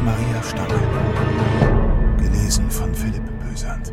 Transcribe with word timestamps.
Maria 0.00 0.42
Stammel. 0.42 2.16
Gelesen 2.18 2.70
von 2.70 2.94
Philipp 2.94 3.24
Bösand. 3.40 3.92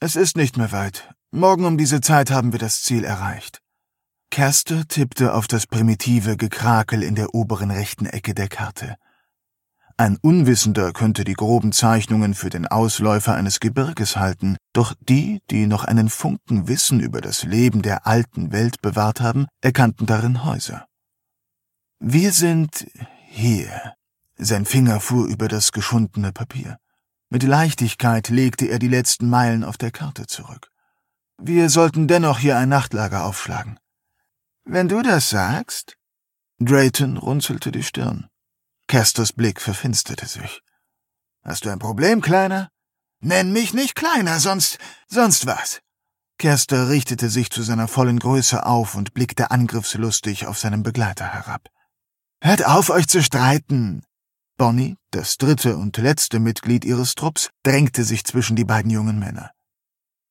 Es 0.00 0.16
ist 0.16 0.36
nicht 0.36 0.56
mehr 0.56 0.72
weit. 0.72 1.12
Morgen 1.30 1.64
um 1.64 1.78
diese 1.78 2.00
Zeit 2.00 2.30
haben 2.30 2.52
wir 2.52 2.58
das 2.58 2.82
Ziel 2.82 3.04
erreicht. 3.04 3.60
Kerster 4.30 4.86
tippte 4.86 5.34
auf 5.34 5.48
das 5.48 5.66
primitive 5.66 6.36
Gekrakel 6.36 7.02
in 7.02 7.14
der 7.14 7.34
oberen 7.34 7.70
rechten 7.70 8.06
Ecke 8.06 8.34
der 8.34 8.48
Karte. 8.48 8.96
Ein 9.96 10.16
Unwissender 10.22 10.92
könnte 10.92 11.24
die 11.24 11.34
groben 11.34 11.72
Zeichnungen 11.72 12.34
für 12.34 12.48
den 12.48 12.66
Ausläufer 12.66 13.34
eines 13.34 13.60
Gebirges 13.60 14.16
halten, 14.16 14.56
doch 14.72 14.94
die, 15.00 15.40
die 15.50 15.66
noch 15.66 15.84
einen 15.84 16.08
Funken 16.08 16.68
Wissen 16.68 17.00
über 17.00 17.20
das 17.20 17.42
Leben 17.42 17.82
der 17.82 18.06
alten 18.06 18.52
Welt 18.52 18.80
bewahrt 18.80 19.20
haben, 19.20 19.46
erkannten 19.60 20.06
darin 20.06 20.44
Häuser. 20.44 20.86
Wir 21.98 22.32
sind 22.32 22.86
hier. 23.30 23.94
Sein 24.36 24.66
Finger 24.66 25.00
fuhr 25.00 25.26
über 25.26 25.48
das 25.48 25.72
geschundene 25.72 26.32
Papier. 26.32 26.78
Mit 27.30 27.42
Leichtigkeit 27.44 28.28
legte 28.28 28.66
er 28.66 28.78
die 28.78 28.88
letzten 28.88 29.28
Meilen 29.30 29.62
auf 29.64 29.78
der 29.78 29.92
Karte 29.92 30.26
zurück. 30.26 30.70
Wir 31.38 31.70
sollten 31.70 32.08
dennoch 32.08 32.38
hier 32.38 32.58
ein 32.58 32.68
Nachtlager 32.68 33.24
aufschlagen. 33.24 33.78
Wenn 34.64 34.88
du 34.88 35.00
das 35.02 35.30
sagst. 35.30 35.96
Drayton 36.58 37.16
runzelte 37.16 37.72
die 37.72 37.82
Stirn. 37.82 38.28
Kesters 38.88 39.32
Blick 39.32 39.60
verfinsterte 39.60 40.26
sich. 40.26 40.60
Hast 41.42 41.64
du 41.64 41.70
ein 41.70 41.78
Problem, 41.78 42.20
Kleiner? 42.20 42.70
Nenn 43.20 43.52
mich 43.52 43.72
nicht 43.72 43.94
Kleiner, 43.94 44.40
sonst, 44.40 44.78
sonst 45.08 45.46
was. 45.46 45.80
Kerster 46.38 46.88
richtete 46.88 47.28
sich 47.28 47.50
zu 47.50 47.62
seiner 47.62 47.86
vollen 47.86 48.18
Größe 48.18 48.66
auf 48.66 48.94
und 48.94 49.14
blickte 49.14 49.50
angriffslustig 49.50 50.46
auf 50.46 50.58
seinen 50.58 50.82
Begleiter 50.82 51.26
herab. 51.26 51.68
Hört 52.42 52.64
auf, 52.64 52.88
euch 52.88 53.06
zu 53.06 53.22
streiten! 53.22 54.02
Bonnie, 54.56 54.96
das 55.10 55.36
dritte 55.36 55.76
und 55.76 55.98
letzte 55.98 56.38
Mitglied 56.38 56.86
ihres 56.86 57.14
Trupps, 57.14 57.50
drängte 57.62 58.02
sich 58.02 58.24
zwischen 58.24 58.56
die 58.56 58.64
beiden 58.64 58.90
jungen 58.90 59.18
Männer. 59.18 59.50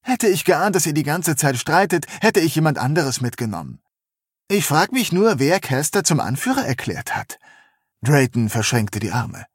Hätte 0.01 0.27
ich 0.27 0.43
geahnt, 0.43 0.75
dass 0.75 0.87
ihr 0.87 0.93
die 0.93 1.03
ganze 1.03 1.35
Zeit 1.35 1.57
streitet, 1.57 2.07
hätte 2.21 2.39
ich 2.39 2.55
jemand 2.55 2.79
anderes 2.79 3.21
mitgenommen. 3.21 3.79
Ich 4.47 4.65
frag 4.65 4.91
mich 4.91 5.11
nur, 5.11 5.37
wer 5.37 5.59
Kester 5.59 6.03
zum 6.03 6.19
Anführer 6.19 6.65
erklärt 6.65 7.15
hat. 7.15 7.37
Drayton 8.01 8.49
verschränkte 8.49 8.99
die 8.99 9.11
Arme. 9.11 9.45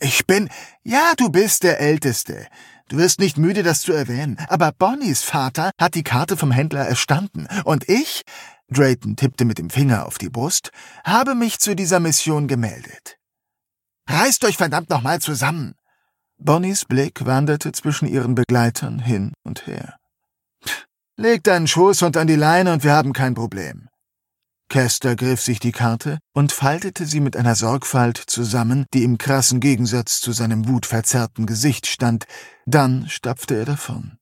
Ich 0.00 0.26
bin. 0.26 0.48
Ja, 0.82 1.12
du 1.16 1.28
bist 1.28 1.62
der 1.62 1.78
Älteste. 1.78 2.48
Du 2.88 2.96
wirst 2.96 3.20
nicht 3.20 3.38
müde, 3.38 3.62
das 3.62 3.82
zu 3.82 3.92
erwähnen. 3.92 4.36
Aber 4.48 4.72
Bonnies 4.72 5.22
Vater 5.22 5.70
hat 5.78 5.94
die 5.94 6.02
Karte 6.02 6.36
vom 6.36 6.50
Händler 6.50 6.84
erstanden. 6.84 7.46
Und 7.62 7.88
ich, 7.88 8.22
Drayton 8.70 9.16
tippte 9.16 9.44
mit 9.44 9.58
dem 9.58 9.70
Finger 9.70 10.06
auf 10.06 10.18
die 10.18 10.30
Brust, 10.30 10.70
habe 11.04 11.34
mich 11.34 11.58
zu 11.58 11.74
dieser 11.74 12.00
Mission 12.00 12.48
gemeldet. 12.48 13.18
Reißt 14.08 14.44
euch 14.44 14.56
verdammt 14.56 14.90
nochmal 14.90 15.20
zusammen! 15.20 15.74
Bonnies 16.38 16.86
Blick 16.86 17.26
wanderte 17.26 17.72
zwischen 17.72 18.08
ihren 18.08 18.34
Begleitern 18.34 18.98
hin 18.98 19.34
und 19.44 19.66
her. 19.66 19.98
Leg 21.16 21.44
deinen 21.44 21.66
Schoßhund 21.66 22.16
an 22.16 22.26
die 22.26 22.36
Leine 22.36 22.72
und 22.72 22.82
wir 22.82 22.92
haben 22.92 23.12
kein 23.12 23.34
Problem. 23.34 23.90
Kester 24.70 25.16
griff 25.16 25.42
sich 25.42 25.60
die 25.60 25.72
Karte 25.72 26.18
und 26.32 26.52
faltete 26.52 27.04
sie 27.04 27.20
mit 27.20 27.36
einer 27.36 27.56
Sorgfalt 27.56 28.16
zusammen, 28.16 28.86
die 28.94 29.02
im 29.02 29.18
krassen 29.18 29.60
Gegensatz 29.60 30.20
zu 30.20 30.32
seinem 30.32 30.66
wutverzerrten 30.68 31.44
Gesicht 31.44 31.86
stand, 31.86 32.24
dann 32.66 33.08
stapfte 33.08 33.56
er 33.56 33.64
davon. 33.64 34.16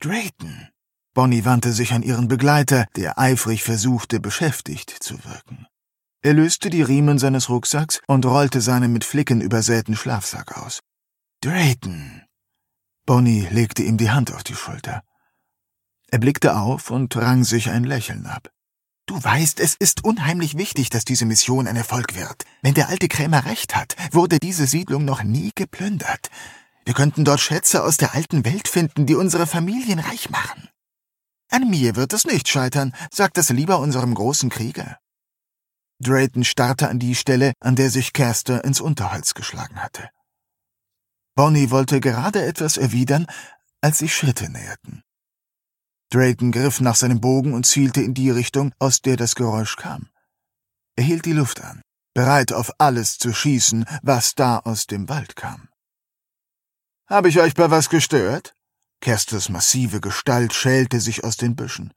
Drayton! 0.00 0.71
Bonnie 1.14 1.44
wandte 1.44 1.72
sich 1.72 1.92
an 1.92 2.02
ihren 2.02 2.28
Begleiter, 2.28 2.86
der 2.96 3.18
eifrig 3.18 3.62
versuchte, 3.62 4.18
beschäftigt 4.18 4.90
zu 4.90 5.22
wirken. 5.24 5.66
Er 6.22 6.32
löste 6.32 6.70
die 6.70 6.82
Riemen 6.82 7.18
seines 7.18 7.48
Rucksacks 7.48 8.00
und 8.06 8.24
rollte 8.24 8.60
seinen 8.60 8.92
mit 8.92 9.04
Flicken 9.04 9.40
übersäten 9.40 9.96
Schlafsack 9.96 10.56
aus. 10.56 10.80
Drayton! 11.42 12.22
Bonnie 13.04 13.48
legte 13.50 13.82
ihm 13.82 13.96
die 13.96 14.10
Hand 14.10 14.32
auf 14.32 14.44
die 14.44 14.54
Schulter. 14.54 15.02
Er 16.08 16.18
blickte 16.18 16.56
auf 16.56 16.90
und 16.90 17.16
rang 17.16 17.42
sich 17.42 17.70
ein 17.70 17.84
Lächeln 17.84 18.26
ab. 18.26 18.50
Du 19.06 19.22
weißt, 19.22 19.58
es 19.58 19.74
ist 19.74 20.04
unheimlich 20.04 20.56
wichtig, 20.56 20.88
dass 20.88 21.04
diese 21.04 21.26
Mission 21.26 21.66
ein 21.66 21.76
Erfolg 21.76 22.14
wird. 22.14 22.44
Wenn 22.62 22.74
der 22.74 22.88
alte 22.88 23.08
Krämer 23.08 23.44
recht 23.44 23.74
hat, 23.74 23.96
wurde 24.12 24.38
diese 24.38 24.66
Siedlung 24.66 25.04
noch 25.04 25.24
nie 25.24 25.50
geplündert. 25.54 26.30
Wir 26.84 26.94
könnten 26.94 27.24
dort 27.24 27.40
Schätze 27.40 27.82
aus 27.82 27.96
der 27.96 28.14
alten 28.14 28.44
Welt 28.44 28.68
finden, 28.68 29.06
die 29.06 29.16
unsere 29.16 29.46
Familien 29.46 29.98
reich 29.98 30.30
machen. 30.30 30.68
An 31.52 31.68
mir 31.68 31.96
wird 31.96 32.14
es 32.14 32.24
nicht 32.24 32.48
scheitern, 32.48 32.94
sagt 33.12 33.36
das 33.36 33.50
lieber 33.50 33.78
unserem 33.78 34.14
großen 34.14 34.48
Krieger. 34.48 34.98
Drayton 36.02 36.44
starrte 36.44 36.88
an 36.88 36.98
die 36.98 37.14
Stelle, 37.14 37.52
an 37.60 37.76
der 37.76 37.90
sich 37.90 38.14
Caster 38.14 38.64
ins 38.64 38.80
Unterholz 38.80 39.34
geschlagen 39.34 39.82
hatte. 39.82 40.08
Bonnie 41.34 41.70
wollte 41.70 42.00
gerade 42.00 42.42
etwas 42.42 42.78
erwidern, 42.78 43.26
als 43.82 43.98
sich 43.98 44.16
Schritte 44.16 44.48
näherten. 44.48 45.02
Drayton 46.10 46.52
griff 46.52 46.80
nach 46.80 46.96
seinem 46.96 47.20
Bogen 47.20 47.52
und 47.52 47.66
zielte 47.66 48.00
in 48.00 48.14
die 48.14 48.30
Richtung, 48.30 48.72
aus 48.78 49.02
der 49.02 49.16
das 49.16 49.34
Geräusch 49.34 49.76
kam. 49.76 50.08
Er 50.96 51.04
hielt 51.04 51.26
die 51.26 51.32
Luft 51.32 51.62
an, 51.62 51.82
bereit 52.14 52.54
auf 52.54 52.72
alles 52.78 53.18
zu 53.18 53.34
schießen, 53.34 53.84
was 54.02 54.34
da 54.34 54.58
aus 54.58 54.86
dem 54.86 55.10
Wald 55.10 55.36
kam. 55.36 55.68
Habe 57.08 57.28
ich 57.28 57.38
euch 57.40 57.54
bei 57.54 57.70
was 57.70 57.90
gestört? 57.90 58.54
Kersters 59.02 59.48
massive 59.48 60.00
Gestalt 60.00 60.54
schälte 60.54 61.00
sich 61.00 61.24
aus 61.24 61.36
den 61.36 61.56
Büschen. 61.56 61.92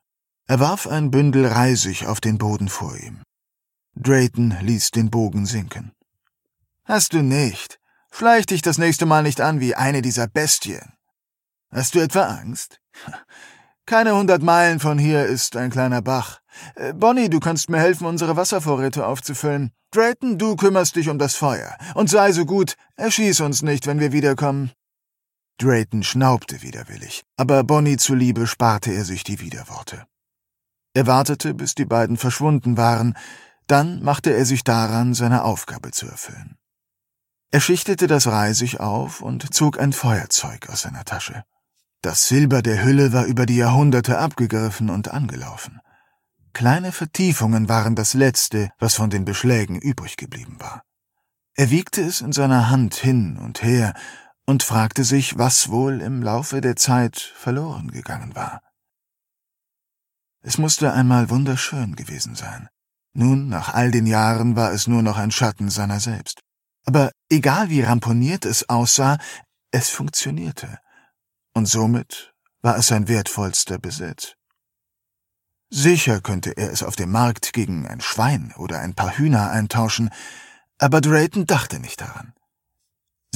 Er 0.48 0.60
warf 0.60 0.88
ein 0.88 1.12
Bündel 1.12 1.46
Reisig 1.46 2.08
auf 2.08 2.20
den 2.20 2.40
Boden 2.40 2.68
vor 2.68 2.98
ihm. 2.98 3.22
Drayton 3.96 4.58
ließ 4.62 4.90
den 4.90 5.12
Bogen 5.12 5.46
sinken. 5.46 5.92
Hast 6.84 7.14
du 7.14 7.22
nicht. 7.22 7.80
Schleich 8.12 8.48
dich 8.48 8.64
das 8.64 8.80
nächste 8.80 9.06
Mal 9.06 9.22
nicht 9.22 9.40
an 9.40 9.60
wie 9.60 9.76
eine 9.76 10.02
dieser 10.02 10.28
Bestien. 10.28 10.94
Hast 11.72 11.94
du 11.94 12.00
etwa 12.00 12.24
Angst? 12.24 12.82
Keine 13.86 14.16
hundert 14.16 14.42
Meilen 14.42 14.80
von 14.80 14.98
hier 14.98 15.26
ist 15.26 15.56
ein 15.58 15.70
kleiner 15.70 16.02
Bach. 16.02 16.40
Äh, 16.74 16.94
Bonnie, 16.94 17.30
du 17.30 17.40
kannst 17.40 17.70
mir 17.70 17.78
helfen, 17.78 18.08
unsere 18.08 18.36
Wasservorräte 18.36 19.06
aufzufüllen. 19.06 19.72
Drayton, 19.92 20.40
du 20.40 20.56
kümmerst 20.56 20.96
dich 20.96 21.10
um 21.10 21.20
das 21.20 21.36
Feuer. 21.36 21.78
Und 21.94 22.10
sei 22.10 22.32
so 22.32 22.46
gut, 22.46 22.76
erschieß 22.96 23.42
uns 23.42 23.62
nicht, 23.62 23.86
wenn 23.86 24.00
wir 24.00 24.12
wiederkommen. 24.12 24.72
Drayton 25.58 26.04
schnaubte 26.04 26.62
widerwillig, 26.62 27.24
aber 27.38 27.64
Bonnie 27.64 27.98
zuliebe 27.98 28.48
sparte 28.48 28.92
er 28.92 29.06
sich 29.06 29.24
die 29.24 29.40
Widerworte. 29.40 30.06
Er 30.94 31.08
wartete, 31.08 31.54
bis 31.54 31.76
die 31.76 31.86
beiden 31.86 32.18
verschwunden 32.18 32.78
waren, 32.78 33.18
dann 33.68 34.04
machte 34.04 34.34
er 34.34 34.46
sich 34.46 34.64
daran, 34.64 35.14
seine 35.14 35.44
Aufgabe 35.44 35.92
zu 35.92 36.08
erfüllen. 36.08 36.58
Er 37.52 37.62
schichtete 37.62 38.08
das 38.08 38.28
Reisig 38.28 38.80
auf 38.80 39.22
und 39.22 39.54
zog 39.54 39.80
ein 39.80 39.94
Feuerzeug 39.94 40.70
aus 40.70 40.82
seiner 40.82 41.06
Tasche. 41.06 41.44
Das 42.02 42.28
Silber 42.28 42.62
der 42.62 42.84
Hülle 42.84 43.14
war 43.14 43.26
über 43.26 43.46
die 43.46 43.56
Jahrhunderte 43.56 44.20
abgegriffen 44.20 44.90
und 44.90 45.10
angelaufen. 45.10 45.80
Kleine 46.54 46.92
Vertiefungen 46.92 47.68
waren 47.68 47.96
das 47.96 48.14
Letzte, 48.14 48.70
was 48.78 48.96
von 48.96 49.10
den 49.10 49.26
Beschlägen 49.26 49.80
übrig 49.80 50.16
geblieben 50.16 50.58
war. 50.60 50.84
Er 51.56 51.70
wiegte 51.70 52.02
es 52.02 52.22
in 52.22 52.32
seiner 52.32 52.70
Hand 52.70 52.96
hin 52.96 53.38
und 53.38 53.64
her 53.64 53.94
und 54.46 54.64
fragte 54.64 55.04
sich, 55.04 55.38
was 55.38 55.70
wohl 55.70 56.02
im 56.02 56.22
Laufe 56.22 56.62
der 56.62 56.76
Zeit 56.76 57.20
verloren 57.20 57.92
gegangen 57.92 58.36
war. 58.36 58.62
Es 60.42 60.58
musste 60.58 60.94
einmal 60.94 61.30
wunderschön 61.30 61.96
gewesen 61.96 62.36
sein. 62.36 62.70
Nun, 63.14 63.48
nach 63.48 63.74
all 63.74 63.92
den 63.92 64.06
Jahren 64.06 64.56
war 64.56 64.72
es 64.72 64.88
nur 64.88 65.02
noch 65.02 65.18
ein 65.18 65.32
Schatten 65.32 65.70
seiner 65.70 66.00
selbst. 66.00 66.42
Aber 66.86 67.12
egal 67.30 67.70
wie 67.70 67.82
ramponiert 67.82 68.46
es 68.46 68.70
aussah, 68.70 69.18
es 69.72 69.90
funktionierte 69.90 70.80
und 71.54 71.66
somit 71.66 72.34
war 72.62 72.78
es 72.78 72.88
sein 72.88 73.08
wertvollster 73.08 73.80
Besitz. 73.80 74.34
Sicher 75.70 76.22
könnte 76.22 76.52
er 76.58 76.72
es 76.72 76.84
auf 76.84 76.96
dem 76.96 77.12
Markt 77.12 77.54
gegen 77.54 77.88
ein 77.88 78.02
Schwein 78.02 78.54
oder 78.58 78.80
ein 78.80 78.94
paar 78.94 79.18
Hühner 79.18 79.50
eintauschen, 79.50 80.12
aber 80.78 81.02
Drayton 81.02 81.48
dachte 81.48 81.80
nicht 81.80 82.02
daran. 82.02 82.34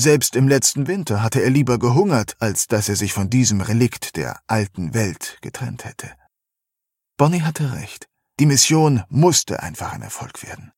Selbst 0.01 0.37
im 0.37 0.47
letzten 0.47 0.87
Winter 0.87 1.21
hatte 1.21 1.41
er 1.41 1.49
lieber 1.49 1.77
gehungert, 1.77 2.37
als 2.39 2.67
dass 2.67 2.87
er 2.87 2.95
sich 2.95 3.11
von 3.11 3.29
diesem 3.29 3.59
Relikt 3.59 4.15
der 4.15 4.39
alten 4.47 4.93
Welt 4.93 5.37
getrennt 5.41 5.83
hätte. 5.83 6.09
Bonnie 7.17 7.41
hatte 7.41 7.73
recht. 7.73 8.07
Die 8.39 8.45
Mission 8.45 9.03
musste 9.09 9.61
einfach 9.61 9.91
ein 9.91 10.01
Erfolg 10.01 10.41
werden. 10.41 10.71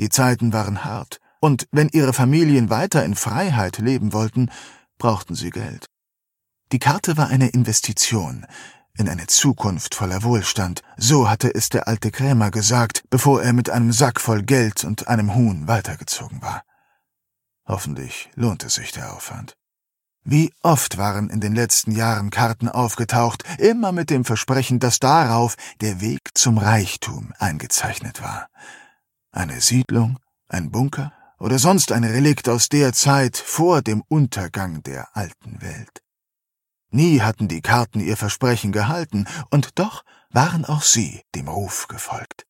Die 0.00 0.08
Zeiten 0.08 0.52
waren 0.52 0.84
hart, 0.84 1.20
und 1.38 1.68
wenn 1.70 1.88
ihre 1.90 2.12
Familien 2.12 2.68
weiter 2.68 3.04
in 3.04 3.14
Freiheit 3.14 3.78
leben 3.78 4.12
wollten, 4.12 4.50
brauchten 4.98 5.36
sie 5.36 5.50
Geld. 5.50 5.86
Die 6.72 6.80
Karte 6.80 7.16
war 7.16 7.28
eine 7.28 7.50
Investition 7.50 8.44
in 8.98 9.08
eine 9.08 9.28
Zukunft 9.28 9.94
voller 9.94 10.24
Wohlstand, 10.24 10.82
so 10.96 11.30
hatte 11.30 11.54
es 11.54 11.68
der 11.68 11.86
alte 11.86 12.10
Krämer 12.10 12.50
gesagt, 12.50 13.04
bevor 13.08 13.40
er 13.40 13.52
mit 13.52 13.70
einem 13.70 13.92
Sack 13.92 14.20
voll 14.20 14.42
Geld 14.42 14.82
und 14.82 15.06
einem 15.06 15.36
Huhn 15.36 15.68
weitergezogen 15.68 16.42
war. 16.42 16.64
Hoffentlich 17.66 18.30
lohnte 18.34 18.68
sich 18.68 18.92
der 18.92 19.14
Aufwand. 19.14 19.56
Wie 20.26 20.52
oft 20.62 20.96
waren 20.96 21.28
in 21.28 21.40
den 21.40 21.54
letzten 21.54 21.92
Jahren 21.92 22.30
Karten 22.30 22.68
aufgetaucht, 22.68 23.44
immer 23.58 23.92
mit 23.92 24.08
dem 24.08 24.24
Versprechen, 24.24 24.80
dass 24.80 24.98
darauf 24.98 25.56
der 25.82 26.00
Weg 26.00 26.30
zum 26.34 26.56
Reichtum 26.56 27.34
eingezeichnet 27.38 28.22
war. 28.22 28.48
Eine 29.32 29.60
Siedlung, 29.60 30.18
ein 30.48 30.70
Bunker 30.70 31.12
oder 31.38 31.58
sonst 31.58 31.92
ein 31.92 32.04
Relikt 32.04 32.48
aus 32.48 32.70
der 32.70 32.94
Zeit 32.94 33.36
vor 33.36 33.82
dem 33.82 34.02
Untergang 34.08 34.82
der 34.82 35.14
alten 35.14 35.60
Welt. 35.60 36.00
Nie 36.90 37.20
hatten 37.20 37.48
die 37.48 37.60
Karten 37.60 38.00
ihr 38.00 38.16
Versprechen 38.16 38.72
gehalten, 38.72 39.26
und 39.50 39.78
doch 39.78 40.04
waren 40.30 40.64
auch 40.64 40.82
sie 40.82 41.22
dem 41.34 41.48
Ruf 41.48 41.88
gefolgt. 41.88 42.46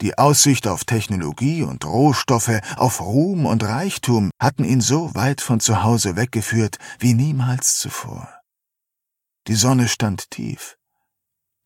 Die 0.00 0.18
Aussicht 0.18 0.66
auf 0.66 0.84
Technologie 0.84 1.62
und 1.62 1.84
Rohstoffe, 1.84 2.60
auf 2.76 3.00
Ruhm 3.00 3.46
und 3.46 3.62
Reichtum 3.62 4.30
hatten 4.40 4.64
ihn 4.64 4.80
so 4.80 5.14
weit 5.14 5.40
von 5.40 5.60
zu 5.60 5.82
Hause 5.82 6.16
weggeführt 6.16 6.78
wie 6.98 7.14
niemals 7.14 7.78
zuvor. 7.78 8.28
Die 9.46 9.54
Sonne 9.54 9.88
stand 9.88 10.30
tief. 10.30 10.76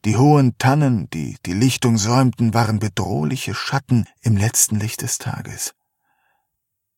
Die 0.05 0.17
hohen 0.17 0.59
Tannen, 0.59 1.09
die 1.11 1.39
die 1.47 1.55
Lichtung 1.55 1.97
säumten, 1.97 2.55
waren 2.55 2.79
bedrohliche 2.79 3.55
Schatten 3.55 4.07
im 4.21 4.37
letzten 4.37 4.79
Licht 4.79 5.03
des 5.03 5.19
Tages. 5.19 5.75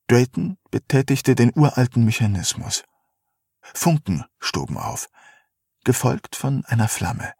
Drayton 0.08 0.58
betätigte 0.70 1.34
den 1.34 1.52
uralten 1.54 2.04
Mechanismus. 2.04 2.84
Funken 3.62 4.24
stoben 4.38 4.76
auf, 4.76 5.08
gefolgt 5.84 6.34
von 6.34 6.64
einer 6.66 6.88
Flamme. 6.88 7.32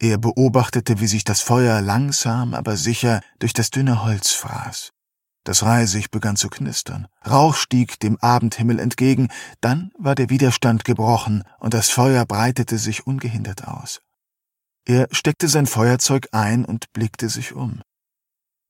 Er 0.00 0.18
beobachtete, 0.18 1.00
wie 1.00 1.06
sich 1.06 1.24
das 1.24 1.40
Feuer 1.40 1.80
langsam, 1.80 2.54
aber 2.54 2.76
sicher 2.76 3.20
durch 3.38 3.52
das 3.52 3.70
dünne 3.70 4.04
Holz 4.04 4.32
fraß. 4.32 4.90
Das 5.44 5.62
Reisig 5.62 6.10
begann 6.10 6.36
zu 6.36 6.48
knistern. 6.48 7.06
Rauch 7.26 7.54
stieg 7.54 8.00
dem 8.00 8.18
Abendhimmel 8.20 8.78
entgegen, 8.78 9.28
dann 9.60 9.92
war 9.98 10.14
der 10.14 10.30
Widerstand 10.30 10.84
gebrochen 10.84 11.44
und 11.60 11.74
das 11.74 11.90
Feuer 11.90 12.24
breitete 12.24 12.78
sich 12.78 13.06
ungehindert 13.06 13.68
aus. 13.68 14.00
Er 14.86 15.06
steckte 15.12 15.48
sein 15.48 15.66
Feuerzeug 15.66 16.28
ein 16.32 16.64
und 16.64 16.92
blickte 16.92 17.28
sich 17.28 17.54
um. 17.54 17.82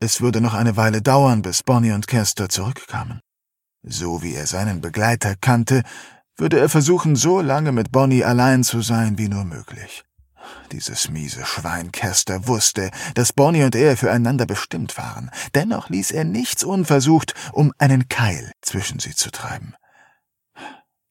Es 0.01 0.21
würde 0.21 0.41
noch 0.41 0.55
eine 0.55 0.77
Weile 0.77 1.01
dauern, 1.01 1.43
bis 1.43 1.63
Bonnie 1.63 1.93
und 1.93 2.09
Kester 2.09 2.49
zurückkamen. 2.49 3.21
So 3.83 4.23
wie 4.23 4.35
er 4.35 4.47
seinen 4.47 4.81
Begleiter 4.81 5.37
kannte, 5.37 5.83
würde 6.37 6.59
er 6.59 6.69
versuchen, 6.69 7.15
so 7.17 7.41
lange 7.41 7.71
mit 7.71 7.93
Bonnie 7.93 8.25
allein 8.25 8.65
zu 8.65 8.83
sein 8.83 9.19
wie 9.19 9.29
nur 9.29 9.45
möglich. 9.45 10.05
Dieses 10.73 11.09
miese 11.09 11.45
Schwein 11.45 11.93
Kester 11.93 12.47
wusste, 12.47 12.91
dass 13.15 13.33
Bonnie 13.33 13.65
und 13.65 13.75
er 13.75 13.97
füreinander 13.97 14.47
bestimmt 14.47 14.97
waren. 14.99 15.31
Dennoch 15.55 15.89
ließ 15.89 16.11
er 16.11 16.25
nichts 16.25 16.65
unversucht, 16.65 17.35
um 17.53 17.73
einen 17.79 18.09
Keil 18.09 18.53
zwischen 18.63 18.99
sie 18.99 19.15
zu 19.15 19.31
treiben. 19.31 19.75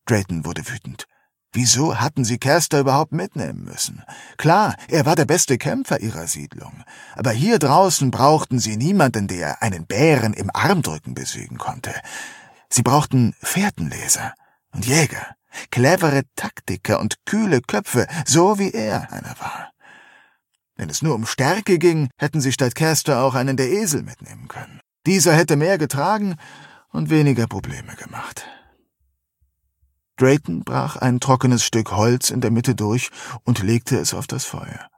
Drayton 0.06 0.46
wurde 0.46 0.68
wütend. 0.70 1.08
Wieso 1.56 2.00
hatten 2.00 2.26
sie 2.26 2.40
Kester 2.40 2.80
überhaupt 2.80 3.12
mitnehmen 3.12 3.64
müssen? 3.64 4.04
Klar, 4.38 4.76
er 4.88 5.06
war 5.06 5.16
der 5.16 5.26
beste 5.26 5.60
Kämpfer 5.60 6.02
ihrer 6.02 6.26
Siedlung, 6.26 6.84
aber 7.16 7.30
hier 7.30 7.60
draußen 7.60 8.10
brauchten 8.10 8.58
sie 8.58 8.76
niemanden, 8.76 9.28
der 9.28 9.62
einen 9.62 9.86
Bären 9.86 10.34
im 10.34 10.50
Armdrücken 10.52 11.14
besiegen 11.14 11.60
konnte. 11.60 11.94
Sie 12.70 12.82
brauchten 12.82 13.36
Fährtenleser 13.40 14.34
und 14.74 14.88
Jäger, 14.88 15.36
clevere 15.72 16.24
Taktiker 16.36 17.00
und 17.00 17.26
kühle 17.26 17.62
Köpfe, 17.62 18.08
so 18.26 18.60
wie 18.60 18.72
er 18.72 19.12
einer 19.12 19.36
war. 19.40 19.72
Wenn 20.76 20.90
es 20.90 21.02
nur 21.02 21.16
um 21.16 21.26
Stärke 21.26 21.78
ging, 21.78 22.10
hätten 22.18 22.42
sie 22.42 22.52
statt 22.52 22.76
Caster 22.76 23.24
auch 23.24 23.36
einen 23.36 23.58
der 23.58 23.70
Esel 23.70 24.04
mitnehmen 24.04 24.48
können. 24.48 24.82
Dieser 25.06 25.34
hätte 25.34 25.56
mehr 25.56 25.78
getragen 25.78 26.36
und 26.90 27.10
weniger 27.10 27.48
Probleme 27.48 27.96
gemacht. 27.96 28.48
Drayton 30.18 30.64
brach 30.64 30.96
ein 30.96 31.20
trockenes 31.20 31.66
Stück 31.66 31.92
Holz 31.92 32.30
in 32.30 32.42
der 32.42 32.52
Mitte 32.52 32.76
durch 32.76 33.10
und 33.44 33.62
legte 33.62 33.98
es 33.98 34.14
auf 34.14 34.28
das 34.28 34.46
Feuer. 34.46 34.90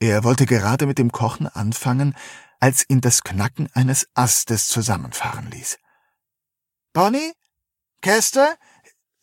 Er 0.00 0.24
wollte 0.24 0.46
gerade 0.46 0.86
mit 0.86 0.98
dem 0.98 1.12
Kochen 1.12 1.46
anfangen, 1.46 2.14
als 2.60 2.84
ihn 2.88 3.00
das 3.00 3.22
Knacken 3.22 3.68
eines 3.74 4.08
Astes 4.14 4.68
zusammenfahren 4.68 5.50
ließ. 5.50 5.78
Bonnie? 6.92 7.32
Kester? 8.00 8.56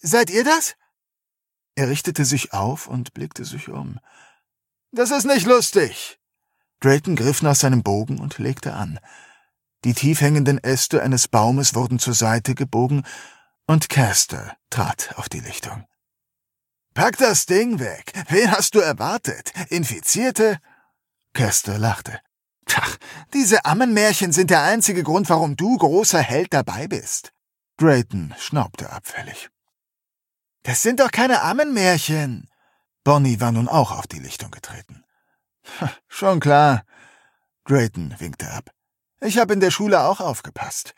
Seid 0.08 0.30
ihr 0.30 0.44
das? 0.44 0.76
Er 1.74 1.90
richtete 1.90 2.26
sich 2.26 2.54
auf 2.54 2.86
und 2.86 3.16
blickte 3.16 3.44
sich 3.44 3.70
um. 3.70 4.00
Das 4.92 5.10
ist 5.10 5.26
nicht 5.26 5.48
lustig. 5.48 6.20
Drayton 6.80 7.16
griff 7.16 7.42
nach 7.42 7.56
seinem 7.56 7.82
Bogen 7.82 8.20
und 8.20 8.38
legte 8.38 8.74
an. 8.74 9.00
Die 9.84 9.96
tief 9.96 10.22
hängenden 10.22 10.64
Äste 10.64 11.02
eines 11.02 11.28
Baumes 11.28 11.74
wurden 11.74 11.98
zur 11.98 12.14
Seite 12.14 12.54
gebogen, 12.54 13.04
und 13.66 13.90
Caster 13.90 14.56
trat 14.70 15.16
auf 15.18 15.28
die 15.28 15.40
Lichtung. 15.40 15.88
Pack 16.94 17.18
das 17.18 17.48
Ding 17.48 17.80
weg. 17.80 18.14
Wen 18.30 18.52
hast 18.52 18.76
du 18.76 18.82
erwartet? 18.82 19.54
Infizierte? 19.70 20.60
Caster 21.34 21.80
lachte. 21.80 22.22
Ach, 22.76 22.98
diese 23.34 23.66
Ammenmärchen 23.66 24.34
sind 24.34 24.52
der 24.52 24.62
einzige 24.62 25.02
Grund, 25.02 25.30
warum 25.32 25.56
du 25.56 25.76
großer 25.78 26.22
Held 26.22 26.54
dabei 26.54 26.88
bist. 26.88 27.34
Drayton 27.78 28.36
schnaubte 28.38 28.92
abfällig. 28.92 29.50
Das 30.66 30.82
sind 30.82 31.00
doch 31.00 31.12
keine 31.12 31.44
Ammenmärchen. 31.44 32.50
Bonnie 33.04 33.40
war 33.40 33.52
nun 33.52 33.68
auch 33.68 33.92
auf 33.92 34.08
die 34.08 34.18
Lichtung 34.18 34.50
getreten. 34.50 35.04
Schon 36.08 36.40
klar. 36.40 36.82
Drayton 37.66 38.16
winkte 38.18 38.50
ab. 38.52 38.72
Ich 39.22 39.38
habe 39.38 39.54
in 39.54 39.60
der 39.60 39.70
Schule 39.70 40.02
auch 40.02 40.20
aufgepasst. 40.20 40.96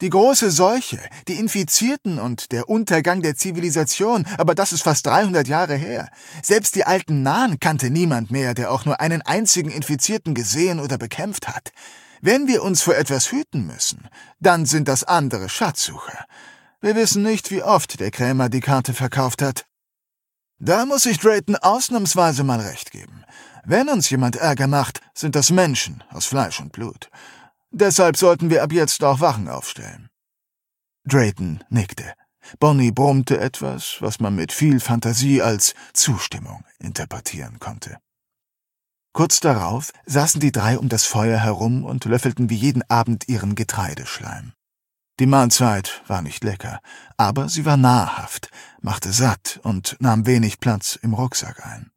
Die 0.00 0.08
große 0.08 0.50
Seuche, 0.50 0.98
die 1.28 1.34
Infizierten 1.34 2.18
und 2.18 2.52
der 2.52 2.70
Untergang 2.70 3.20
der 3.20 3.36
Zivilisation, 3.36 4.26
aber 4.38 4.54
das 4.54 4.72
ist 4.72 4.82
fast 4.82 5.04
300 5.04 5.46
Jahre 5.46 5.74
her. 5.74 6.08
Selbst 6.42 6.74
die 6.74 6.86
alten 6.86 7.22
Nahen 7.22 7.60
kannte 7.60 7.90
niemand 7.90 8.30
mehr, 8.30 8.54
der 8.54 8.72
auch 8.72 8.86
nur 8.86 8.98
einen 9.00 9.20
einzigen 9.20 9.70
Infizierten 9.70 10.34
gesehen 10.34 10.80
oder 10.80 10.96
bekämpft 10.96 11.48
hat. 11.48 11.72
Wenn 12.22 12.48
wir 12.48 12.62
uns 12.62 12.80
vor 12.80 12.96
etwas 12.96 13.30
hüten 13.30 13.66
müssen, 13.66 14.08
dann 14.40 14.64
sind 14.64 14.88
das 14.88 15.04
andere 15.04 15.50
Schatzsucher. 15.50 16.24
Wir 16.82 16.96
wissen 16.96 17.22
nicht, 17.22 17.52
wie 17.52 17.62
oft 17.62 18.00
der 18.00 18.10
Krämer 18.10 18.48
die 18.48 18.60
Karte 18.60 18.92
verkauft 18.92 19.40
hat. 19.40 19.66
Da 20.58 20.84
muss 20.84 21.06
ich 21.06 21.18
Drayton 21.18 21.54
ausnahmsweise 21.54 22.42
mal 22.42 22.58
recht 22.58 22.90
geben. 22.90 23.24
Wenn 23.64 23.88
uns 23.88 24.10
jemand 24.10 24.34
Ärger 24.34 24.66
macht, 24.66 25.00
sind 25.14 25.36
das 25.36 25.50
Menschen 25.50 26.02
aus 26.10 26.26
Fleisch 26.26 26.58
und 26.60 26.72
Blut. 26.72 27.08
Deshalb 27.70 28.16
sollten 28.16 28.50
wir 28.50 28.64
ab 28.64 28.72
jetzt 28.72 29.04
auch 29.04 29.20
Wachen 29.20 29.48
aufstellen. 29.48 30.10
Drayton 31.04 31.62
nickte. 31.70 32.14
Bonnie 32.58 32.90
brummte 32.90 33.38
etwas, 33.38 33.98
was 34.00 34.18
man 34.18 34.34
mit 34.34 34.50
viel 34.52 34.80
Fantasie 34.80 35.40
als 35.40 35.74
Zustimmung 35.92 36.64
interpretieren 36.80 37.60
konnte. 37.60 37.98
Kurz 39.12 39.38
darauf 39.38 39.92
saßen 40.06 40.40
die 40.40 40.50
drei 40.50 40.76
um 40.78 40.88
das 40.88 41.04
Feuer 41.04 41.38
herum 41.38 41.84
und 41.84 42.06
löffelten 42.06 42.50
wie 42.50 42.56
jeden 42.56 42.82
Abend 42.90 43.28
ihren 43.28 43.54
Getreideschleim. 43.54 44.52
Die 45.22 45.26
Mahlzeit 45.26 46.02
war 46.08 46.20
nicht 46.20 46.42
lecker, 46.42 46.80
aber 47.16 47.48
sie 47.48 47.64
war 47.64 47.76
nahrhaft, 47.76 48.50
machte 48.80 49.12
satt 49.12 49.60
und 49.62 49.96
nahm 50.00 50.26
wenig 50.26 50.58
Platz 50.58 50.98
im 51.00 51.14
Rucksack 51.14 51.64
ein. 51.64 51.92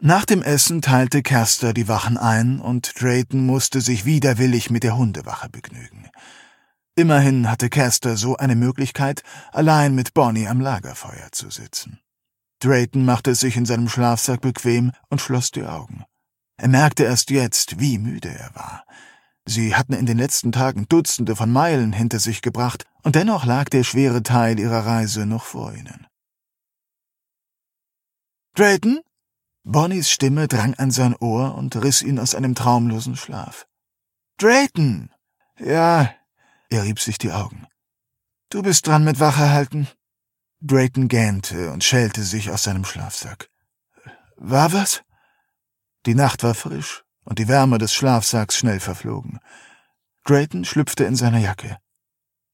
Nach 0.00 0.24
dem 0.24 0.42
Essen 0.42 0.82
teilte 0.82 1.22
Kerster 1.22 1.72
die 1.72 1.86
Wachen 1.86 2.16
ein 2.16 2.58
und 2.58 3.00
Drayton 3.00 3.46
musste 3.46 3.80
sich 3.80 4.06
widerwillig 4.06 4.70
mit 4.70 4.82
der 4.82 4.96
Hundewache 4.96 5.48
begnügen. 5.50 6.10
Immerhin 6.96 7.48
hatte 7.48 7.68
Kerster 7.68 8.16
so 8.16 8.36
eine 8.36 8.56
Möglichkeit, 8.56 9.22
allein 9.52 9.94
mit 9.94 10.12
Bonnie 10.12 10.48
am 10.48 10.60
Lagerfeuer 10.60 11.28
zu 11.30 11.48
sitzen. 11.50 12.00
Drayton 12.58 13.04
machte 13.04 13.30
es 13.30 13.38
sich 13.38 13.56
in 13.56 13.66
seinem 13.66 13.88
Schlafsack 13.88 14.40
bequem 14.40 14.90
und 15.10 15.20
schloss 15.20 15.52
die 15.52 15.62
Augen. 15.62 16.02
Er 16.56 16.66
merkte 16.66 17.04
erst 17.04 17.30
jetzt, 17.30 17.78
wie 17.78 17.98
müde 17.98 18.36
er 18.36 18.52
war. 18.56 18.84
Sie 19.48 19.76
hatten 19.76 19.92
in 19.92 20.06
den 20.06 20.18
letzten 20.18 20.50
Tagen 20.50 20.88
Dutzende 20.88 21.36
von 21.36 21.52
Meilen 21.52 21.92
hinter 21.92 22.18
sich 22.18 22.42
gebracht, 22.42 22.84
und 23.04 23.14
dennoch 23.14 23.44
lag 23.44 23.68
der 23.68 23.84
schwere 23.84 24.24
Teil 24.24 24.58
ihrer 24.58 24.84
Reise 24.84 25.24
noch 25.24 25.44
vor 25.44 25.72
ihnen. 25.72 26.08
Drayton? 28.54 29.00
Bonnies 29.62 30.10
Stimme 30.10 30.48
drang 30.48 30.74
an 30.74 30.90
sein 30.90 31.14
Ohr 31.16 31.54
und 31.54 31.76
riss 31.76 32.02
ihn 32.02 32.18
aus 32.18 32.34
einem 32.34 32.56
traumlosen 32.56 33.16
Schlaf. 33.16 33.66
Drayton! 34.38 35.10
Ja, 35.58 36.12
er 36.68 36.82
rieb 36.82 36.98
sich 36.98 37.16
die 37.16 37.32
Augen. 37.32 37.68
Du 38.50 38.62
bist 38.62 38.86
dran 38.86 39.04
mit 39.04 39.20
Wache 39.20 39.50
halten? 39.50 39.86
Drayton 40.60 41.06
gähnte 41.06 41.70
und 41.70 41.84
schälte 41.84 42.22
sich 42.24 42.50
aus 42.50 42.64
seinem 42.64 42.84
Schlafsack. 42.84 43.48
War 44.36 44.72
was? 44.72 45.02
Die 46.06 46.14
Nacht 46.14 46.42
war 46.42 46.54
frisch 46.54 47.05
und 47.26 47.38
die 47.38 47.48
Wärme 47.48 47.76
des 47.76 47.92
Schlafsacks 47.92 48.56
schnell 48.56 48.80
verflogen. 48.80 49.38
Drayton 50.24 50.64
schlüpfte 50.64 51.04
in 51.04 51.14
seine 51.14 51.42
Jacke. 51.42 51.76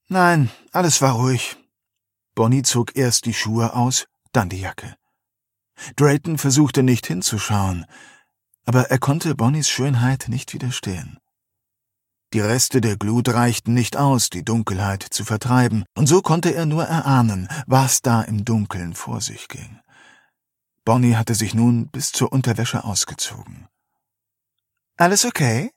Nein, 0.09 0.49
alles 0.71 1.01
war 1.01 1.13
ruhig. 1.13 1.55
Bonnie 2.35 2.63
zog 2.63 2.95
erst 2.95 3.25
die 3.25 3.33
Schuhe 3.33 3.73
aus, 3.73 4.05
dann 4.31 4.49
die 4.49 4.59
Jacke. 4.59 4.95
Drayton 5.95 6.37
versuchte 6.37 6.83
nicht 6.83 7.07
hinzuschauen, 7.07 7.85
aber 8.65 8.89
er 8.91 8.99
konnte 8.99 9.35
Bonnies 9.35 9.69
Schönheit 9.69 10.25
nicht 10.27 10.53
widerstehen. 10.53 11.17
Die 12.33 12.39
Reste 12.39 12.81
der 12.81 12.97
Glut 12.97 13.29
reichten 13.29 13.75
nicht 13.75 13.95
aus, 13.95 14.29
die 14.29 14.43
Dunkelheit 14.43 15.03
zu 15.03 15.23
vertreiben, 15.23 15.85
und 15.95 16.07
so 16.07 16.21
konnte 16.21 16.53
er 16.53 16.65
nur 16.65 16.83
erahnen, 16.83 17.47
was 17.67 18.01
da 18.01 18.23
im 18.23 18.43
Dunkeln 18.43 18.95
vor 18.95 19.21
sich 19.21 19.47
ging. 19.47 19.79
Bonnie 20.83 21.15
hatte 21.15 21.35
sich 21.35 21.53
nun 21.53 21.89
bis 21.89 22.11
zur 22.11 22.31
Unterwäsche 22.31 22.83
ausgezogen. 22.83 23.67
Alles 24.97 25.25
okay? 25.25 25.71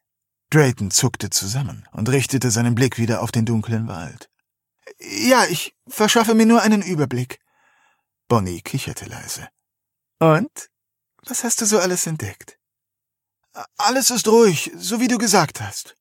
Drayton 0.51 0.91
zuckte 0.91 1.31
zusammen 1.31 1.89
und 1.93 2.09
richtete 2.09 2.51
seinen 2.51 2.75
Blick 2.75 2.99
wieder 2.99 3.23
auf 3.23 3.33
den 3.33 3.47
dunklen 3.47 3.89
Wald. 3.89 4.31
Ja, 5.01 5.45
ich 5.47 5.75
verschaffe 5.89 6.35
mir 6.35 6.47
nur 6.47 6.63
einen 6.63 6.83
Überblick. 6.83 7.41
Bonnie 8.29 8.61
kicherte 8.61 9.07
leise. 9.07 9.49
Und? 10.19 10.71
Was 11.25 11.45
hast 11.45 11.61
du 11.61 11.67
so 11.67 11.79
alles 11.79 12.07
entdeckt? 12.07 12.59
Alles 13.77 14.11
ist 14.11 14.29
ruhig, 14.29 14.71
so 14.77 15.01
wie 15.01 15.09
du 15.09 15.19
gesagt 15.19 15.61
hast. 15.61 15.97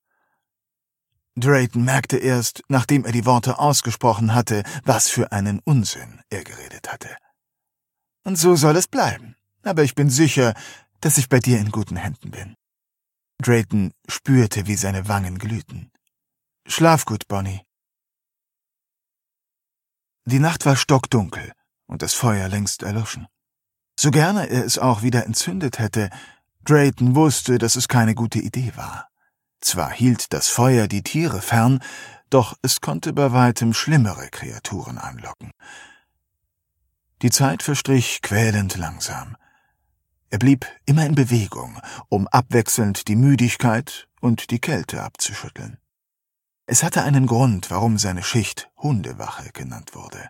Drayton 1.38 1.84
merkte 1.84 2.18
erst, 2.18 2.64
nachdem 2.68 3.06
er 3.06 3.12
die 3.12 3.26
Worte 3.26 3.60
ausgesprochen 3.60 4.34
hatte, 4.34 4.64
was 4.84 5.10
für 5.10 5.32
einen 5.32 5.60
Unsinn 5.60 6.22
er 6.30 6.44
geredet 6.44 6.92
hatte. 6.92 7.18
Und 8.24 8.38
so 8.38 8.56
soll 8.56 8.76
es 8.78 8.88
bleiben. 8.88 9.36
Aber 9.64 9.84
ich 9.84 9.96
bin 9.96 10.10
sicher, 10.10 10.54
dass 11.02 11.18
ich 11.18 11.28
bei 11.28 11.40
dir 11.40 11.60
in 11.60 11.72
guten 11.72 11.98
Händen 11.98 12.32
bin. 12.32 12.56
Drayton 13.42 13.94
spürte, 14.08 14.68
wie 14.68 14.76
seine 14.76 15.08
Wangen 15.08 15.38
glühten. 15.38 15.92
Schlaf 16.68 17.06
gut, 17.06 17.28
Bonnie. 17.28 17.62
Die 20.26 20.40
Nacht 20.40 20.66
war 20.66 20.76
stockdunkel 20.76 21.52
und 21.86 22.02
das 22.02 22.14
Feuer 22.14 22.48
längst 22.48 22.82
erloschen. 22.82 23.28
So 24.00 24.12
gerne 24.12 24.50
er 24.50 24.66
es 24.66 24.80
auch 24.80 25.04
wieder 25.04 25.26
entzündet 25.26 25.80
hätte, 25.80 26.10
Drayton 26.64 27.16
wusste, 27.16 27.60
dass 27.60 27.76
es 27.76 27.88
keine 27.88 28.16
gute 28.16 28.40
Idee 28.40 28.74
war. 28.76 29.08
Zwar 29.62 29.92
hielt 29.92 30.34
das 30.34 30.50
Feuer 30.50 30.88
die 30.88 31.04
Tiere 31.04 31.42
fern, 31.42 31.80
doch 32.30 32.58
es 32.62 32.82
konnte 32.82 33.14
bei 33.14 33.32
weitem 33.32 33.74
schlimmere 33.74 34.30
Kreaturen 34.30 34.98
anlocken. 34.98 35.52
Die 37.22 37.30
Zeit 37.30 37.64
verstrich 37.64 38.22
quälend 38.22 38.76
langsam. 38.78 39.38
Er 40.36 40.40
blieb 40.40 40.66
immer 40.86 41.06
in 41.06 41.16
Bewegung, 41.16 41.80
um 42.10 42.28
abwechselnd 42.28 43.08
die 43.08 43.16
Müdigkeit 43.16 44.10
und 44.20 44.52
die 44.52 44.60
Kälte 44.60 45.02
abzuschütteln. 45.02 45.78
Es 46.66 46.84
hatte 46.84 47.04
einen 47.04 47.26
Grund, 47.26 47.72
warum 47.72 47.98
seine 47.98 48.22
Schicht 48.22 48.70
Hundewache 48.76 49.52
genannt 49.54 49.96
wurde. 49.96 50.28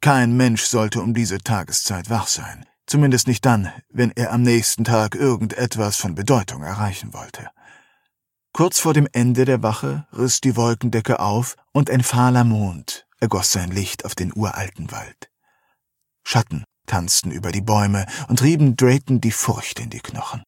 Kein 0.00 0.36
Mensch 0.36 0.64
sollte 0.64 1.00
um 1.00 1.14
diese 1.14 1.38
Tageszeit 1.38 2.10
wach 2.10 2.26
sein, 2.26 2.66
zumindest 2.86 3.28
nicht 3.28 3.46
dann, 3.46 3.72
wenn 3.88 4.10
er 4.10 4.32
am 4.32 4.42
nächsten 4.42 4.82
Tag 4.82 5.14
irgendetwas 5.14 5.96
von 5.96 6.16
Bedeutung 6.16 6.64
erreichen 6.64 7.14
wollte. 7.14 7.48
Kurz 8.52 8.80
vor 8.80 8.94
dem 8.94 9.06
Ende 9.12 9.44
der 9.44 9.62
Wache 9.62 10.08
riss 10.12 10.40
die 10.40 10.56
Wolkendecke 10.56 11.20
auf 11.20 11.54
und 11.70 11.88
ein 11.88 12.02
fahler 12.02 12.42
Mond 12.42 13.06
ergoss 13.20 13.52
sein 13.52 13.70
Licht 13.70 14.06
auf 14.06 14.16
den 14.16 14.32
uralten 14.34 14.90
Wald. 14.90 15.30
Schatten 16.24 16.64
tanzten 16.86 17.30
über 17.30 17.52
die 17.52 17.60
Bäume 17.60 18.06
und 18.28 18.42
rieben 18.42 18.76
Drayton 18.76 19.20
die 19.20 19.32
Furcht 19.32 19.80
in 19.80 19.90
die 19.90 20.00
Knochen. 20.00 20.42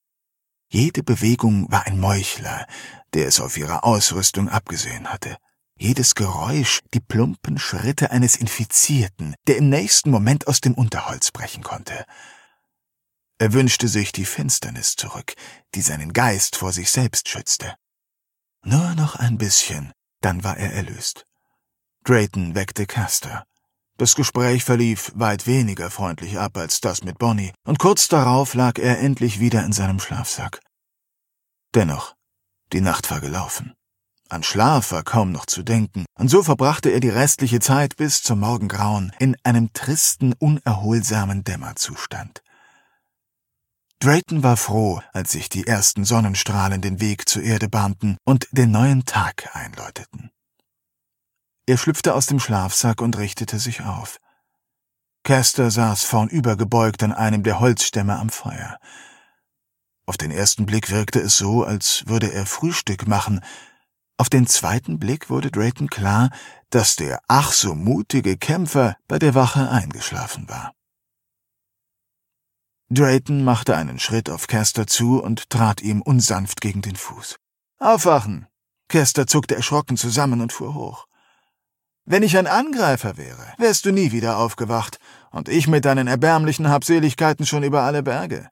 Jede 0.68 1.02
Bewegung 1.02 1.70
war 1.70 1.86
ein 1.86 2.00
Meuchler, 2.00 2.66
der 3.14 3.26
es 3.26 3.40
auf 3.40 3.56
ihre 3.56 3.84
Ausrüstung 3.84 4.48
abgesehen 4.48 5.12
hatte. 5.12 5.36
Jedes 5.78 6.14
Geräusch 6.14 6.80
die 6.94 7.00
plumpen 7.00 7.58
Schritte 7.58 8.10
eines 8.10 8.36
Infizierten, 8.36 9.34
der 9.46 9.58
im 9.58 9.68
nächsten 9.68 10.10
Moment 10.10 10.48
aus 10.48 10.60
dem 10.60 10.74
Unterholz 10.74 11.30
brechen 11.30 11.62
konnte. 11.62 12.04
Er 13.38 13.52
wünschte 13.52 13.86
sich 13.86 14.12
die 14.12 14.24
Finsternis 14.24 14.96
zurück, 14.96 15.34
die 15.74 15.82
seinen 15.82 16.14
Geist 16.14 16.56
vor 16.56 16.72
sich 16.72 16.90
selbst 16.90 17.28
schützte. 17.28 17.74
Nur 18.64 18.94
noch 18.94 19.16
ein 19.16 19.36
bisschen, 19.36 19.92
dann 20.22 20.42
war 20.42 20.56
er 20.56 20.72
erlöst. 20.72 21.26
Drayton 22.04 22.54
weckte 22.54 22.86
Caster. 22.86 23.46
Das 23.98 24.14
Gespräch 24.14 24.62
verlief 24.62 25.10
weit 25.14 25.46
weniger 25.46 25.90
freundlich 25.90 26.38
ab 26.38 26.58
als 26.58 26.80
das 26.80 27.02
mit 27.02 27.18
Bonnie, 27.18 27.52
und 27.66 27.78
kurz 27.78 28.08
darauf 28.08 28.52
lag 28.52 28.78
er 28.78 28.98
endlich 29.00 29.40
wieder 29.40 29.64
in 29.64 29.72
seinem 29.72 30.00
Schlafsack. 30.00 30.60
Dennoch, 31.74 32.14
die 32.72 32.82
Nacht 32.82 33.10
war 33.10 33.20
gelaufen. 33.20 33.72
An 34.28 34.42
Schlaf 34.42 34.92
war 34.92 35.02
kaum 35.02 35.32
noch 35.32 35.46
zu 35.46 35.62
denken, 35.62 36.04
und 36.18 36.28
so 36.28 36.42
verbrachte 36.42 36.90
er 36.90 37.00
die 37.00 37.08
restliche 37.08 37.60
Zeit 37.60 37.96
bis 37.96 38.22
zum 38.22 38.40
Morgengrauen 38.40 39.12
in 39.18 39.36
einem 39.44 39.72
tristen, 39.72 40.34
unerholsamen 40.34 41.44
Dämmerzustand. 41.44 42.42
Drayton 44.00 44.42
war 44.42 44.58
froh, 44.58 45.00
als 45.14 45.32
sich 45.32 45.48
die 45.48 45.66
ersten 45.66 46.04
Sonnenstrahlen 46.04 46.82
den 46.82 47.00
Weg 47.00 47.28
zur 47.28 47.42
Erde 47.42 47.68
bahnten 47.68 48.18
und 48.24 48.46
den 48.50 48.72
neuen 48.72 49.06
Tag 49.06 49.48
einläuteten. 49.54 50.30
Er 51.66 51.76
schlüpfte 51.76 52.14
aus 52.14 52.26
dem 52.26 52.38
Schlafsack 52.38 53.02
und 53.02 53.18
richtete 53.18 53.58
sich 53.58 53.82
auf. 53.82 54.20
Caster 55.24 55.72
saß 55.72 56.04
vornübergebeugt 56.04 57.02
an 57.02 57.12
einem 57.12 57.42
der 57.42 57.58
Holzstämme 57.58 58.16
am 58.16 58.28
Feuer. 58.28 58.78
Auf 60.06 60.16
den 60.16 60.30
ersten 60.30 60.66
Blick 60.66 60.92
wirkte 60.92 61.18
es 61.18 61.36
so, 61.36 61.64
als 61.64 62.04
würde 62.06 62.32
er 62.32 62.46
Frühstück 62.46 63.08
machen. 63.08 63.40
Auf 64.16 64.30
den 64.30 64.46
zweiten 64.46 65.00
Blick 65.00 65.28
wurde 65.28 65.50
Drayton 65.50 65.90
klar, 65.90 66.30
dass 66.70 66.94
der 66.94 67.20
ach 67.26 67.50
so 67.50 67.74
mutige 67.74 68.36
Kämpfer 68.36 68.96
bei 69.08 69.18
der 69.18 69.34
Wache 69.34 69.68
eingeschlafen 69.68 70.48
war. 70.48 70.72
Drayton 72.88 73.42
machte 73.42 73.76
einen 73.76 73.98
Schritt 73.98 74.30
auf 74.30 74.46
Caster 74.46 74.86
zu 74.86 75.20
und 75.20 75.50
trat 75.50 75.82
ihm 75.82 76.02
unsanft 76.02 76.60
gegen 76.60 76.82
den 76.82 76.94
Fuß. 76.94 77.40
Aufwachen! 77.80 78.46
Caster 78.86 79.26
zuckte 79.26 79.56
erschrocken 79.56 79.96
zusammen 79.96 80.40
und 80.40 80.52
fuhr 80.52 80.72
hoch. 80.72 81.08
Wenn 82.08 82.22
ich 82.22 82.38
ein 82.38 82.46
Angreifer 82.46 83.16
wäre, 83.16 83.52
wärst 83.58 83.84
du 83.84 83.90
nie 83.90 84.12
wieder 84.12 84.38
aufgewacht, 84.38 84.98
und 85.32 85.48
ich 85.48 85.66
mit 85.66 85.84
deinen 85.84 86.06
erbärmlichen 86.06 86.68
Habseligkeiten 86.68 87.44
schon 87.44 87.64
über 87.64 87.82
alle 87.82 88.04
Berge. 88.04 88.48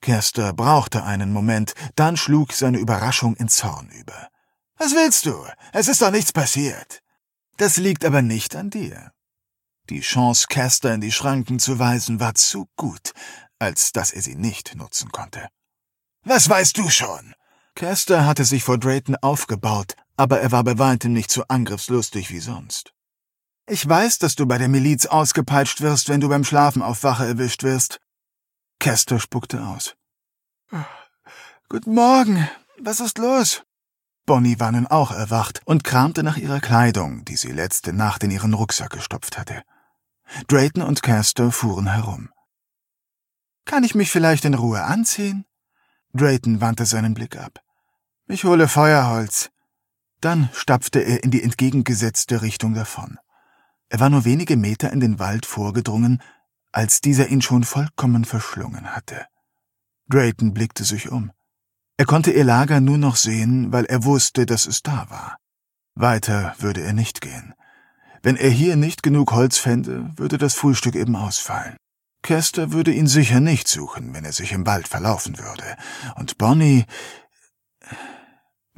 Caster 0.00 0.54
brauchte 0.54 1.04
einen 1.04 1.30
Moment, 1.30 1.74
dann 1.94 2.16
schlug 2.16 2.54
seine 2.54 2.78
Überraschung 2.78 3.36
in 3.36 3.48
Zorn 3.48 3.90
über. 3.90 4.28
Was 4.78 4.92
willst 4.92 5.26
du? 5.26 5.44
Es 5.72 5.88
ist 5.88 6.00
doch 6.00 6.10
nichts 6.10 6.32
passiert. 6.32 7.02
Das 7.58 7.76
liegt 7.76 8.04
aber 8.04 8.22
nicht 8.22 8.56
an 8.56 8.70
dir. 8.70 9.12
Die 9.90 10.00
Chance, 10.00 10.46
Caster 10.48 10.94
in 10.94 11.00
die 11.02 11.12
Schranken 11.12 11.58
zu 11.58 11.78
weisen, 11.78 12.18
war 12.18 12.34
zu 12.34 12.68
gut, 12.76 13.12
als 13.58 13.92
dass 13.92 14.10
er 14.10 14.22
sie 14.22 14.36
nicht 14.36 14.74
nutzen 14.74 15.10
konnte. 15.12 15.48
Was 16.24 16.48
weißt 16.48 16.78
du 16.78 16.88
schon? 16.88 17.34
Caster 17.74 18.24
hatte 18.24 18.44
sich 18.44 18.64
vor 18.64 18.78
Drayton 18.78 19.16
aufgebaut, 19.16 19.94
aber 20.18 20.40
er 20.40 20.50
war 20.50 20.64
bei 20.64 20.78
weitem 20.78 21.12
nicht 21.12 21.30
so 21.30 21.44
angriffslustig 21.48 22.30
wie 22.30 22.40
sonst. 22.40 22.92
Ich 23.66 23.88
weiß, 23.88 24.18
dass 24.18 24.34
du 24.34 24.46
bei 24.46 24.58
der 24.58 24.68
Miliz 24.68 25.06
ausgepeitscht 25.06 25.80
wirst, 25.80 26.08
wenn 26.08 26.20
du 26.20 26.28
beim 26.28 26.42
Schlafen 26.42 26.82
auf 26.82 27.04
Wache 27.04 27.24
erwischt 27.24 27.62
wirst. 27.62 28.00
Caster 28.80 29.20
spuckte 29.20 29.64
aus. 29.64 29.94
Guten 31.68 31.94
Morgen. 31.94 32.48
Was 32.80 33.00
ist 33.00 33.18
los? 33.18 33.62
Bonnie 34.26 34.58
war 34.58 34.72
nun 34.72 34.86
auch 34.88 35.12
erwacht 35.12 35.60
und 35.64 35.84
kramte 35.84 36.22
nach 36.22 36.36
ihrer 36.36 36.60
Kleidung, 36.60 37.24
die 37.24 37.36
sie 37.36 37.52
letzte 37.52 37.92
Nacht 37.92 38.24
in 38.24 38.30
ihren 38.30 38.54
Rucksack 38.54 38.90
gestopft 38.90 39.38
hatte. 39.38 39.62
Drayton 40.48 40.82
und 40.82 41.02
Caster 41.02 41.52
fuhren 41.52 41.86
herum. 41.86 42.30
Kann 43.64 43.84
ich 43.84 43.94
mich 43.94 44.10
vielleicht 44.10 44.44
in 44.44 44.54
Ruhe 44.54 44.82
anziehen? 44.82 45.46
Drayton 46.12 46.60
wandte 46.60 46.86
seinen 46.86 47.14
Blick 47.14 47.36
ab. 47.36 47.60
Ich 48.26 48.44
hole 48.44 48.66
Feuerholz. 48.66 49.50
Dann 50.20 50.48
stapfte 50.52 51.00
er 51.00 51.22
in 51.22 51.30
die 51.30 51.42
entgegengesetzte 51.42 52.42
Richtung 52.42 52.74
davon. 52.74 53.18
Er 53.88 54.00
war 54.00 54.10
nur 54.10 54.24
wenige 54.24 54.56
Meter 54.56 54.92
in 54.92 55.00
den 55.00 55.18
Wald 55.18 55.46
vorgedrungen, 55.46 56.22
als 56.72 57.00
dieser 57.00 57.28
ihn 57.28 57.42
schon 57.42 57.64
vollkommen 57.64 58.24
verschlungen 58.24 58.94
hatte. 58.94 59.26
Drayton 60.08 60.52
blickte 60.52 60.84
sich 60.84 61.10
um. 61.10 61.32
Er 61.96 62.06
konnte 62.06 62.30
ihr 62.30 62.44
Lager 62.44 62.80
nur 62.80 62.98
noch 62.98 63.16
sehen, 63.16 63.72
weil 63.72 63.84
er 63.86 64.04
wusste, 64.04 64.46
dass 64.46 64.66
es 64.66 64.82
da 64.82 65.06
war. 65.10 65.38
Weiter 65.94 66.54
würde 66.58 66.82
er 66.82 66.92
nicht 66.92 67.20
gehen. 67.20 67.54
Wenn 68.22 68.36
er 68.36 68.50
hier 68.50 68.76
nicht 68.76 69.02
genug 69.02 69.32
Holz 69.32 69.58
fände, 69.58 70.10
würde 70.16 70.38
das 70.38 70.54
Frühstück 70.54 70.94
eben 70.94 71.16
ausfallen. 71.16 71.76
Kester 72.22 72.72
würde 72.72 72.92
ihn 72.92 73.06
sicher 73.06 73.40
nicht 73.40 73.68
suchen, 73.68 74.12
wenn 74.12 74.24
er 74.24 74.32
sich 74.32 74.52
im 74.52 74.66
Wald 74.66 74.88
verlaufen 74.88 75.38
würde. 75.38 75.76
Und 76.16 76.38
Bonnie. 76.38 76.84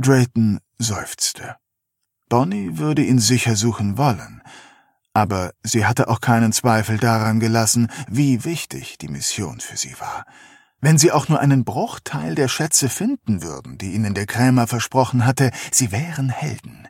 Drayton 0.00 0.60
seufzte. 0.78 1.56
Bonnie 2.28 2.78
würde 2.78 3.02
ihn 3.02 3.18
sicher 3.18 3.56
suchen 3.56 3.98
wollen, 3.98 4.42
aber 5.12 5.52
sie 5.62 5.84
hatte 5.84 6.08
auch 6.08 6.20
keinen 6.20 6.52
Zweifel 6.52 6.96
daran 6.96 7.40
gelassen, 7.40 7.88
wie 8.08 8.44
wichtig 8.44 8.98
die 8.98 9.08
Mission 9.08 9.60
für 9.60 9.76
sie 9.76 9.94
war. 9.98 10.24
Wenn 10.80 10.96
sie 10.96 11.12
auch 11.12 11.28
nur 11.28 11.40
einen 11.40 11.64
Bruchteil 11.64 12.34
der 12.34 12.48
Schätze 12.48 12.88
finden 12.88 13.42
würden, 13.42 13.76
die 13.76 13.92
ihnen 13.92 14.14
der 14.14 14.26
Krämer 14.26 14.66
versprochen 14.66 15.26
hatte, 15.26 15.50
sie 15.70 15.92
wären 15.92 16.30
Helden. 16.30 16.88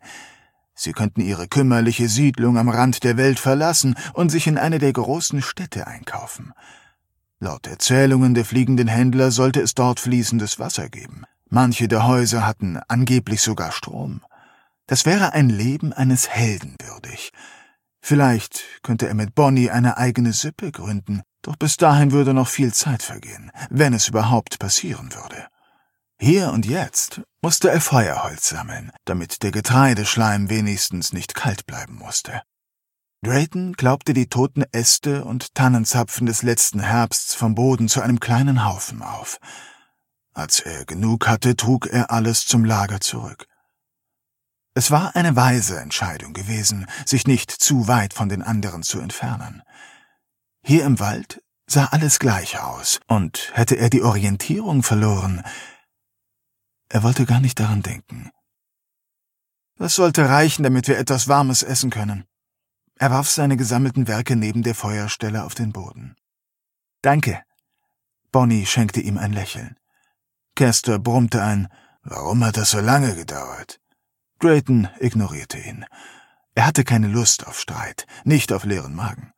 Sie 0.74 0.92
könnten 0.92 1.20
ihre 1.20 1.48
kümmerliche 1.48 2.08
Siedlung 2.08 2.56
am 2.56 2.68
Rand 2.68 3.02
der 3.02 3.16
Welt 3.16 3.40
verlassen 3.40 3.96
und 4.14 4.30
sich 4.30 4.46
in 4.46 4.56
eine 4.58 4.78
der 4.78 4.92
großen 4.92 5.42
Städte 5.42 5.86
einkaufen. 5.86 6.52
Laut 7.40 7.66
Erzählungen 7.66 8.34
der 8.34 8.44
fliegenden 8.44 8.88
Händler 8.88 9.30
sollte 9.30 9.60
es 9.60 9.74
dort 9.74 9.98
fließendes 9.98 10.58
Wasser 10.58 10.88
geben. 10.88 11.24
Manche 11.52 11.88
der 11.88 12.06
Häuser 12.06 12.46
hatten 12.46 12.78
angeblich 12.86 13.42
sogar 13.42 13.72
Strom. 13.72 14.22
Das 14.86 15.04
wäre 15.04 15.32
ein 15.32 15.50
Leben 15.50 15.92
eines 15.92 16.28
Helden 16.28 16.76
würdig. 16.80 17.32
Vielleicht 18.00 18.62
könnte 18.82 19.08
er 19.08 19.14
mit 19.14 19.34
Bonnie 19.34 19.68
eine 19.68 19.96
eigene 19.96 20.32
Sippe 20.32 20.70
gründen, 20.70 21.22
doch 21.42 21.56
bis 21.56 21.76
dahin 21.76 22.12
würde 22.12 22.34
noch 22.34 22.46
viel 22.46 22.72
Zeit 22.72 23.02
vergehen, 23.02 23.50
wenn 23.68 23.92
es 23.92 24.06
überhaupt 24.08 24.60
passieren 24.60 25.12
würde. 25.12 25.48
Hier 26.20 26.52
und 26.52 26.66
jetzt 26.66 27.22
musste 27.42 27.68
er 27.70 27.80
Feuerholz 27.80 28.48
sammeln, 28.48 28.92
damit 29.04 29.42
der 29.42 29.50
Getreideschleim 29.50 30.50
wenigstens 30.50 31.12
nicht 31.12 31.34
kalt 31.34 31.66
bleiben 31.66 31.96
musste. 31.96 32.42
Drayton 33.22 33.72
glaubte 33.72 34.14
die 34.14 34.28
toten 34.28 34.64
Äste 34.70 35.24
und 35.24 35.54
Tannenzapfen 35.54 36.26
des 36.26 36.42
letzten 36.42 36.80
Herbsts 36.80 37.34
vom 37.34 37.56
Boden 37.56 37.88
zu 37.88 38.02
einem 38.02 38.20
kleinen 38.20 38.64
Haufen 38.64 39.02
auf. 39.02 39.38
Als 40.40 40.60
er 40.60 40.86
genug 40.86 41.28
hatte, 41.28 41.54
trug 41.54 41.86
er 41.86 42.10
alles 42.10 42.46
zum 42.46 42.64
Lager 42.64 42.98
zurück. 42.98 43.46
Es 44.72 44.90
war 44.90 45.14
eine 45.14 45.36
weise 45.36 45.78
Entscheidung 45.78 46.32
gewesen, 46.32 46.86
sich 47.04 47.26
nicht 47.26 47.50
zu 47.50 47.88
weit 47.88 48.14
von 48.14 48.30
den 48.30 48.42
anderen 48.42 48.82
zu 48.82 49.00
entfernen. 49.00 49.62
Hier 50.64 50.86
im 50.86 50.98
Wald 50.98 51.42
sah 51.66 51.88
alles 51.92 52.18
gleich 52.18 52.58
aus, 52.58 53.00
und 53.06 53.50
hätte 53.52 53.76
er 53.76 53.90
die 53.90 54.00
Orientierung 54.00 54.82
verloren, 54.82 55.44
er 56.88 57.02
wollte 57.02 57.26
gar 57.26 57.40
nicht 57.40 57.60
daran 57.60 57.82
denken. 57.82 58.30
Das 59.76 59.94
sollte 59.94 60.26
reichen, 60.30 60.62
damit 60.62 60.88
wir 60.88 60.96
etwas 60.96 61.28
Warmes 61.28 61.62
essen 61.62 61.90
können. 61.90 62.24
Er 62.94 63.10
warf 63.10 63.28
seine 63.28 63.58
gesammelten 63.58 64.08
Werke 64.08 64.36
neben 64.36 64.62
der 64.62 64.74
Feuerstelle 64.74 65.44
auf 65.44 65.54
den 65.54 65.74
Boden. 65.74 66.16
Danke. 67.02 67.42
Bonnie 68.32 68.64
schenkte 68.64 69.02
ihm 69.02 69.18
ein 69.18 69.34
Lächeln. 69.34 69.76
Kester 70.60 70.98
brummte 70.98 71.42
ein 71.42 71.68
Warum 72.02 72.44
hat 72.44 72.58
das 72.58 72.72
so 72.72 72.80
lange 72.80 73.14
gedauert? 73.14 73.80
Drayton 74.40 74.88
ignorierte 74.98 75.56
ihn. 75.56 75.86
Er 76.54 76.66
hatte 76.66 76.84
keine 76.84 77.08
Lust 77.08 77.46
auf 77.46 77.58
Streit, 77.58 78.06
nicht 78.24 78.52
auf 78.52 78.64
leeren 78.64 78.94
Magen. 78.94 79.32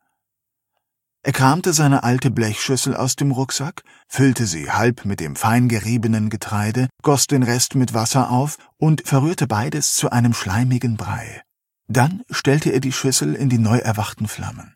Er 1.21 1.31
kramte 1.31 1.71
seine 1.71 2.03
alte 2.03 2.29
Blechschüssel 2.29 2.93
aus 2.93 3.15
dem 3.15 3.31
Rucksack, 3.31 3.83
füllte 4.09 4.45
sie 4.45 4.69
halb 4.69 5.05
mit 5.05 5.21
dem 5.21 5.37
fein 5.37 5.69
geriebenen 5.69 6.29
Getreide, 6.29 6.89
goss 7.03 7.25
den 7.25 7.43
Rest 7.43 7.75
mit 7.75 7.93
Wasser 7.93 8.29
auf 8.29 8.57
und 8.75 9.07
verrührte 9.07 9.47
beides 9.47 9.95
zu 9.95 10.09
einem 10.09 10.33
schleimigen 10.33 10.97
Brei. 10.97 11.41
Dann 11.87 12.23
stellte 12.31 12.71
er 12.71 12.81
die 12.81 12.91
Schüssel 12.91 13.33
in 13.33 13.47
die 13.47 13.59
neu 13.59 13.77
erwachten 13.77 14.27
Flammen. 14.27 14.75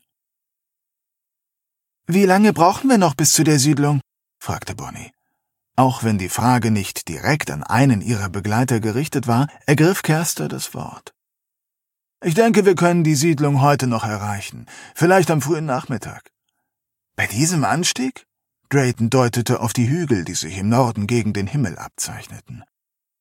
Wie 2.06 2.24
lange 2.24 2.54
brauchen 2.54 2.90
wir 2.90 2.98
noch 2.98 3.16
bis 3.16 3.34
zu 3.34 3.44
der 3.44 3.60
Siedlung? 3.60 4.00
fragte 4.40 4.76
Bonnie. 4.76 5.12
Auch 5.78 6.04
wenn 6.04 6.18
die 6.18 6.30
Frage 6.30 6.72
nicht 6.72 7.08
direkt 7.08 7.52
an 7.52 7.62
einen 7.62 8.02
ihrer 8.02 8.30
Begleiter 8.30 8.80
gerichtet 8.80 9.28
war, 9.28 9.48
ergriff 9.68 10.02
Kerster 10.02 10.48
das 10.48 10.74
Wort. 10.74 11.14
Ich 12.24 12.34
denke, 12.34 12.66
wir 12.66 12.74
können 12.74 13.04
die 13.04 13.14
Siedlung 13.14 13.62
heute 13.62 13.86
noch 13.86 14.04
erreichen, 14.04 14.66
vielleicht 14.96 15.30
am 15.30 15.40
frühen 15.40 15.68
Nachmittag. 15.68 16.32
Bei 17.16 17.28
diesem 17.28 17.64
Anstieg? 17.64 18.26
Drayton 18.70 19.12
deutete 19.12 19.60
auf 19.60 19.72
die 19.72 19.88
Hügel, 19.88 20.26
die 20.26 20.34
sich 20.34 20.58
im 20.58 20.68
Norden 20.68 21.06
gegen 21.06 21.32
den 21.34 21.46
Himmel 21.46 21.78
abzeichneten. 21.78 22.64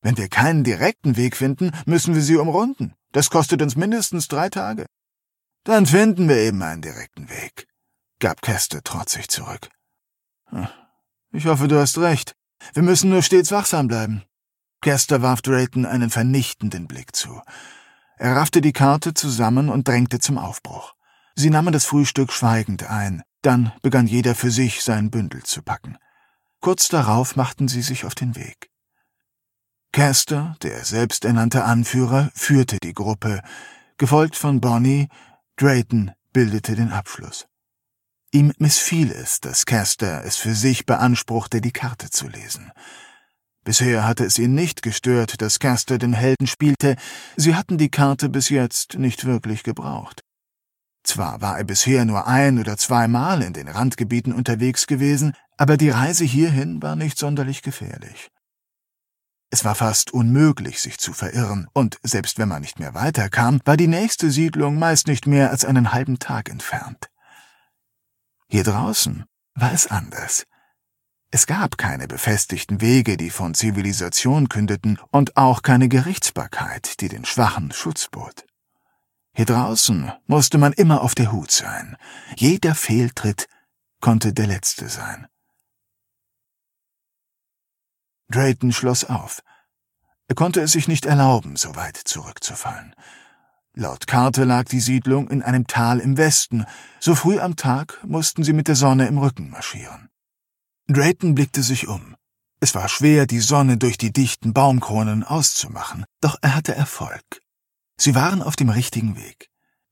Wenn 0.00 0.16
wir 0.16 0.28
keinen 0.30 0.64
direkten 0.64 1.18
Weg 1.18 1.36
finden, 1.36 1.72
müssen 1.84 2.14
wir 2.14 2.22
sie 2.22 2.36
umrunden. 2.36 2.94
Das 3.12 3.28
kostet 3.28 3.60
uns 3.60 3.76
mindestens 3.76 4.28
drei 4.28 4.48
Tage. 4.48 4.86
Dann 5.64 5.84
finden 5.84 6.26
wir 6.26 6.36
eben 6.36 6.62
einen 6.62 6.80
direkten 6.80 7.28
Weg, 7.28 7.66
gab 8.18 8.40
Keste 8.40 8.82
trotzig 8.82 9.28
zurück. 9.28 9.68
Hm, 10.46 10.68
ich 11.32 11.44
hoffe, 11.44 11.68
du 11.68 11.78
hast 11.78 11.98
recht. 11.98 12.34
Wir 12.75 12.82
müssen 12.82 13.11
nur 13.11 13.23
stets 13.23 13.50
wachsam 13.50 13.88
bleiben. 13.88 14.23
Kester 14.82 15.23
warf 15.23 15.42
Drayton 15.42 15.87
einen 15.87 16.11
vernichtenden 16.11 16.87
Blick 16.87 17.16
zu. 17.16 17.40
Er 18.18 18.37
raffte 18.37 18.61
die 18.61 18.72
Karte 18.72 19.14
zusammen 19.14 19.68
und 19.68 19.88
drängte 19.88 20.18
zum 20.18 20.38
Aufbruch. 20.38 20.94
Sie 21.35 21.50
nahmen 21.50 21.72
das 21.72 21.85
Frühstück 21.85 22.33
schweigend 22.33 22.88
ein, 22.88 23.22
dann 23.42 23.72
begann 23.83 24.07
jeder 24.07 24.35
für 24.35 24.50
sich 24.50 24.83
sein 24.83 25.11
Bündel 25.11 25.42
zu 25.42 25.62
packen. 25.62 25.98
Kurz 26.61 26.88
darauf 26.88 27.37
machten 27.37 27.68
sie 27.68 27.83
sich 27.83 28.05
auf 28.05 28.14
den 28.14 28.37
Weg. 28.37 28.70
Caster, 29.92 30.57
der 30.62 30.85
selbsternannte 30.85 31.64
Anführer, 31.64 32.31
führte 32.35 32.79
die 32.83 32.94
Gruppe, 32.94 33.42
gefolgt 33.98 34.37
von 34.37 34.61
Bonnie, 34.61 35.09
Drayton 35.57 36.12
bildete 36.33 36.74
den 36.74 36.92
Abschluss. 36.92 37.46
Ihm 38.32 38.52
missfiel 38.58 39.12
es, 39.12 39.40
dass 39.40 39.66
Caster 39.66 40.24
es 40.24 40.36
für 40.36 40.54
sich 40.54 40.84
beanspruchte, 40.86 41.60
die 41.60 41.72
Karte 41.72 42.10
zu 42.10 42.28
lesen. 42.28 42.72
Bisher 43.64 44.06
hatte 44.06 44.24
es 44.24 44.38
ihn 44.38 44.54
nicht 44.54 44.82
gestört, 44.82 45.40
dass 45.42 45.58
Caster 45.58 45.98
den 45.98 46.12
Helden 46.12 46.46
spielte, 46.46 46.96
sie 47.36 47.54
hatten 47.54 47.78
die 47.78 47.90
Karte 47.90 48.28
bis 48.28 48.48
jetzt 48.48 48.94
nicht 48.98 49.24
wirklich 49.24 49.62
gebraucht. 49.62 50.22
Zwar 51.02 51.40
war 51.40 51.58
er 51.58 51.64
bisher 51.64 52.04
nur 52.04 52.26
ein 52.26 52.58
oder 52.58 52.76
zweimal 52.76 53.42
in 53.42 53.52
den 53.52 53.68
Randgebieten 53.68 54.32
unterwegs 54.32 54.86
gewesen, 54.86 55.34
aber 55.56 55.76
die 55.76 55.90
Reise 55.90 56.24
hierhin 56.24 56.82
war 56.82 56.96
nicht 56.96 57.18
sonderlich 57.18 57.62
gefährlich. 57.62 58.30
Es 59.50 59.64
war 59.64 59.76
fast 59.76 60.12
unmöglich, 60.12 60.80
sich 60.80 60.98
zu 60.98 61.12
verirren, 61.12 61.68
und 61.72 61.98
selbst 62.02 62.38
wenn 62.38 62.48
man 62.48 62.62
nicht 62.62 62.80
mehr 62.80 62.94
weiterkam, 62.94 63.60
war 63.64 63.76
die 63.76 63.86
nächste 63.86 64.30
Siedlung 64.30 64.78
meist 64.78 65.06
nicht 65.06 65.26
mehr 65.26 65.50
als 65.50 65.64
einen 65.64 65.92
halben 65.92 66.18
Tag 66.18 66.50
entfernt. 66.50 67.08
Hier 68.48 68.64
draußen 68.64 69.24
war 69.54 69.72
es 69.72 69.87
anders. 69.88 70.46
Es 71.30 71.46
gab 71.46 71.76
keine 71.76 72.06
befestigten 72.06 72.80
Wege, 72.80 73.16
die 73.16 73.30
von 73.30 73.54
Zivilisation 73.54 74.48
kündeten, 74.48 74.98
und 75.11 75.37
auch 75.37 75.62
keine 75.62 75.88
Gerichtsbarkeit, 75.88 77.00
die 77.00 77.09
den 77.09 77.24
Schwachen 77.24 77.72
Schutz 77.72 78.09
bot. 78.09 78.46
Hier 79.35 79.44
draußen 79.44 80.12
musste 80.26 80.56
man 80.56 80.72
immer 80.72 81.02
auf 81.02 81.14
der 81.14 81.32
Hut 81.32 81.50
sein. 81.50 81.96
Jeder 82.37 82.74
Fehltritt 82.74 83.48
konnte 84.00 84.32
der 84.32 84.46
letzte 84.46 84.88
sein. 84.88 85.26
Drayton 88.28 88.72
schloss 88.72 89.04
auf. 89.04 89.42
Er 90.28 90.35
konnte 90.35 90.61
es 90.61 90.72
sich 90.72 90.88
nicht 90.88 91.06
erlauben, 91.06 91.56
so 91.56 91.76
weit 91.76 91.96
zurückzufallen. 91.96 92.94
Laut 93.78 94.06
Karte 94.06 94.44
lag 94.44 94.64
die 94.64 94.80
Siedlung 94.80 95.28
in 95.28 95.42
einem 95.42 95.66
Tal 95.66 96.00
im 96.00 96.16
Westen. 96.16 96.64
So 96.98 97.14
früh 97.14 97.38
am 97.38 97.56
Tag 97.56 98.02
mussten 98.06 98.42
sie 98.42 98.54
mit 98.54 98.68
der 98.68 98.74
Sonne 98.74 99.06
im 99.06 99.18
Rücken 99.18 99.50
marschieren. 99.50 100.08
Drayton 100.88 101.34
blickte 101.34 101.62
sich 101.62 101.86
um. 101.86 102.16
Es 102.58 102.74
war 102.74 102.88
schwer, 102.88 103.26
die 103.26 103.40
Sonne 103.40 103.76
durch 103.76 103.98
die 103.98 104.14
dichten 104.14 104.54
Baumkronen 104.54 105.24
auszumachen, 105.24 106.06
doch 106.22 106.38
er 106.40 106.54
hatte 106.54 106.74
Erfolg. 106.74 107.42
Sie 107.98 108.14
waren 108.14 108.40
auf 108.40 108.56
dem 108.56 108.70
richtigen 108.70 109.14
Weg. 109.14 109.50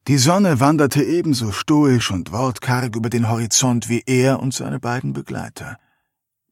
Die 0.09 0.17
Sonne 0.17 0.61
wanderte 0.61 1.03
ebenso 1.03 1.53
stoisch 1.53 2.11
und 2.11 2.33
wortkarg 2.33 2.97
über 2.97 3.11
den 3.11 3.29
Horizont 3.29 3.91
wie 3.91 4.03
er 4.07 4.41
und 4.41 4.55
seine 4.55 4.81
beiden 4.81 5.13
Begleiter. 5.13 5.77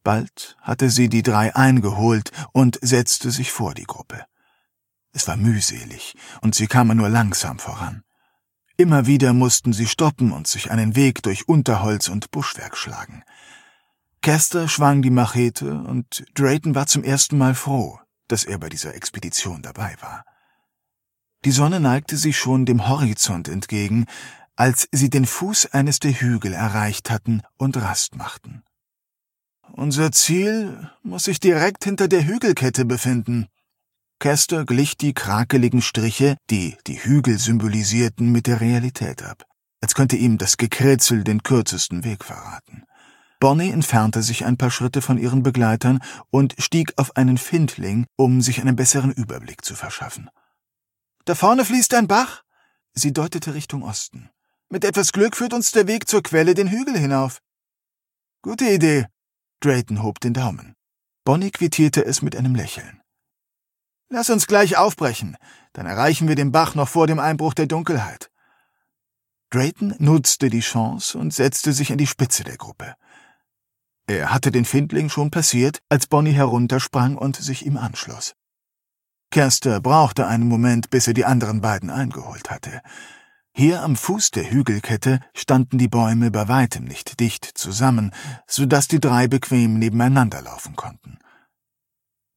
Bald 0.05 0.59
hatte 0.61 0.91
sie 0.91 1.09
die 1.09 1.23
drei 1.23 1.57
eingeholt 1.57 2.31
und 2.53 2.79
setzte 2.83 3.31
sich 3.31 3.53
vor 3.53 3.73
die 3.73 3.85
Gruppe. 3.85 4.23
Es 5.13 5.29
war 5.29 5.37
mühselig, 5.37 6.15
und 6.41 6.55
sie 6.55 6.67
kamen 6.67 6.97
nur 6.97 7.09
langsam 7.09 7.59
voran. 7.59 8.03
Immer 8.77 9.07
wieder 9.07 9.33
mussten 9.33 9.73
sie 9.73 9.87
stoppen 9.87 10.33
und 10.33 10.47
sich 10.47 10.71
einen 10.71 10.97
Weg 10.97 11.23
durch 11.23 11.49
Unterholz 11.49 12.09
und 12.09 12.31
Buschwerk 12.31 12.77
schlagen. 12.77 13.23
Kester 14.23 14.69
schwang 14.69 15.03
die 15.03 15.11
Machete, 15.11 15.75
und 15.75 16.25
Drayton 16.35 16.75
war 16.75 16.87
zum 16.87 17.05
ersten 17.05 17.37
Mal 17.37 17.55
froh, 17.55 17.99
dass 18.29 18.45
er 18.45 18.59
bei 18.59 18.69
dieser 18.69 18.95
Expedition 18.95 19.63
dabei 19.63 19.97
war. 20.01 20.25
Die 21.45 21.51
Sonne 21.51 21.81
neigte 21.81 22.17
sich 22.17 22.39
schon 22.39 22.65
dem 22.67 22.89
Horizont 22.89 23.49
entgegen, 23.49 24.07
als 24.57 24.89
sie 24.93 25.11
den 25.11 25.27
Fuß 25.27 25.67
eines 25.73 25.99
der 25.99 26.13
Hügel 26.13 26.53
erreicht 26.53 27.11
hatten 27.11 27.43
und 27.57 27.77
Rast 27.77 28.15
machten. 28.17 28.63
Unser 29.73 30.13
Ziel 30.13 30.91
muss 31.03 31.25
sich 31.25 31.41
direkt 31.41 31.85
hinter 31.85 32.07
der 32.07 32.27
Hügelkette 32.27 32.85
befinden. 32.85 33.49
Kester 34.23 34.65
glich 34.65 34.97
die 34.97 35.15
krakeligen 35.15 35.83
Striche, 35.83 36.37
die 36.49 36.77
die 36.87 37.03
Hügel 37.03 37.41
symbolisierten, 37.41 38.31
mit 38.31 38.47
der 38.47 38.61
Realität 38.61 39.21
ab, 39.21 39.45
als 39.81 39.97
könnte 39.97 40.15
ihm 40.15 40.39
das 40.39 40.59
Gekritzel 40.59 41.25
den 41.25 41.43
kürzesten 41.43 42.05
Weg 42.05 42.25
verraten. 42.25 42.85
Bonnie 43.41 43.73
entfernte 43.73 44.23
sich 44.23 44.45
ein 44.45 44.57
paar 44.57 44.71
Schritte 44.71 45.03
von 45.03 45.19
ihren 45.19 45.43
Begleitern 45.43 45.99
und 46.31 46.55
stieg 46.59 46.93
auf 46.99 47.17
einen 47.17 47.37
Findling, 47.37 48.07
um 48.15 48.43
sich 48.43 48.61
einen 48.61 48.77
besseren 48.77 49.11
Überblick 49.11 49.65
zu 49.65 49.75
verschaffen. 49.75 50.31
Da 51.25 51.35
vorne 51.35 51.65
fließt 51.65 51.93
ein 51.95 52.07
Bach. 52.07 52.45
Sie 52.93 53.13
deutete 53.13 53.55
Richtung 53.55 53.83
Osten. 53.83 54.31
Mit 54.69 54.85
etwas 54.85 55.11
Glück 55.11 55.37
führt 55.37 55.53
uns 55.53 55.73
der 55.73 55.89
Weg 55.89 56.07
zur 56.07 56.23
Quelle 56.23 56.55
den 56.55 56.69
Hügel 56.69 56.97
hinauf. 56.97 57.41
Gute 58.41 58.71
Idee. 58.71 59.07
Drayton 59.59 60.01
hob 60.01 60.21
den 60.21 60.33
Daumen. 60.33 60.77
Bonnie 61.25 61.51
quittierte 61.51 62.05
es 62.05 62.23
mit 62.23 62.37
einem 62.37 62.55
Lächeln. 62.55 63.02
Lass 64.15 64.29
uns 64.29 64.47
gleich 64.47 64.77
aufbrechen, 64.77 65.39
dann 65.73 65.87
erreichen 65.87 66.29
wir 66.29 66.35
den 66.35 66.53
Bach 66.53 66.75
noch 66.75 66.91
vor 66.91 67.07
dem 67.07 67.19
Einbruch 67.19 67.55
der 67.55 67.65
Dunkelheit. 67.65 68.31
Drayton 69.49 69.95
nutzte 70.01 70.51
die 70.51 70.61
Chance 70.61 71.17
und 71.17 71.33
setzte 71.33 71.73
sich 71.73 71.91
an 71.93 71.97
die 71.97 72.07
Spitze 72.07 72.45
der 72.45 72.59
Gruppe. 72.59 72.95
Er 74.07 74.31
hatte 74.31 74.51
den 74.53 74.67
Findling 74.67 75.09
schon 75.09 75.31
passiert, 75.31 75.79
als 75.89 76.09
Bonnie 76.09 76.33
heruntersprang 76.33 77.17
und 77.17 77.37
sich 77.37 77.65
ihm 77.65 77.79
anschloss. 77.79 78.35
Kerster 79.31 79.81
brauchte 79.81 80.27
einen 80.27 80.47
Moment, 80.47 80.91
bis 80.91 81.09
er 81.09 81.15
die 81.15 81.25
anderen 81.25 81.63
beiden 81.63 81.89
eingeholt 81.89 82.51
hatte. 82.51 82.83
Hier 83.55 83.83
am 83.83 83.97
Fuß 83.97 84.31
der 84.33 84.51
Hügelkette 84.51 85.21
standen 85.33 85.79
die 85.79 85.89
Bäume 85.89 86.31
bei 86.31 86.49
weitem 86.49 86.85
nicht 86.85 87.19
dicht 87.19 87.47
zusammen, 87.47 88.13
so 88.47 88.67
dass 88.67 88.89
die 88.89 89.01
drei 89.01 89.27
bequem 89.27 89.79
nebeneinander 89.79 90.43
laufen 90.43 90.77
konnten. 90.77 91.19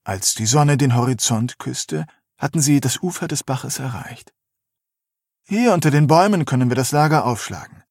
Als 0.06 0.36
die 0.36 0.46
Sonne 0.46 0.78
den 0.78 0.96
Horizont 0.96 1.58
küsste, 1.58 2.06
hatten 2.38 2.62
sie 2.62 2.80
das 2.80 3.02
Ufer 3.02 3.28
des 3.28 3.44
Baches 3.44 3.80
erreicht. 3.80 4.34
Hier 5.48 5.74
unter 5.74 5.90
den 5.90 6.06
Bäumen 6.06 6.46
können 6.46 6.70
wir 6.70 6.76
das 6.76 6.92
Lager 6.92 7.26
aufschlagen. 7.26 7.84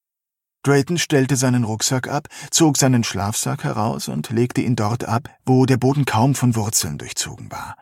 Drayton 0.63 0.97
stellte 0.97 1.35
seinen 1.35 1.65
Rucksack 1.65 2.07
ab, 2.07 2.29
zog 2.51 2.77
seinen 2.77 3.03
Schlafsack 3.03 3.65
heraus 3.65 4.07
und 4.07 4.29
legte 4.29 4.61
ihn 4.61 4.77
dort 4.77 5.03
ab, 5.03 5.29
wo 5.45 5.65
der 5.65 5.75
Boden 5.75 6.05
kaum 6.05 6.35
von 6.35 6.55
Wurzeln 6.55 6.97
durchzogen 6.97 7.51
war. 7.51 7.75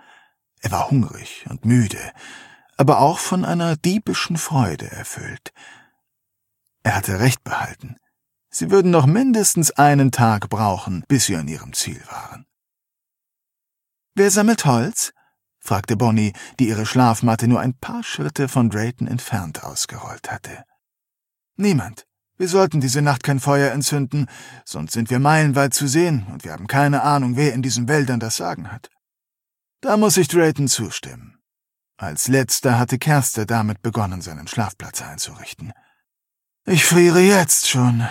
Er 0.62 0.72
war 0.72 0.90
hungrig 0.90 1.46
und 1.50 1.64
müde, 1.64 2.12
aber 2.76 3.02
auch 3.02 3.20
von 3.20 3.46
einer 3.46 3.76
diebischen 3.78 4.38
Freude 4.38 4.90
erfüllt. 4.92 5.54
Er 6.82 6.96
hatte 6.96 7.20
recht 7.20 7.44
behalten. 7.44 7.98
Sie 8.50 8.72
würden 8.72 8.90
noch 8.90 9.06
mindestens 9.06 9.70
einen 9.72 10.12
Tag 10.12 10.50
brauchen, 10.50 11.04
bis 11.08 11.28
sie 11.28 11.36
an 11.36 11.48
ihrem 11.48 11.74
Ziel 11.74 12.02
waren. 12.10 12.48
Wer 14.16 14.30
sammelt 14.30 14.66
Holz? 14.66 15.12
fragte 15.60 15.96
Bonnie, 15.96 16.34
die 16.60 16.68
ihre 16.68 16.86
Schlafmatte 16.86 17.48
nur 17.48 17.62
ein 17.62 17.74
paar 17.74 18.04
Schritte 18.04 18.48
von 18.48 18.70
Drayton 18.70 19.08
entfernt 19.08 19.64
ausgerollt 19.64 20.32
hatte. 20.32 20.64
Niemand. 21.56 22.06
Wir 22.38 22.48
sollten 22.48 22.82
diese 22.82 23.02
Nacht 23.02 23.24
kein 23.24 23.40
Feuer 23.40 23.72
entzünden, 23.72 24.28
sonst 24.66 24.94
sind 24.94 25.10
wir 25.10 25.20
meilenweit 25.20 25.74
zu 25.74 25.88
sehen 25.88 26.28
und 26.32 26.44
wir 26.44 26.52
haben 26.52 26.68
keine 26.68 27.04
Ahnung, 27.04 27.38
wer 27.38 27.54
in 27.54 27.62
diesen 27.62 27.88
Wäldern 27.88 28.20
das 28.20 28.38
Sagen 28.38 28.72
hat. 28.72 28.90
Da 29.82 29.98
muss 29.98 30.18
ich 30.18 30.28
Drayton 30.28 30.68
zustimmen. 30.68 31.40
Als 31.98 32.28
letzter 32.28 32.78
hatte 32.78 32.98
Kerster 32.98 33.46
damit 33.46 33.82
begonnen, 33.82 34.22
seinen 34.22 34.48
Schlafplatz 34.48 35.02
einzurichten. 35.02 35.74
Ich 36.66 36.86
friere 36.86 37.20
jetzt 37.20 37.68
schon. 37.68 38.08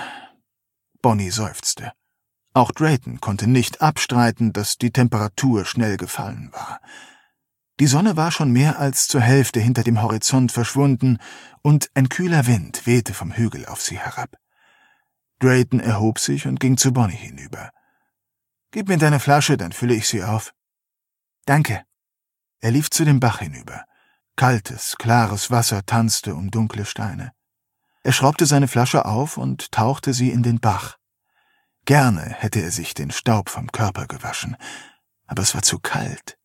Bonnie 1.00 1.30
seufzte. 1.30 1.92
Auch 2.54 2.70
Drayton 2.70 3.20
konnte 3.20 3.46
nicht 3.46 3.80
abstreiten, 3.80 4.52
dass 4.52 4.76
die 4.76 4.90
Temperatur 4.90 5.64
schnell 5.64 5.96
gefallen 5.96 6.50
war. 6.52 6.80
Die 7.80 7.86
Sonne 7.86 8.16
war 8.16 8.30
schon 8.30 8.52
mehr 8.52 8.78
als 8.78 9.08
zur 9.08 9.22
Hälfte 9.22 9.58
hinter 9.58 9.82
dem 9.82 10.02
Horizont 10.02 10.52
verschwunden, 10.52 11.18
und 11.62 11.90
ein 11.94 12.08
kühler 12.08 12.46
Wind 12.46 12.86
wehte 12.86 13.14
vom 13.14 13.32
Hügel 13.32 13.66
auf 13.66 13.80
sie 13.80 13.98
herab. 13.98 14.36
Drayton 15.38 15.80
erhob 15.80 16.18
sich 16.18 16.46
und 16.46 16.60
ging 16.60 16.76
zu 16.76 16.92
Bonnie 16.92 17.16
hinüber. 17.16 17.70
Gib 18.70 18.88
mir 18.88 18.98
deine 18.98 19.18
Flasche, 19.18 19.56
dann 19.56 19.72
fülle 19.72 19.94
ich 19.94 20.06
sie 20.06 20.22
auf. 20.22 20.54
Danke. 21.46 21.82
Er 22.60 22.70
lief 22.70 22.90
zu 22.90 23.04
dem 23.04 23.18
Bach 23.18 23.40
hinüber. 23.40 23.84
Kaltes, 24.36 24.96
klares 24.98 25.50
Wasser 25.50 25.84
tanzte 25.84 26.34
um 26.34 26.50
dunkle 26.50 26.84
Steine. 26.84 27.32
Er 28.02 28.12
schraubte 28.12 28.46
seine 28.46 28.68
Flasche 28.68 29.04
auf 29.04 29.36
und 29.36 29.72
tauchte 29.72 30.14
sie 30.14 30.30
in 30.30 30.42
den 30.42 30.60
Bach. 30.60 30.98
Gerne 31.84 32.22
hätte 32.38 32.62
er 32.62 32.70
sich 32.70 32.94
den 32.94 33.10
Staub 33.10 33.48
vom 33.48 33.72
Körper 33.72 34.06
gewaschen, 34.06 34.56
aber 35.26 35.42
es 35.42 35.54
war 35.54 35.62
zu 35.62 35.78
kalt. 35.78 36.38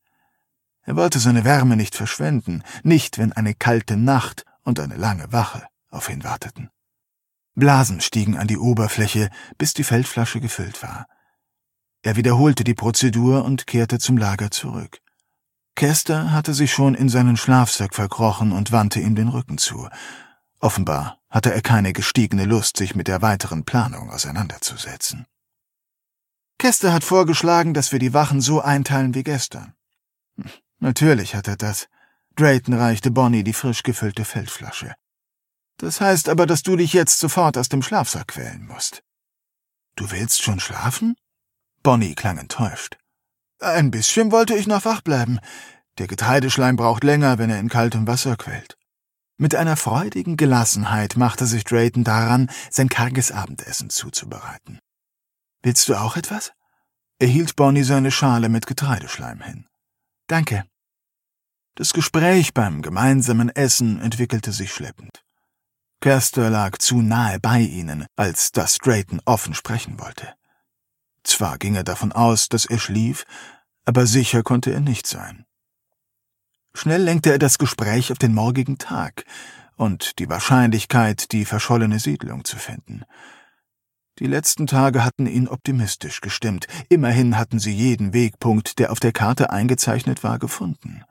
Er 0.82 0.95
wollte 0.95 1.19
seine 1.19 1.43
Wärme 1.43 1.76
nicht 1.76 1.95
verschwenden, 1.95 2.63
nicht 2.84 3.17
wenn 3.17 3.34
eine 3.34 3.54
kalte 3.54 3.97
Nacht 3.97 4.45
und 4.63 4.80
eine 4.80 4.95
lange 4.95 5.32
Wache 5.32 5.67
auf 5.89 6.10
ihn 6.10 6.23
warteten. 6.23 6.69
Blasen 7.56 8.02
stiegen 8.02 8.38
an 8.38 8.47
die 8.47 8.58
Oberfläche, 8.58 9.30
bis 9.58 9.73
die 9.73 9.84
Feldflasche 9.84 10.39
gefüllt 10.39 10.82
war. 10.82 11.08
Er 12.04 12.15
wiederholte 12.15 12.63
die 12.63 12.76
Prozedur 12.76 13.43
und 13.43 13.67
kehrte 13.67 14.00
zum 14.00 14.17
Lager 14.17 14.52
zurück. 14.52 15.02
Kester 15.76 16.32
hatte 16.32 16.54
sich 16.54 16.71
schon 16.71 16.95
in 16.95 17.10
seinen 17.10 17.38
Schlafsack 17.38 17.93
verkrochen 17.93 18.52
und 18.52 18.71
wandte 18.71 19.00
ihm 19.00 19.15
den 19.15 19.28
Rücken 19.28 19.58
zu. 19.58 19.89
Offenbar 20.60 21.20
hatte 21.30 21.54
er 21.54 21.62
keine 21.62 21.93
gestiegene 21.93 22.46
Lust, 22.46 22.78
sich 22.78 22.96
mit 22.96 23.08
der 23.08 23.22
weiteren 23.22 23.63
Planung 23.63 24.10
auseinanderzusetzen. 24.10 25.28
Kester 26.58 26.91
hat 26.91 27.04
vorgeschlagen, 27.04 27.74
dass 27.74 27.91
wir 27.91 28.00
die 28.00 28.13
Wachen 28.13 28.41
so 28.41 28.62
einteilen 28.62 29.13
wie 29.13 29.24
gestern. 29.24 29.76
Hm, 30.38 30.50
natürlich 30.80 31.36
hat 31.36 31.48
er 31.48 31.56
das. 31.58 31.88
Drayton 32.36 32.74
reichte 32.74 33.12
Bonnie 33.12 33.43
die 33.43 33.54
frisch 33.54 33.84
gefüllte 33.84 34.26
Feldflasche. 34.26 34.96
Das 35.78 36.02
heißt 36.02 36.30
aber, 36.30 36.48
dass 36.48 36.63
du 36.63 36.76
dich 36.76 36.93
jetzt 36.93 37.20
sofort 37.20 37.58
aus 37.58 37.70
dem 37.70 37.84
Schlafsack 37.84 38.30
quälen 38.30 38.65
musst. 38.65 39.04
Du 39.96 40.10
willst 40.10 40.41
schon 40.41 40.60
schlafen? 40.60 41.15
Bonnie 41.84 42.15
klang 42.15 42.38
enttäuscht. 42.39 42.98
Ein 43.60 43.91
bisschen 43.91 44.32
wollte 44.32 44.56
ich 44.56 44.67
noch 44.67 44.86
wach 44.86 45.02
bleiben. 45.02 45.39
Der 46.00 46.08
Getreideschleim 46.08 46.76
braucht 46.76 47.04
länger, 47.04 47.38
wenn 47.38 47.50
er 47.50 47.60
in 47.60 47.70
kaltem 47.70 48.08
Wasser 48.08 48.36
quält. 48.36 48.77
Mit 49.39 49.54
einer 49.54 49.78
freudigen 49.78 50.36
Gelassenheit 50.36 51.15
machte 51.15 51.45
sich 51.45 51.63
Drayton 51.63 52.04
daran, 52.04 52.50
sein 52.71 52.89
karges 52.89 53.32
Abendessen 53.32 53.91
zuzubereiten. 53.91 54.80
Willst 55.62 55.88
du 55.89 55.95
auch 55.95 56.17
etwas? 56.17 56.54
Er 57.19 57.28
hielt 57.28 57.56
Bonnie 57.56 57.84
seine 57.84 58.12
Schale 58.12 58.50
mit 58.50 58.65
Getreideschleim 58.65 59.41
hin. 59.41 59.67
Danke. 60.28 60.65
Das 61.76 61.93
Gespräch 61.93 62.56
beim 62.56 62.82
gemeinsamen 62.82 63.50
Essen 63.50 64.02
entwickelte 64.02 64.52
sich 64.52 64.73
schleppend. 64.73 65.23
Kerster 66.02 66.50
lag 66.50 66.78
zu 66.80 67.02
nahe 67.02 67.39
bei 67.39 67.60
ihnen, 67.60 68.08
als 68.15 68.52
dass 68.52 68.78
Drayton 68.78 69.21
offen 69.26 69.54
sprechen 69.54 70.00
wollte. 70.00 70.34
Zwar 71.23 71.58
ging 71.58 71.76
er 71.76 71.84
davon 71.84 72.12
aus, 72.12 72.50
dass 72.50 72.65
er 72.65 72.80
schlief, 72.80 73.26
aber 73.86 74.08
sicher 74.08 74.41
konnte 74.41 74.71
er 74.71 74.80
nicht 74.80 75.06
sein. 75.06 75.47
Schnell 76.78 77.02
lenkte 77.02 77.32
er 77.32 77.40
das 77.40 77.58
Gespräch 77.58 78.12
auf 78.12 78.20
den 78.20 78.36
morgigen 78.36 78.78
Tag 78.78 79.26
und 79.78 80.20
die 80.20 80.30
Wahrscheinlichkeit, 80.30 81.32
die 81.32 81.44
verschollene 81.44 81.98
Siedlung 81.98 82.46
zu 82.46 82.58
finden. 82.58 83.04
Die 84.20 84.28
letzten 84.28 84.68
Tage 84.68 85.04
hatten 85.04 85.26
ihn 85.26 85.48
optimistisch 85.48 86.22
gestimmt. 86.22 86.68
Immerhin 86.88 87.36
hatten 87.36 87.58
sie 87.58 87.74
jeden 87.74 88.13
Wegpunkt, 88.13 88.78
der 88.78 88.92
auf 88.92 89.00
der 89.00 89.12
Karte 89.12 89.50
eingezeichnet 89.50 90.24
war, 90.24 90.38
gefunden. 90.38 91.04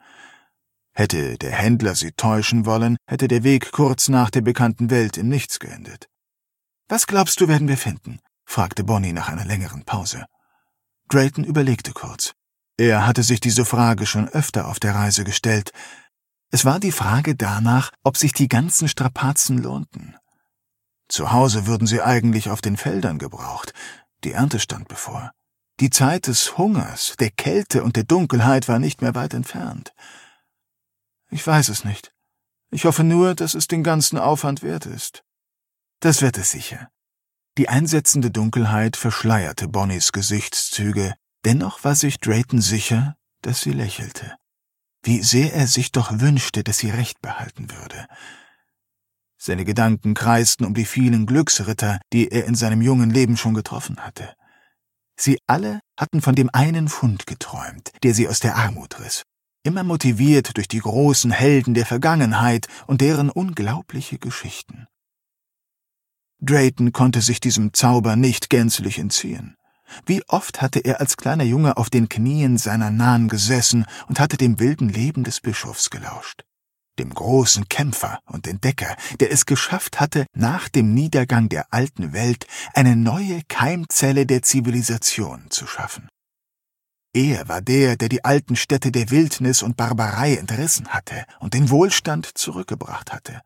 Hätte 0.95 1.37
der 1.37 1.51
Händler 1.51 1.97
sie 1.97 2.13
täuschen 2.13 2.65
wollen, 2.65 2.97
hätte 3.09 3.27
der 3.27 3.43
Weg 3.43 3.73
kurz 3.73 4.09
nach 4.09 4.31
der 4.31 4.43
bekannten 4.43 4.91
Welt 4.91 5.17
in 5.17 5.29
nichts 5.29 5.59
geendet. 5.59 6.09
Was 6.89 7.09
glaubst 7.09 7.41
du, 7.41 7.49
werden 7.49 7.67
wir 7.67 7.77
finden? 7.77 8.21
fragte 8.45 8.85
Bonnie 8.85 9.13
nach 9.13 9.29
einer 9.29 9.45
längeren 9.45 9.83
Pause. 9.85 10.27
Drayton 11.09 11.43
überlegte 11.43 11.91
kurz. 11.91 12.35
Er 12.77 13.07
hatte 13.07 13.23
sich 13.23 13.41
diese 13.41 13.65
Frage 13.65 14.07
schon 14.07 14.29
öfter 14.29 14.69
auf 14.69 14.79
der 14.79 14.95
Reise 14.95 15.25
gestellt. 15.25 15.73
Es 16.51 16.65
war 16.65 16.79
die 16.79 16.93
Frage 16.93 17.35
danach, 17.35 17.91
ob 18.05 18.17
sich 18.17 18.33
die 18.33 18.49
ganzen 18.49 18.89
Strapazen 18.89 19.59
lohnten. 19.59 20.17
Zu 21.09 21.33
Hause 21.33 21.67
würden 21.67 21.87
sie 21.87 22.03
eigentlich 22.03 22.51
auf 22.51 22.61
den 22.61 22.77
Feldern 22.77 23.19
gebraucht. 23.19 23.73
Die 24.25 24.33
Ernte 24.33 24.59
stand 24.59 24.89
bevor. 24.89 25.33
Die 25.81 25.91
Zeit 25.91 26.27
des 26.27 26.57
Hungers, 26.59 27.15
der 27.19 27.31
Kälte 27.31 27.83
und 27.83 27.97
der 27.97 28.05
Dunkelheit 28.05 28.69
war 28.69 28.79
nicht 28.79 29.03
mehr 29.03 29.15
weit 29.15 29.35
entfernt. 29.35 29.93
Ich 31.31 31.47
weiß 31.47 31.69
es 31.69 31.85
nicht. 31.85 32.13
Ich 32.71 32.85
hoffe 32.85 33.05
nur, 33.05 33.35
dass 33.35 33.55
es 33.55 33.69
den 33.69 33.83
ganzen 33.83 34.19
Aufwand 34.19 34.63
wert 34.63 34.87
ist. 34.87 35.23
Das 36.01 36.23
wird 36.23 36.39
es 36.39 36.51
sicher. 36.51 36.91
Die 37.59 37.69
einsetzende 37.69 38.31
Dunkelheit 38.31 38.97
verschleierte 38.97 39.69
Bonnies 39.69 40.13
Gesichtszüge, 40.13 41.15
dennoch 41.47 41.85
war 41.85 41.95
sich 41.95 42.19
Drayton 42.19 42.61
sicher, 42.61 43.17
dass 43.41 43.61
sie 43.61 43.71
lächelte. 43.73 44.37
Wie 45.03 45.23
sehr 45.23 45.55
er 45.55 45.69
sich 45.69 45.93
doch 45.93 46.19
wünschte, 46.19 46.65
dass 46.65 46.79
sie 46.79 46.91
recht 46.91 47.23
behalten 47.23 47.71
würde. 47.71 48.09
Seine 49.39 49.65
Gedanken 49.65 50.15
kreisten 50.15 50.67
um 50.67 50.75
die 50.75 50.85
vielen 50.85 51.25
Glücksritter, 51.25 52.01
die 52.13 52.33
er 52.33 52.47
in 52.47 52.57
seinem 52.57 52.83
jungen 52.83 53.11
Leben 53.11 53.37
schon 53.37 53.55
getroffen 53.55 54.01
hatte. 54.01 54.35
Sie 55.17 55.39
alle 55.47 55.81
hatten 55.97 56.21
von 56.21 56.35
dem 56.35 56.51
einen 56.53 56.89
Fund 56.89 57.27
geträumt, 57.27 57.93
der 58.03 58.13
sie 58.13 58.29
aus 58.29 58.41
der 58.41 58.57
Armut 58.57 58.99
riss, 58.99 59.23
immer 59.63 59.85
motiviert 59.85 60.57
durch 60.57 60.69
die 60.69 60.81
großen 60.81 61.31
Helden 61.31 61.75
der 61.75 61.87
Vergangenheit 61.87 62.67
und 62.89 63.01
deren 63.01 63.31
unglaubliche 63.31 64.19
Geschichten. 64.19 64.87
Drayton 66.41 66.93
konnte 66.93 67.23
sich 67.23 67.41
diesem 67.41 67.73
Zauber 67.73 68.17
nicht 68.17 68.51
gänzlich 68.51 68.99
entziehen. 68.99 69.56
Wie 70.05 70.23
oft 70.29 70.63
hatte 70.63 70.81
er 70.81 71.01
als 71.01 71.17
kleiner 71.17 71.45
Junge 71.45 71.77
auf 71.77 71.91
den 71.91 72.09
Knien 72.09 72.59
seiner 72.59 72.91
Nahen 72.91 73.29
gesessen 73.29 73.87
und 74.09 74.21
hatte 74.21 74.37
dem 74.37 74.59
wilden 74.59 74.89
Leben 74.89 75.25
des 75.25 75.41
Bischofs 75.41 75.91
gelauscht. 75.91 76.45
Dem 76.99 77.13
großen 77.13 77.69
Kämpfer 77.69 78.21
und 78.27 78.47
Entdecker, 78.47 78.97
der 79.21 79.31
es 79.31 79.45
geschafft 79.45 80.01
hatte, 80.01 80.27
nach 80.35 80.69
dem 80.69 80.95
Niedergang 80.95 81.49
der 81.49 81.67
alten 81.73 82.13
Welt 82.13 82.47
eine 82.75 82.97
neue 82.97 83.43
Keimzelle 83.49 84.25
der 84.25 84.43
Zivilisation 84.43 85.47
zu 85.51 85.67
schaffen. 85.67 86.09
Er 87.13 87.49
war 87.49 87.63
der, 87.63 87.97
der 87.97 88.11
die 88.11 88.25
alten 88.25 88.57
Städte 88.57 88.93
der 88.93 89.11
Wildnis 89.11 89.63
und 89.63 89.77
Barbarei 89.77 90.37
entrissen 90.37 90.89
hatte 90.89 91.25
und 91.41 91.55
den 91.55 91.71
Wohlstand 91.71 92.27
zurückgebracht 92.37 93.13
hatte. 93.13 93.41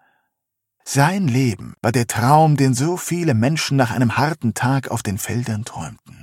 Sein 0.84 1.28
Leben 1.28 1.74
war 1.80 1.92
der 1.92 2.08
Traum, 2.08 2.56
den 2.56 2.74
so 2.74 2.96
viele 2.96 3.32
Menschen 3.32 3.76
nach 3.76 3.92
einem 3.92 4.16
harten 4.16 4.54
Tag 4.54 4.88
auf 4.88 5.04
den 5.04 5.18
Feldern 5.18 5.64
träumten. 5.64 6.19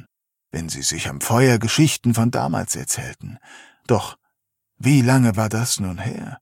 Wenn 0.51 0.69
sie 0.69 0.81
sich 0.81 1.09
am 1.09 1.21
Feuer 1.21 1.57
Geschichten 1.57 2.13
von 2.13 2.31
damals 2.31 2.75
erzählten. 2.75 3.37
Doch 3.85 4.17
wie 4.77 5.01
lange 5.01 5.35
war 5.35 5.49
das 5.49 5.79
nun 5.79 5.97
her? 5.97 6.39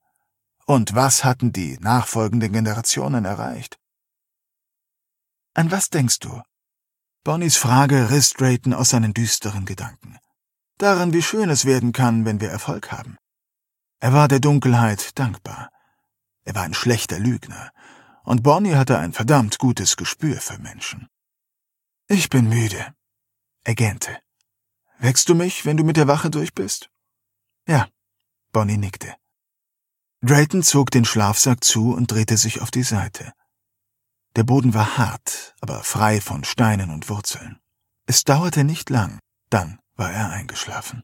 Und 0.65 0.96
was 0.96 1.24
hatten 1.24 1.54
die 1.54 1.78
nachfolgenden 1.80 2.52
Generationen 2.52 3.26
erreicht? 3.26 3.78
An 5.54 5.72
was 5.72 5.89
denkst 5.89 6.20
du? 6.20 6.41
Bonnies 7.24 7.58
Frage 7.58 8.10
riss 8.10 8.32
Drayton 8.32 8.74
aus 8.74 8.89
seinen 8.89 9.13
düsteren 9.13 9.65
Gedanken. 9.65 10.18
Daran, 10.78 11.13
wie 11.13 11.22
schön 11.22 11.50
es 11.50 11.65
werden 11.65 11.94
kann, 11.94 12.26
wenn 12.26 12.41
wir 12.41 12.50
Erfolg 12.50 12.91
haben. 12.91 13.18
Er 14.00 14.13
war 14.13 14.28
der 14.28 14.39
Dunkelheit 14.39 15.18
dankbar. 15.18 15.72
Er 16.44 16.56
war 16.56 16.63
ein 16.63 16.74
schlechter 16.74 17.18
Lügner, 17.18 17.72
und 18.24 18.44
Bonnie 18.44 18.76
hatte 18.76 19.00
ein 19.00 19.13
verdammt 19.13 19.58
gutes 19.58 19.96
Gespür 19.96 20.38
für 20.41 20.60
Menschen. 20.60 21.08
Ich 22.08 22.30
bin 22.30 22.50
müde. 22.50 22.94
Er 23.65 23.75
gähnte. 23.75 24.17
Wächst 24.99 25.28
du 25.28 25.36
mich, 25.36 25.65
wenn 25.65 25.75
du 25.75 25.84
mit 25.84 25.97
der 25.97 26.08
Wache 26.08 26.30
durch 26.30 26.54
bist? 26.54 26.89
Ja, 27.67 27.89
Bonnie 28.51 28.78
nickte. 28.78 29.15
Drayton 30.21 30.63
zog 30.63 30.91
den 30.91 31.04
Schlafsack 31.04 31.63
zu 31.63 31.93
und 31.93 32.12
drehte 32.12 32.38
sich 32.38 32.62
auf 32.62 32.71
die 32.71 32.84
Seite. 32.84 33.34
Der 34.36 34.43
Boden 34.43 34.73
war 34.73 34.97
hart, 34.97 35.56
aber 35.62 35.84
frei 35.84 36.21
von 36.21 36.43
Steinen 36.43 36.91
und 36.91 37.10
Wurzeln. 37.10 37.60
Es 38.06 38.23
dauerte 38.23 38.63
nicht 38.63 38.89
lang, 38.89 39.19
dann 39.49 39.80
war 39.95 40.12
er 40.12 40.30
eingeschlafen. 40.30 41.04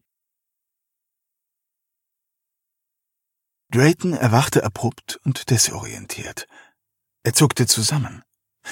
Drayton 3.71 4.13
erwachte 4.13 4.63
abrupt 4.63 5.19
und 5.23 5.49
desorientiert. 5.49 6.47
Er 7.23 7.33
zuckte 7.33 7.65
zusammen. 7.65 8.23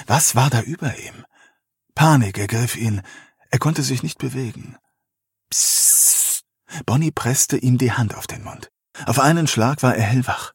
Was 0.05 0.35
war 0.35 0.49
da 0.49 0.61
über 0.61 0.97
ihm? 0.99 1.25
Panik 1.95 2.37
ergriff 2.37 2.75
ihn. 2.75 3.01
Er 3.49 3.59
konnte 3.59 3.83
sich 3.83 4.03
nicht 4.03 4.17
bewegen. 4.17 4.77
Psst. 5.49 6.45
Bonnie 6.85 7.11
presste 7.11 7.57
ihm 7.57 7.77
die 7.77 7.91
Hand 7.91 8.15
auf 8.15 8.27
den 8.27 8.43
Mund. 8.43 8.71
Auf 9.05 9.19
einen 9.19 9.47
Schlag 9.47 9.81
war 9.81 9.95
er 9.95 10.03
hellwach. 10.03 10.53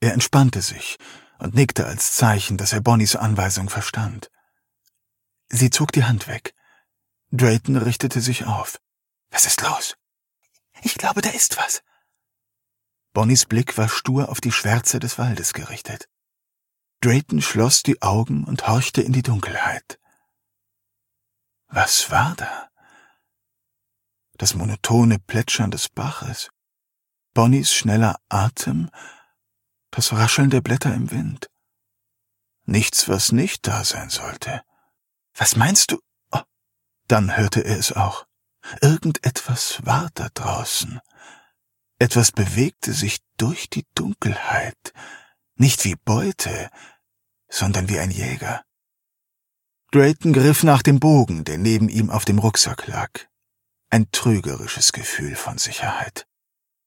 Er 0.00 0.12
entspannte 0.12 0.62
sich 0.62 0.96
und 1.38 1.54
nickte 1.54 1.86
als 1.86 2.12
Zeichen, 2.12 2.56
dass 2.56 2.72
er 2.72 2.80
Bonnies 2.80 3.16
Anweisung 3.16 3.68
verstand. 3.68 4.30
Sie 5.48 5.70
zog 5.70 5.92
die 5.92 6.04
Hand 6.04 6.28
weg. 6.28 6.54
Drayton 7.32 7.76
richtete 7.76 8.20
sich 8.20 8.46
auf. 8.46 8.78
Was 9.30 9.46
ist 9.46 9.62
los? 9.62 9.96
Ich 10.82 10.94
glaube, 10.94 11.20
da 11.20 11.30
ist 11.30 11.56
was. 11.56 11.82
Bonnies 13.12 13.46
Blick 13.46 13.76
war 13.76 13.88
stur 13.88 14.28
auf 14.28 14.40
die 14.40 14.52
Schwärze 14.52 14.98
des 15.00 15.18
Waldes 15.18 15.52
gerichtet. 15.52 16.08
Drayton 17.00 17.42
schloss 17.42 17.82
die 17.82 18.02
Augen 18.02 18.44
und 18.44 18.66
horchte 18.66 19.02
in 19.02 19.12
die 19.12 19.22
Dunkelheit. 19.22 19.98
Was 21.76 22.08
war 22.12 22.36
da? 22.36 22.68
Das 24.38 24.54
monotone 24.54 25.18
Plätschern 25.18 25.72
des 25.72 25.88
Baches, 25.88 26.50
Bonnies 27.34 27.72
schneller 27.72 28.20
Atem, 28.28 28.90
das 29.90 30.12
Rascheln 30.12 30.50
der 30.50 30.60
Blätter 30.60 30.94
im 30.94 31.10
Wind. 31.10 31.50
Nichts, 32.64 33.08
was 33.08 33.32
nicht 33.32 33.66
da 33.66 33.82
sein 33.82 34.08
sollte. 34.08 34.62
Was 35.34 35.56
meinst 35.56 35.90
du? 35.90 35.98
Oh, 36.30 36.42
dann 37.08 37.36
hörte 37.36 37.64
er 37.64 37.76
es 37.76 37.90
auch. 37.90 38.24
Irgendetwas 38.80 39.84
war 39.84 40.10
da 40.14 40.28
draußen. 40.32 41.00
Etwas 41.98 42.30
bewegte 42.30 42.92
sich 42.92 43.18
durch 43.36 43.68
die 43.68 43.84
Dunkelheit, 43.96 44.92
nicht 45.56 45.84
wie 45.84 45.96
Beute, 45.96 46.70
sondern 47.48 47.88
wie 47.88 47.98
ein 47.98 48.12
Jäger. 48.12 48.64
Drayton 49.94 50.32
griff 50.32 50.64
nach 50.64 50.82
dem 50.82 50.98
Bogen, 50.98 51.44
der 51.44 51.56
neben 51.56 51.88
ihm 51.88 52.10
auf 52.10 52.24
dem 52.24 52.40
Rucksack 52.40 52.88
lag. 52.88 53.10
Ein 53.90 54.10
trügerisches 54.10 54.90
Gefühl 54.90 55.36
von 55.36 55.56
Sicherheit. 55.56 56.26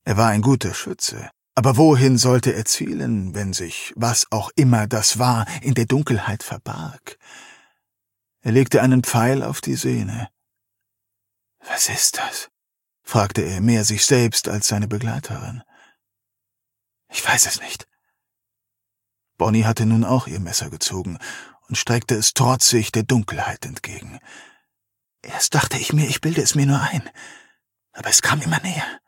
Er 0.04 0.17
war 0.17 0.28
ein 0.28 0.41
guter 0.41 0.74
Schütze, 0.74 1.30
aber 1.56 1.78
wohin 1.78 2.17
sollte 2.17 2.54
er 2.54 2.65
zielen, 2.65 3.34
wenn 3.34 3.54
sich, 3.54 3.93
was 3.96 4.30
auch 4.30 4.52
immer 4.58 4.88
das 4.88 5.20
war, 5.20 5.48
in 5.62 5.74
der 5.74 5.86
Dunkelheit 5.86 6.43
verbarg? 6.43 7.17
Er 8.41 8.52
legte 8.52 8.82
einen 8.82 9.04
Pfeil 9.04 9.41
auf 9.41 9.62
die 9.62 9.76
Sehne. 9.76 10.28
Was 11.65 11.88
ist 11.88 12.17
das? 12.17 12.50
fragte 13.04 13.41
er 13.41 13.62
mehr 13.62 13.86
sich 13.86 14.06
selbst 14.06 14.50
als 14.50 14.67
seine 14.67 14.89
Begleiterin. 14.89 15.63
Ich 17.08 17.26
weiß 17.26 17.46
es 17.46 17.62
nicht. 17.62 17.88
Bonnie 19.38 19.63
hatte 19.63 19.86
nun 19.86 20.04
auch 20.04 20.28
ihr 20.28 20.41
Messer 20.41 20.70
gezogen 20.70 21.20
und 21.67 21.77
streckte 21.77 22.15
es 22.15 22.34
trotzig 22.34 22.91
der 22.91 23.03
Dunkelheit 23.03 23.65
entgegen. 23.65 24.19
Erst 25.21 25.56
dachte 25.56 25.77
ich 25.77 25.93
mir, 25.93 26.08
ich 26.08 26.21
bilde 26.21 26.41
es 26.41 26.56
mir 26.56 26.65
nur 26.65 26.82
ein, 26.82 27.10
aber 27.91 28.10
es 28.10 28.21
kam 28.21 28.41
immer 28.41 28.60
näher. 28.62 28.99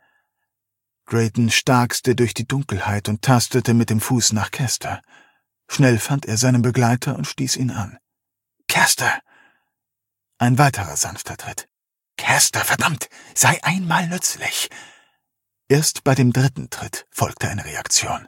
Drayton 1.06 1.50
starkste 1.50 2.16
durch 2.16 2.34
die 2.34 2.48
Dunkelheit 2.48 3.10
und 3.10 3.22
tastete 3.22 3.74
mit 3.74 3.90
dem 3.90 4.00
Fuß 4.00 4.34
nach 4.34 4.52
Kester. 4.52 5.02
Schnell 5.68 5.98
fand 5.98 6.26
er 6.26 6.38
seinen 6.38 6.62
Begleiter 6.62 7.16
und 7.16 7.26
stieß 7.26 7.56
ihn 7.56 7.72
an. 7.72 7.98
Kester! 8.68 9.20
Ein 10.38 10.58
weiterer 10.58 10.96
sanfter 10.96 11.38
Tritt. 11.38 11.68
Kester, 12.18 12.64
verdammt, 12.64 13.10
sei 13.34 13.64
einmal 13.64 14.08
nützlich. 14.08 14.70
Erst 15.68 16.04
bei 16.04 16.16
dem 16.16 16.34
dritten 16.34 16.70
Tritt 16.70 17.08
folgte 17.12 17.50
eine 17.50 17.66
Reaktion. 17.66 18.28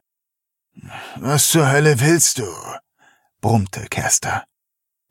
Was 1.17 1.49
zur 1.49 1.69
Hölle 1.69 1.99
willst 1.99 2.37
du? 2.37 2.45
Brummte 3.41 3.87
Kerster. 3.87 4.45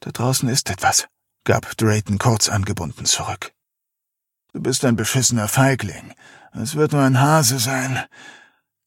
Da 0.01 0.13
draußen 0.13 0.49
ist 0.49 0.71
etwas, 0.71 1.09
gab 1.45 1.77
Drayton 1.77 2.19
kurz 2.19 2.49
angebunden 2.49 3.05
zurück. 3.05 3.53
Du 4.53 4.61
bist 4.61 4.85
ein 4.85 4.97
beschissener 4.97 5.49
Feigling. 5.49 6.15
Es 6.53 6.75
wird 6.75 6.93
nur 6.93 7.03
ein 7.03 7.21
Hase 7.21 7.59
sein. 7.59 8.05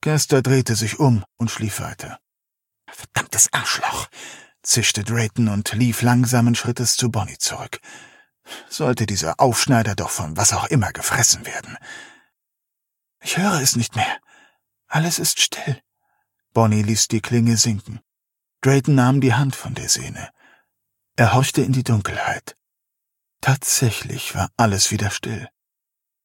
Kerster 0.01 0.41
drehte 0.41 0.75
sich 0.75 0.99
um 0.99 1.23
und 1.37 1.51
schlief 1.51 1.79
weiter. 1.79 2.19
Verdammtes 2.89 3.51
Arschloch, 3.53 4.07
zischte 4.61 5.03
Drayton 5.03 5.47
und 5.47 5.71
lief 5.73 6.01
langsamen 6.01 6.55
Schrittes 6.55 6.95
zu 6.95 7.09
Bonnie 7.11 7.37
zurück. 7.37 7.79
Sollte 8.69 9.05
dieser 9.05 9.39
Aufschneider 9.39 9.95
doch 9.95 10.09
von 10.09 10.35
was 10.35 10.51
auch 10.51 10.65
immer 10.65 10.91
gefressen 10.91 11.45
werden. 11.45 11.77
Ich 13.21 13.37
höre 13.37 13.61
es 13.61 13.75
nicht 13.75 13.95
mehr. 13.95 14.19
Alles 14.87 15.17
ist 15.17 15.39
still. 15.39 15.81
Bonnie 16.53 16.83
ließ 16.83 17.07
die 17.07 17.21
Klinge 17.21 17.55
sinken. 17.55 18.01
Drayton 18.63 18.95
nahm 18.95 19.19
die 19.19 19.33
Hand 19.33 19.57
von 19.57 19.73
der 19.73 19.89
Sehne. 19.89 20.29
Er 21.17 21.33
horchte 21.33 21.61
in 21.61 21.73
die 21.73 21.83
Dunkelheit. 21.83 22.55
Tatsächlich 23.41 24.35
war 24.35 24.49
alles 24.55 24.89
wieder 24.89 25.09
still. 25.11 25.49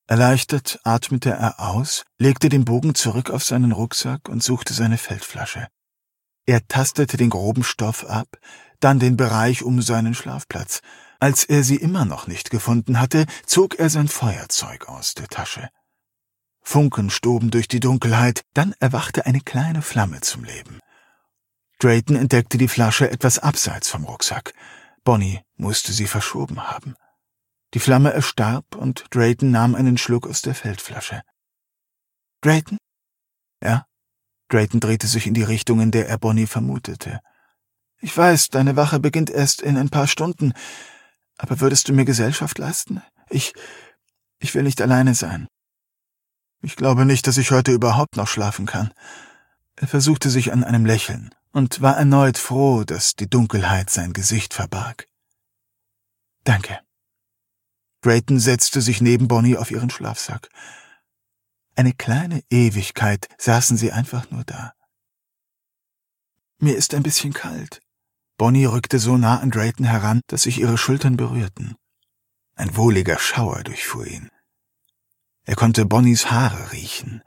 Erleichtert 0.06 0.78
atmete 0.84 1.30
er 1.30 1.58
aus, 1.58 2.04
legte 2.16 2.48
den 2.48 2.64
Bogen 2.64 2.94
zurück 2.94 3.30
auf 3.30 3.42
seinen 3.44 3.72
Rucksack 3.72 4.28
und 4.28 4.40
suchte 4.40 4.72
seine 4.72 4.98
Feldflasche. 4.98 5.66
Er 6.46 6.66
tastete 6.68 7.16
den 7.16 7.28
groben 7.28 7.64
Stoff 7.64 8.06
ab, 8.06 8.28
dann 8.78 9.00
den 9.00 9.16
Bereich 9.16 9.64
um 9.64 9.82
seinen 9.82 10.14
Schlafplatz. 10.14 10.80
Als 11.18 11.42
er 11.42 11.64
sie 11.64 11.76
immer 11.76 12.04
noch 12.04 12.28
nicht 12.28 12.50
gefunden 12.50 13.00
hatte, 13.00 13.26
zog 13.46 13.80
er 13.80 13.90
sein 13.90 14.06
Feuerzeug 14.06 14.88
aus 14.88 15.14
der 15.14 15.26
Tasche. 15.26 15.70
Funken 16.62 17.10
stoben 17.10 17.50
durch 17.50 17.66
die 17.66 17.80
Dunkelheit, 17.80 18.44
dann 18.54 18.76
erwachte 18.78 19.26
eine 19.26 19.40
kleine 19.40 19.82
Flamme 19.82 20.20
zum 20.20 20.44
Leben. 20.44 20.78
Drayton 21.80 22.16
entdeckte 22.16 22.58
die 22.58 22.66
Flasche 22.66 23.08
etwas 23.08 23.38
abseits 23.38 23.88
vom 23.88 24.04
Rucksack. 24.04 24.52
Bonnie 25.04 25.40
musste 25.56 25.92
sie 25.92 26.08
verschoben 26.08 26.68
haben. 26.68 26.96
Die 27.74 27.78
Flamme 27.78 28.12
erstarb 28.12 28.74
und 28.74 29.04
Drayton 29.10 29.52
nahm 29.52 29.76
einen 29.76 29.96
Schluck 29.96 30.26
aus 30.26 30.42
der 30.42 30.56
Feldflasche. 30.56 31.22
Drayton? 32.40 32.78
Ja. 33.62 33.86
Drayton 34.48 34.80
drehte 34.80 35.06
sich 35.06 35.26
in 35.26 35.34
die 35.34 35.44
Richtung, 35.44 35.80
in 35.80 35.92
der 35.92 36.08
er 36.08 36.18
Bonnie 36.18 36.46
vermutete. 36.46 37.20
Ich 38.00 38.16
weiß, 38.16 38.48
deine 38.48 38.74
Wache 38.74 38.98
beginnt 38.98 39.30
erst 39.30 39.62
in 39.62 39.76
ein 39.76 39.90
paar 39.90 40.08
Stunden, 40.08 40.54
aber 41.36 41.60
würdest 41.60 41.88
du 41.88 41.92
mir 41.92 42.04
Gesellschaft 42.04 42.58
leisten? 42.58 43.02
Ich, 43.28 43.52
ich 44.40 44.54
will 44.54 44.64
nicht 44.64 44.80
alleine 44.80 45.14
sein. 45.14 45.46
Ich 46.60 46.74
glaube 46.74 47.04
nicht, 47.04 47.28
dass 47.28 47.38
ich 47.38 47.52
heute 47.52 47.70
überhaupt 47.70 48.16
noch 48.16 48.26
schlafen 48.26 48.66
kann. 48.66 48.92
Er 49.76 49.86
versuchte 49.86 50.28
sich 50.28 50.52
an 50.52 50.64
einem 50.64 50.84
Lächeln 50.86 51.30
und 51.52 51.80
war 51.80 51.96
erneut 51.96 52.38
froh, 52.38 52.84
dass 52.84 53.14
die 53.14 53.28
Dunkelheit 53.28 53.90
sein 53.90 54.12
Gesicht 54.12 54.54
verbarg. 54.54 55.08
Danke. 56.44 56.80
Drayton 58.00 58.38
setzte 58.38 58.80
sich 58.80 59.00
neben 59.00 59.28
Bonnie 59.28 59.56
auf 59.56 59.70
ihren 59.70 59.90
Schlafsack. 59.90 60.48
Eine 61.74 61.92
kleine 61.92 62.42
Ewigkeit 62.50 63.28
saßen 63.38 63.76
sie 63.76 63.92
einfach 63.92 64.30
nur 64.30 64.44
da. 64.44 64.72
Mir 66.58 66.76
ist 66.76 66.94
ein 66.94 67.02
bisschen 67.02 67.32
kalt. 67.32 67.80
Bonnie 68.36 68.66
rückte 68.66 68.98
so 68.98 69.16
nah 69.16 69.40
an 69.40 69.50
Drayton 69.50 69.84
heran, 69.84 70.22
dass 70.26 70.42
sich 70.42 70.60
ihre 70.60 70.78
Schultern 70.78 71.16
berührten. 71.16 71.76
Ein 72.54 72.76
wohliger 72.76 73.18
Schauer 73.18 73.62
durchfuhr 73.62 74.06
ihn. 74.06 74.30
Er 75.44 75.56
konnte 75.56 75.86
Bonnies 75.86 76.30
Haare 76.30 76.72
riechen. 76.72 77.22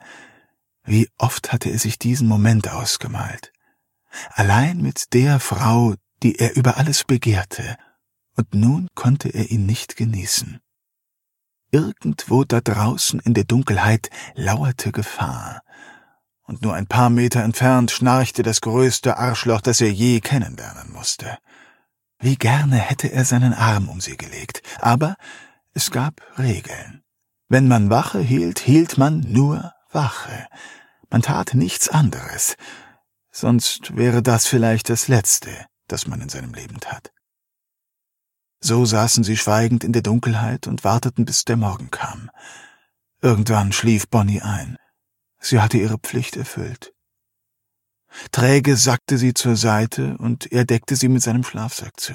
Wie 0.83 1.09
oft 1.17 1.51
hatte 1.51 1.69
er 1.69 1.79
sich 1.79 1.97
diesen 1.97 2.27
Moment 2.27 2.69
ausgemalt. 2.69 3.53
Allein 4.33 4.81
mit 4.81 5.13
der 5.13 5.39
Frau, 5.39 5.95
die 6.23 6.39
er 6.39 6.55
über 6.55 6.77
alles 6.77 7.03
begehrte, 7.03 7.77
und 8.35 8.53
nun 8.53 8.87
konnte 8.95 9.29
er 9.29 9.51
ihn 9.51 9.65
nicht 9.65 9.95
genießen. 9.95 10.59
Irgendwo 11.71 12.43
da 12.43 12.59
draußen 12.59 13.19
in 13.21 13.33
der 13.33 13.45
Dunkelheit 13.45 14.09
lauerte 14.35 14.91
Gefahr. 14.91 15.61
Und 16.43 16.61
nur 16.63 16.73
ein 16.73 16.87
paar 16.87 17.09
Meter 17.09 17.43
entfernt 17.43 17.91
schnarchte 17.91 18.43
das 18.43 18.59
größte 18.61 19.17
Arschloch, 19.17 19.61
das 19.61 19.79
er 19.79 19.91
je 19.91 20.19
kennenlernen 20.19 20.91
musste. 20.91 21.37
Wie 22.19 22.35
gerne 22.35 22.75
hätte 22.75 23.11
er 23.11 23.25
seinen 23.25 23.53
Arm 23.53 23.89
um 23.89 24.01
sie 24.01 24.17
gelegt, 24.17 24.61
aber 24.79 25.15
es 25.73 25.91
gab 25.91 26.21
Regeln. 26.37 27.03
Wenn 27.47 27.67
man 27.67 27.89
Wache 27.89 28.19
hielt, 28.19 28.59
hielt 28.59 28.97
man 28.97 29.21
nur 29.21 29.73
Wache. 29.91 30.47
Man 31.09 31.21
tat 31.21 31.53
nichts 31.53 31.89
anderes, 31.89 32.55
sonst 33.31 33.95
wäre 33.95 34.21
das 34.21 34.45
vielleicht 34.45 34.89
das 34.89 35.07
Letzte, 35.07 35.49
das 35.87 36.07
man 36.07 36.21
in 36.21 36.29
seinem 36.29 36.53
Leben 36.53 36.79
tat. 36.79 37.11
So 38.59 38.85
saßen 38.85 39.23
sie 39.23 39.37
schweigend 39.37 39.83
in 39.83 39.93
der 39.93 40.03
Dunkelheit 40.03 40.67
und 40.67 40.83
warteten, 40.83 41.25
bis 41.25 41.45
der 41.45 41.57
Morgen 41.57 41.89
kam. 41.89 42.29
Irgendwann 43.21 43.71
schlief 43.71 44.07
Bonnie 44.07 44.41
ein. 44.41 44.77
Sie 45.39 45.59
hatte 45.59 45.77
ihre 45.77 45.97
Pflicht 45.97 46.37
erfüllt. 46.37 46.93
Träge 48.31 48.75
sackte 48.75 49.17
sie 49.17 49.33
zur 49.33 49.55
Seite 49.55 50.17
und 50.17 50.51
er 50.51 50.65
deckte 50.65 50.95
sie 50.95 51.07
mit 51.07 51.23
seinem 51.23 51.43
Schlafsack 51.43 51.99
zu. 51.99 52.13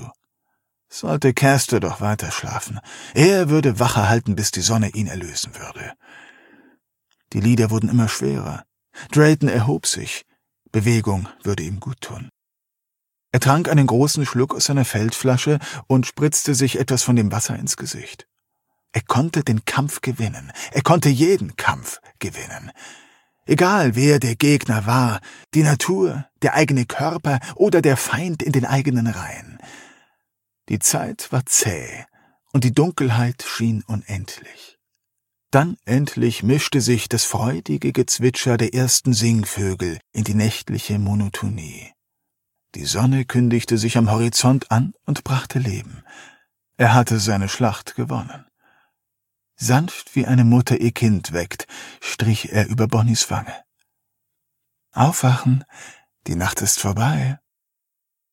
Sollte 0.88 1.34
Caster 1.34 1.80
doch 1.80 2.00
weiter 2.00 2.30
schlafen. 2.30 2.78
Er 3.14 3.48
würde 3.48 3.80
Wache 3.80 4.08
halten, 4.08 4.36
bis 4.36 4.52
die 4.52 4.60
Sonne 4.60 4.90
ihn 4.90 5.08
erlösen 5.08 5.56
würde. 5.56 5.94
Die 7.32 7.40
Lieder 7.40 7.70
wurden 7.70 7.88
immer 7.88 8.08
schwerer. 8.08 8.64
Drayton 9.10 9.48
erhob 9.48 9.86
sich. 9.86 10.25
Bewegung 10.76 11.26
würde 11.42 11.62
ihm 11.62 11.80
gut 11.80 12.02
tun. 12.02 12.28
Er 13.32 13.40
trank 13.40 13.70
einen 13.70 13.86
großen 13.86 14.26
Schluck 14.26 14.54
aus 14.54 14.66
seiner 14.66 14.84
Feldflasche 14.84 15.58
und 15.86 16.04
spritzte 16.04 16.54
sich 16.54 16.78
etwas 16.78 17.02
von 17.02 17.16
dem 17.16 17.32
Wasser 17.32 17.58
ins 17.58 17.78
Gesicht. 17.78 18.28
Er 18.92 19.00
konnte 19.00 19.42
den 19.42 19.64
Kampf 19.64 20.02
gewinnen. 20.02 20.52
Er 20.72 20.82
konnte 20.82 21.08
jeden 21.08 21.56
Kampf 21.56 22.02
gewinnen. 22.18 22.72
Egal 23.46 23.96
wer 23.96 24.18
der 24.18 24.36
Gegner 24.36 24.84
war, 24.84 25.20
die 25.54 25.62
Natur, 25.62 26.26
der 26.42 26.52
eigene 26.52 26.84
Körper 26.84 27.40
oder 27.54 27.80
der 27.80 27.96
Feind 27.96 28.42
in 28.42 28.52
den 28.52 28.66
eigenen 28.66 29.06
Reihen. 29.06 29.56
Die 30.68 30.78
Zeit 30.78 31.32
war 31.32 31.46
zäh 31.46 32.04
und 32.52 32.64
die 32.64 32.74
Dunkelheit 32.74 33.42
schien 33.42 33.82
unendlich. 33.86 34.75
Dann 35.56 35.78
endlich 35.86 36.42
mischte 36.42 36.82
sich 36.82 37.08
das 37.08 37.24
freudige 37.24 37.90
Gezwitscher 37.90 38.58
der 38.58 38.74
ersten 38.74 39.14
Singvögel 39.14 39.98
in 40.12 40.22
die 40.22 40.34
nächtliche 40.34 40.98
Monotonie. 40.98 41.94
Die 42.74 42.84
Sonne 42.84 43.24
kündigte 43.24 43.78
sich 43.78 43.96
am 43.96 44.10
Horizont 44.10 44.70
an 44.70 44.92
und 45.06 45.24
brachte 45.24 45.58
Leben. 45.58 46.04
Er 46.76 46.92
hatte 46.92 47.18
seine 47.18 47.48
Schlacht 47.48 47.94
gewonnen. 47.94 48.44
Sanft 49.54 50.14
wie 50.14 50.26
eine 50.26 50.44
Mutter 50.44 50.78
ihr 50.78 50.92
Kind 50.92 51.32
weckt, 51.32 51.66
strich 52.02 52.52
er 52.52 52.66
über 52.66 52.86
Bonnies 52.86 53.30
Wange. 53.30 53.64
Aufwachen, 54.92 55.64
die 56.26 56.36
Nacht 56.36 56.60
ist 56.60 56.80
vorbei. 56.80 57.38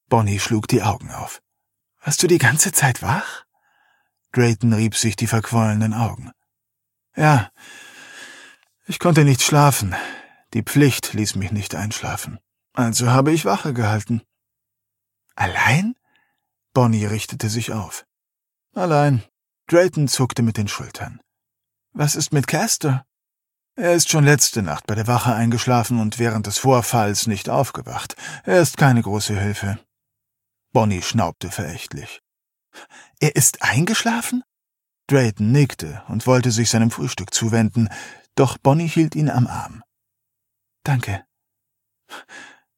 Bonnie 0.10 0.40
schlug 0.40 0.68
die 0.68 0.84
Augen 0.84 1.10
auf. 1.10 1.42
Warst 2.04 2.22
du 2.22 2.28
die 2.28 2.38
ganze 2.38 2.74
Zeit 2.74 3.02
wach? 3.02 3.46
Drayton 4.34 4.74
rieb 4.74 4.98
sich 4.98 5.16
die 5.16 5.28
verquollenen 5.28 5.94
Augen. 5.94 6.34
Ja, 7.15 7.52
ich 8.86 8.99
konnte 8.99 9.23
nicht 9.23 9.41
schlafen. 9.41 9.95
Die 10.54 10.63
Pflicht 10.63 11.13
ließ 11.13 11.36
mich 11.36 11.52
nicht 11.52 11.76
einschlafen. 11.76 12.39
Also 12.73 13.12
habe 13.12 13.32
ich 13.32 13.45
Wache 13.45 13.73
gehalten. 13.73 14.21
Allein? 15.36 15.95
Bonnie 16.73 17.06
richtete 17.06 17.49
sich 17.49 17.71
auf. 17.71 18.06
Allein. 18.73 19.23
Drayton 19.67 20.08
zuckte 20.08 20.41
mit 20.41 20.58
den 20.58 20.67
Schultern. 20.67 21.21
Was 21.93 22.15
ist 22.15 22.34
mit 22.34 22.47
Caster? 22.47 23.06
Er 23.76 23.93
ist 23.93 24.10
schon 24.10 24.23
letzte 24.23 24.62
Nacht 24.62 24.86
bei 24.86 24.95
der 24.95 25.08
Wache 25.08 25.34
eingeschlafen 25.34 25.99
und 25.99 26.19
während 26.19 26.45
des 26.45 26.58
Vorfalls 26.58 27.26
nicht 27.28 27.49
aufgewacht. 27.49 28.15
Er 28.43 28.62
ist 28.62 28.78
keine 28.78 29.02
große 29.02 29.39
Hilfe. 29.39 29.80
Bonnie 30.73 31.02
schnaubte 31.02 31.49
verächtlich. 31.49 32.21
Er 33.19 33.36
ist 33.36 33.62
eingeschlafen? 33.62 34.43
Drayton 35.08 35.52
nickte 35.52 36.04
und 36.08 36.26
wollte 36.28 36.52
sich 36.52 36.70
seinem 36.70 36.92
Frühstück 36.92 37.34
zuwenden, 37.34 37.89
doch 38.36 38.58
Bonnie 38.58 38.88
hielt 38.88 39.16
ihn 39.16 39.30
am 39.30 39.48
Arm. 39.48 39.84
Danke. 40.84 41.24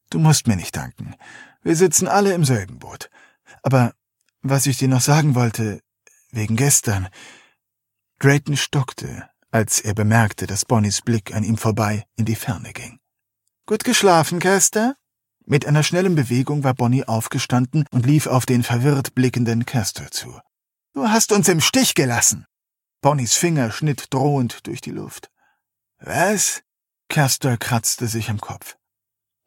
Du 0.10 0.20
musst 0.20 0.48
mir 0.48 0.56
nicht 0.56 0.76
danken. 0.76 1.16
Wir 1.62 1.76
sitzen 1.76 2.08
alle 2.08 2.34
im 2.34 2.46
selben 2.46 2.80
Boot. 2.80 3.10
Aber 3.64 3.94
was 4.42 4.68
ich 4.68 4.78
dir 4.78 4.88
noch 4.88 5.02
sagen 5.02 5.36
wollte, 5.36 5.82
wegen 6.32 6.56
gestern. 6.56 7.08
Drayton 8.20 8.58
stockte, 8.58 9.30
als 9.52 9.80
er 9.80 9.94
bemerkte, 9.94 10.48
dass 10.48 10.66
Bonnies 10.66 11.02
Blick 11.02 11.34
an 11.34 11.44
ihm 11.44 11.58
vorbei 11.58 12.06
in 12.16 12.26
die 12.26 12.36
Ferne 12.36 12.74
ging. 12.74 13.00
Gut 13.66 13.84
geschlafen, 13.84 14.40
Caster? 14.40 14.96
Mit 15.46 15.66
einer 15.66 15.84
schnellen 15.84 16.16
Bewegung 16.16 16.64
war 16.64 16.74
Bonnie 16.74 17.06
aufgestanden 17.06 17.86
und 17.92 18.06
lief 18.06 18.28
auf 18.28 18.46
den 18.46 18.64
verwirrt 18.64 19.16
blickenden 19.16 19.66
Caster 19.66 20.12
zu. 20.12 20.40
Du 20.96 21.10
hast 21.10 21.34
uns 21.34 21.50
im 21.50 21.60
Stich 21.60 21.94
gelassen. 21.94 22.46
Bonnies 23.02 23.34
Finger 23.34 23.70
schnitt 23.70 24.06
drohend 24.12 24.66
durch 24.66 24.80
die 24.80 24.92
Luft. 24.92 25.30
Was? 26.00 26.62
Caster 27.10 27.58
kratzte 27.58 28.08
sich 28.08 28.30
am 28.30 28.40
Kopf. 28.40 28.78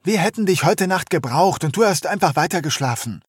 Wir 0.04 0.20
hätten 0.20 0.44
dich 0.44 0.64
heute 0.64 0.86
Nacht 0.86 1.08
gebraucht 1.08 1.64
und 1.64 1.74
du 1.74 1.86
hast 1.86 2.06
einfach 2.06 2.36
weitergeschlafen. 2.36 3.24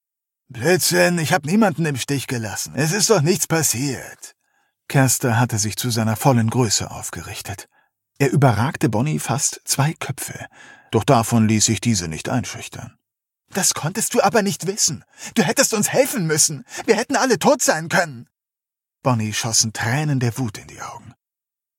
Blödsinn, 0.49 1.17
ich 1.17 1.31
hab 1.31 1.45
niemanden 1.45 1.85
im 1.85 1.95
Stich 1.95 2.27
gelassen. 2.27 2.73
Es 2.75 2.91
ist 2.91 3.09
doch 3.09 3.21
nichts 3.21 3.47
passiert. 3.47 4.35
Kerster 4.89 5.39
hatte 5.39 5.57
sich 5.57 5.77
zu 5.77 5.89
seiner 5.89 6.17
vollen 6.17 6.49
Größe 6.49 6.91
aufgerichtet. 6.91 7.69
Er 8.17 8.31
überragte 8.31 8.89
Bonnie 8.89 9.19
fast 9.19 9.61
zwei 9.63 9.93
Köpfe, 9.93 10.47
doch 10.91 11.05
davon 11.05 11.47
ließ 11.47 11.63
sich 11.63 11.79
diese 11.79 12.09
nicht 12.09 12.27
einschüchtern. 12.27 12.98
Das 13.53 13.73
konntest 13.73 14.13
du 14.13 14.21
aber 14.21 14.41
nicht 14.41 14.67
wissen. 14.67 15.03
Du 15.33 15.43
hättest 15.43 15.73
uns 15.73 15.89
helfen 15.89 16.27
müssen. 16.27 16.65
Wir 16.85 16.95
hätten 16.95 17.15
alle 17.15 17.39
tot 17.39 17.61
sein 17.61 17.89
können. 17.89 18.27
Bonnie 19.01 19.33
schossen 19.33 19.73
Tränen 19.73 20.19
der 20.19 20.37
Wut 20.37 20.57
in 20.57 20.67
die 20.67 20.81
Augen. 20.81 21.13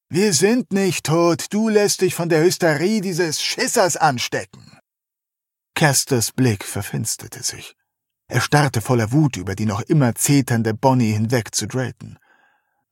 Wir 0.08 0.32
sind 0.32 0.72
nicht 0.72 1.06
tot. 1.06 1.46
Du 1.50 1.68
lässt 1.68 2.00
dich 2.00 2.14
von 2.14 2.28
der 2.28 2.42
Hysterie 2.42 3.00
dieses 3.00 3.40
Schissers 3.40 3.96
anstecken. 3.96 4.78
Kersters 5.76 6.32
Blick 6.32 6.64
verfinsterte 6.64 7.42
sich. 7.42 7.76
Er 8.26 8.40
starrte 8.40 8.80
voller 8.80 9.12
Wut 9.12 9.36
über 9.36 9.54
die 9.54 9.66
noch 9.66 9.80
immer 9.82 10.14
zeternde 10.14 10.74
Bonnie 10.74 11.12
hinweg 11.12 11.54
zu 11.54 11.66
Drayton. 11.66 12.18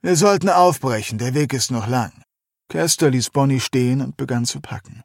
Wir 0.00 0.16
sollten 0.16 0.48
aufbrechen, 0.48 1.18
der 1.18 1.34
Weg 1.34 1.52
ist 1.52 1.70
noch 1.70 1.88
lang. 1.88 2.22
Kerster 2.68 3.10
ließ 3.10 3.30
Bonnie 3.30 3.60
stehen 3.60 4.00
und 4.00 4.16
begann 4.16 4.44
zu 4.44 4.60
packen. 4.60 5.02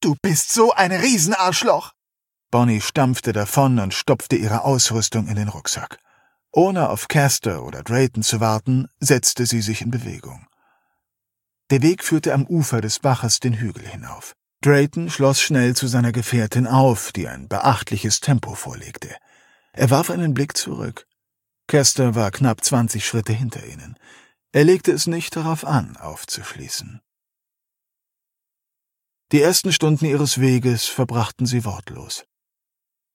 Du 0.00 0.16
bist 0.22 0.52
so 0.52 0.72
ein 0.72 0.90
Riesenarschloch! 0.90 1.92
Bonnie 2.54 2.80
stampfte 2.80 3.32
davon 3.32 3.80
und 3.80 3.94
stopfte 3.94 4.36
ihre 4.36 4.62
Ausrüstung 4.62 5.26
in 5.26 5.34
den 5.34 5.48
Rucksack. 5.48 5.98
Ohne 6.52 6.88
auf 6.88 7.08
Caster 7.08 7.64
oder 7.64 7.82
Drayton 7.82 8.22
zu 8.22 8.38
warten, 8.38 8.86
setzte 9.00 9.44
sie 9.44 9.60
sich 9.60 9.80
in 9.80 9.90
Bewegung. 9.90 10.46
Der 11.70 11.82
Weg 11.82 12.04
führte 12.04 12.32
am 12.32 12.46
Ufer 12.46 12.80
des 12.80 13.00
Baches 13.00 13.40
den 13.40 13.54
Hügel 13.54 13.84
hinauf. 13.84 14.36
Drayton 14.60 15.10
schloss 15.10 15.40
schnell 15.40 15.74
zu 15.74 15.88
seiner 15.88 16.12
Gefährtin 16.12 16.68
auf, 16.68 17.10
die 17.10 17.26
ein 17.26 17.48
beachtliches 17.48 18.20
Tempo 18.20 18.54
vorlegte. 18.54 19.16
Er 19.72 19.90
warf 19.90 20.10
einen 20.10 20.32
Blick 20.32 20.56
zurück. 20.56 21.08
Kester 21.66 22.14
war 22.14 22.30
knapp 22.30 22.64
zwanzig 22.64 23.04
Schritte 23.04 23.32
hinter 23.32 23.66
ihnen. 23.66 23.98
Er 24.52 24.62
legte 24.62 24.92
es 24.92 25.08
nicht 25.08 25.34
darauf 25.34 25.64
an, 25.64 25.96
aufzuschließen. 25.96 27.00
Die 29.32 29.42
ersten 29.42 29.72
Stunden 29.72 30.04
ihres 30.04 30.40
Weges 30.40 30.84
verbrachten 30.84 31.46
sie 31.46 31.64
wortlos. 31.64 32.24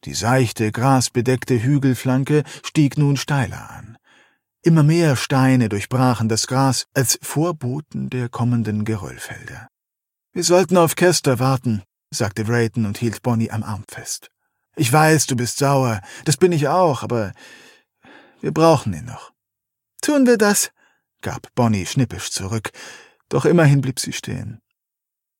Die 0.06 0.14
seichte, 0.14 0.72
grasbedeckte 0.72 1.62
Hügelflanke 1.62 2.44
stieg 2.64 2.98
nun 2.98 3.18
steiler 3.18 3.70
an. 3.70 3.98
Immer 4.62 4.84
mehr 4.84 5.16
Steine 5.16 5.70
durchbrachen 5.70 6.30
das 6.30 6.48
Gras 6.48 6.88
als 6.94 7.20
Vorboten 7.22 8.10
der 8.10 8.30
kommenden 8.30 8.86
Geröllfelder. 8.86 9.68
Wir 10.32 10.44
sollten 10.44 10.78
auf 10.78 10.96
Kester 10.96 11.40
warten, 11.40 11.84
sagte 12.12 12.44
Drayton 12.44 12.86
und 12.86 12.98
hielt 12.98 13.22
Bonnie 13.24 13.52
am 13.52 13.64
Arm 13.64 13.84
fest. 13.90 14.30
Ich 14.76 14.92
weiß, 14.92 15.28
du 15.28 15.36
bist 15.36 15.58
sauer, 15.58 16.02
das 16.26 16.38
bin 16.38 16.52
ich 16.52 16.68
auch, 16.68 17.04
aber 17.04 17.34
wir 18.42 18.54
brauchen 18.54 18.94
ihn 18.94 19.06
noch. 19.06 19.34
Tun 20.02 20.26
wir 20.26 20.38
das? 20.38 20.72
gab 21.22 21.54
Bonnie 21.56 21.86
schnippisch 21.86 22.32
zurück, 22.32 22.72
doch 23.28 23.44
immerhin 23.44 23.82
blieb 23.82 24.00
sie 24.00 24.14
stehen. 24.14 24.62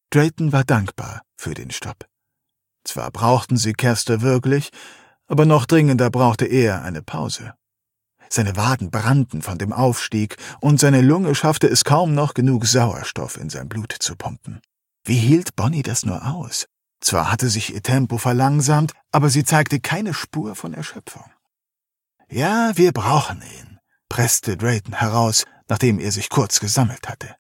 Drayton 0.10 0.52
war 0.52 0.64
dankbar 0.64 1.22
für 1.38 1.54
den 1.54 1.72
Stopp. 1.72 2.09
Zwar 2.90 3.12
brauchten 3.12 3.56
sie 3.56 3.74
Kester 3.74 4.22
wirklich, 4.22 4.72
aber 5.28 5.46
noch 5.46 5.68
dringender 5.68 6.10
brauchte 6.10 6.46
er 6.46 6.82
eine 6.82 7.04
Pause. 7.04 7.54
Seine 8.30 8.56
Waden 8.56 8.90
brannten 8.90 9.44
von 9.44 9.60
dem 9.60 9.74
Aufstieg, 9.74 10.38
und 10.60 10.80
seine 10.80 11.02
Lunge 11.02 11.36
schaffte 11.36 11.68
es 11.68 11.84
kaum 11.84 12.16
noch 12.16 12.34
genug 12.34 12.66
Sauerstoff 12.66 13.38
in 13.38 13.52
sein 13.52 13.70
Blut 13.70 13.94
zu 14.00 14.16
pumpen. 14.16 14.60
Wie 15.04 15.20
hielt 15.20 15.56
Bonnie 15.56 15.84
das 15.84 16.04
nur 16.04 16.26
aus? 16.26 16.66
Zwar 17.00 17.32
hatte 17.32 17.50
sich 17.50 17.76
ihr 17.76 17.84
Tempo 17.84 18.18
verlangsamt, 18.18 18.94
aber 19.12 19.30
sie 19.30 19.44
zeigte 19.44 19.80
keine 19.80 20.16
Spur 20.16 20.56
von 20.56 20.74
Erschöpfung. 20.74 21.30
Ja, 22.28 22.72
wir 22.74 22.92
brauchen 22.92 23.44
ihn, 23.60 23.78
presste 24.10 24.58
Drayton 24.58 24.96
heraus, 24.96 25.46
nachdem 25.68 26.00
er 26.00 26.12
sich 26.12 26.30
kurz 26.30 26.60
gesammelt 26.60 27.08
hatte. 27.08 27.36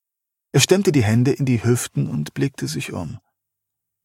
Er 0.51 0.59
stemmte 0.59 0.91
die 0.91 1.03
Hände 1.03 1.31
in 1.31 1.45
die 1.45 1.63
Hüften 1.63 2.07
und 2.07 2.35
blickte 2.35 2.67
sich 2.67 2.93
um. 2.93 3.17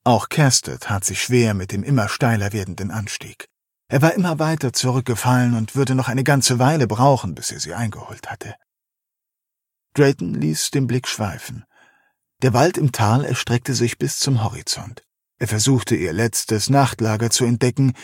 Auch 0.04 0.28
Kerster 0.28 0.78
tat 0.78 1.04
sich 1.04 1.22
schwer 1.22 1.54
mit 1.54 1.72
dem 1.72 1.82
immer 1.82 2.10
steiler 2.10 2.52
werdenden 2.52 2.90
Anstieg. 2.90 3.48
Er 3.88 4.02
war 4.02 4.12
immer 4.12 4.38
weiter 4.38 4.74
zurückgefallen 4.74 5.54
und 5.54 5.74
würde 5.74 5.94
noch 5.94 6.08
eine 6.08 6.24
ganze 6.24 6.58
Weile 6.58 6.86
brauchen, 6.86 7.34
bis 7.34 7.50
er 7.50 7.60
sie 7.60 7.74
eingeholt 7.74 8.30
hatte. 8.30 8.54
Drayton 9.94 10.34
ließ 10.34 10.70
den 10.70 10.86
Blick 10.86 11.08
schweifen. 11.08 11.64
Der 12.42 12.52
Wald 12.52 12.76
im 12.76 12.92
Tal 12.92 13.24
erstreckte 13.24 13.74
sich 13.74 13.96
bis 13.96 14.18
zum 14.18 14.44
Horizont. 14.44 15.06
Er 15.38 15.48
versuchte 15.48 15.96
ihr 15.96 16.12
letztes 16.12 16.68
Nachtlager 16.68 17.30
zu 17.30 17.44
entdecken, 17.44 17.94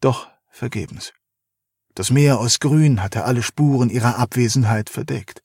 doch 0.00 0.28
vergebens. 0.50 1.12
Das 1.94 2.10
Meer 2.10 2.40
aus 2.40 2.58
Grün 2.58 3.02
hatte 3.02 3.24
alle 3.24 3.42
Spuren 3.42 3.88
ihrer 3.88 4.18
Abwesenheit 4.18 4.90
verdeckt. 4.90 5.42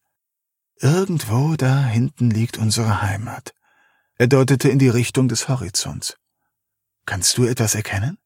Irgendwo 0.78 1.56
da 1.56 1.86
hinten 1.86 2.32
liegt 2.32 2.58
unsere 2.58 3.02
Heimat. 3.02 3.54
Er 4.22 4.28
deutete 4.28 4.70
in 4.70 4.78
die 4.78 4.88
Richtung 4.88 5.30
des 5.30 5.50
Horizonts. 5.50 6.16
Kannst 7.08 7.40
du 7.40 7.46
etwas 7.46 7.74
erkennen? 7.74 8.20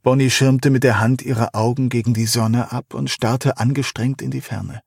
Bonnie 0.00 0.30
schirmte 0.30 0.70
mit 0.70 0.84
der 0.84 1.00
Hand 1.00 1.22
ihre 1.22 1.54
Augen 1.54 1.88
gegen 1.88 2.14
die 2.14 2.26
Sonne 2.26 2.70
ab 2.70 2.94
und 2.94 3.10
starrte 3.10 3.56
angestrengt 3.56 4.22
in 4.22 4.30
die 4.30 4.42
Ferne. 4.42 4.80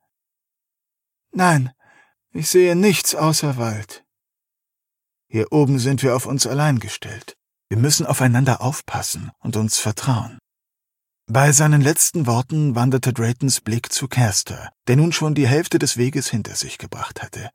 Nein, 1.32 1.70
ich 2.30 2.48
sehe 2.48 2.76
nichts 2.76 3.14
außer 3.14 3.58
Wald. 3.58 4.06
Hier 5.28 5.52
oben 5.52 5.78
sind 5.78 6.02
wir 6.02 6.16
auf 6.16 6.24
uns 6.24 6.46
allein 6.46 6.78
gestellt. 6.78 7.36
Wir 7.68 7.76
müssen 7.76 8.06
aufeinander 8.06 8.62
aufpassen 8.62 9.32
und 9.40 9.58
uns 9.58 9.78
vertrauen. 9.78 10.38
Bei 11.26 11.52
seinen 11.52 11.82
letzten 11.82 12.26
Worten 12.26 12.74
wanderte 12.74 13.12
Draytons 13.12 13.60
Blick 13.60 13.92
zu 13.92 14.08
Caster, 14.08 14.70
der 14.88 14.96
nun 14.96 15.12
schon 15.12 15.34
die 15.34 15.46
Hälfte 15.46 15.78
des 15.78 15.98
Weges 15.98 16.30
hinter 16.30 16.54
sich 16.54 16.78
gebracht 16.78 17.22
hatte. 17.22 17.50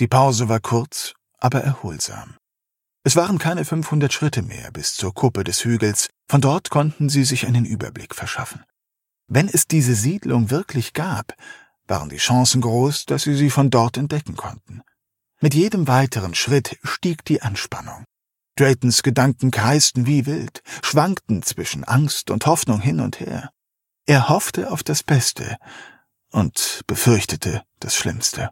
Die 0.00 0.08
Pause 0.08 0.48
war 0.48 0.60
kurz, 0.60 1.12
aber 1.38 1.62
erholsam. 1.62 2.36
Es 3.04 3.14
waren 3.14 3.38
keine 3.38 3.64
500 3.64 4.12
Schritte 4.12 4.42
mehr 4.42 4.70
bis 4.72 4.94
zur 4.94 5.14
Kuppe 5.14 5.44
des 5.44 5.64
Hügels, 5.64 6.08
von 6.28 6.40
dort 6.40 6.70
konnten 6.70 7.08
sie 7.08 7.24
sich 7.24 7.46
einen 7.46 7.64
Überblick 7.64 8.14
verschaffen. 8.14 8.64
Wenn 9.28 9.48
es 9.48 9.66
diese 9.66 9.94
Siedlung 9.94 10.50
wirklich 10.50 10.92
gab, 10.92 11.34
waren 11.86 12.08
die 12.08 12.16
Chancen 12.16 12.60
groß, 12.60 13.06
dass 13.06 13.22
sie 13.22 13.34
sie 13.34 13.50
von 13.50 13.70
dort 13.70 13.96
entdecken 13.96 14.36
konnten. 14.36 14.82
Mit 15.40 15.54
jedem 15.54 15.86
weiteren 15.86 16.34
Schritt 16.34 16.78
stieg 16.82 17.24
die 17.24 17.42
Anspannung. 17.42 18.04
Draytons 18.56 19.02
Gedanken 19.02 19.50
kreisten 19.50 20.06
wie 20.06 20.26
wild, 20.26 20.62
schwankten 20.82 21.42
zwischen 21.42 21.84
Angst 21.84 22.30
und 22.30 22.46
Hoffnung 22.46 22.80
hin 22.80 23.00
und 23.00 23.20
her. 23.20 23.50
Er 24.06 24.28
hoffte 24.28 24.70
auf 24.70 24.82
das 24.82 25.02
Beste 25.02 25.58
und 26.30 26.82
befürchtete 26.86 27.62
das 27.80 27.94
Schlimmste. 27.94 28.50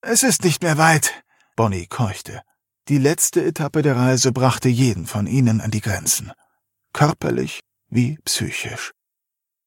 Es 0.00 0.22
ist 0.24 0.42
nicht 0.42 0.62
mehr 0.62 0.78
weit, 0.78 1.22
Bonnie 1.54 1.86
keuchte. 1.86 2.42
Die 2.88 2.98
letzte 2.98 3.44
Etappe 3.44 3.82
der 3.82 3.96
Reise 3.96 4.32
brachte 4.32 4.68
jeden 4.68 5.06
von 5.06 5.26
ihnen 5.26 5.60
an 5.60 5.70
die 5.70 5.80
Grenzen, 5.80 6.32
körperlich 6.92 7.60
wie 7.88 8.18
psychisch. 8.24 8.92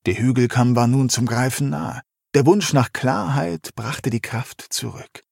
Der 0.06 0.18
Hügelkamm 0.18 0.76
war 0.76 0.88
nun 0.88 1.10
zum 1.10 1.26
Greifen 1.26 1.70
nahe. 1.70 2.02
Der 2.34 2.46
Wunsch 2.46 2.74
nach 2.74 2.92
Klarheit 2.92 3.70
brachte 3.76 4.10
die 4.10 4.20
Kraft 4.20 4.66
zurück. 4.70 5.24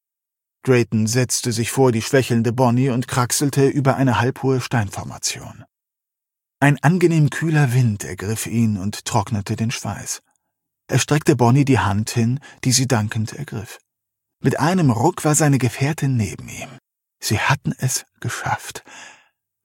Drayton 0.63 1.07
setzte 1.07 1.51
sich 1.51 1.71
vor 1.71 1.91
die 1.91 2.01
schwächelnde 2.01 2.53
Bonnie 2.53 2.89
und 2.89 3.07
kraxelte 3.07 3.67
über 3.67 3.97
eine 3.97 4.19
halbhohe 4.21 4.61
Steinformation. 4.61 5.65
Ein 6.61 6.81
angenehm 6.81 7.29
kühler 7.29 7.73
Wind 7.73 8.05
ergriff 8.05 8.47
ihn 8.47 8.77
und 8.77 9.03
trocknete 9.03 9.57
den 9.57 9.71
Schweiß. 9.71 10.21
Er 10.87 10.99
streckte 10.99 11.35
Bonnie 11.35 11.65
die 11.65 11.79
Hand 11.79 12.11
hin, 12.11 12.39
die 12.63 12.71
sie 12.71 12.87
dankend 12.87 13.33
ergriff. 13.33 13.79
Mit 14.43 14.59
einem 14.59 14.91
Ruck 14.91 15.23
war 15.23 15.35
seine 15.35 15.57
Gefährtin 15.57 16.17
neben 16.17 16.49
ihm. 16.49 16.67
Sie 17.21 17.39
hatten 17.39 17.73
es 17.77 18.05
geschafft. 18.19 18.83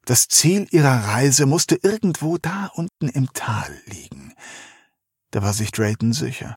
Das 0.05 0.29
Ziel 0.29 0.68
ihrer 0.70 1.09
Reise 1.09 1.47
musste 1.47 1.74
irgendwo 1.83 2.39
da 2.39 2.70
unten 2.74 3.09
im 3.09 3.33
Tal 3.33 3.76
liegen. 3.87 4.35
Da 5.33 5.43
war 5.43 5.53
sich 5.53 5.72
Drayton 5.72 6.12
sicher. 6.12 6.55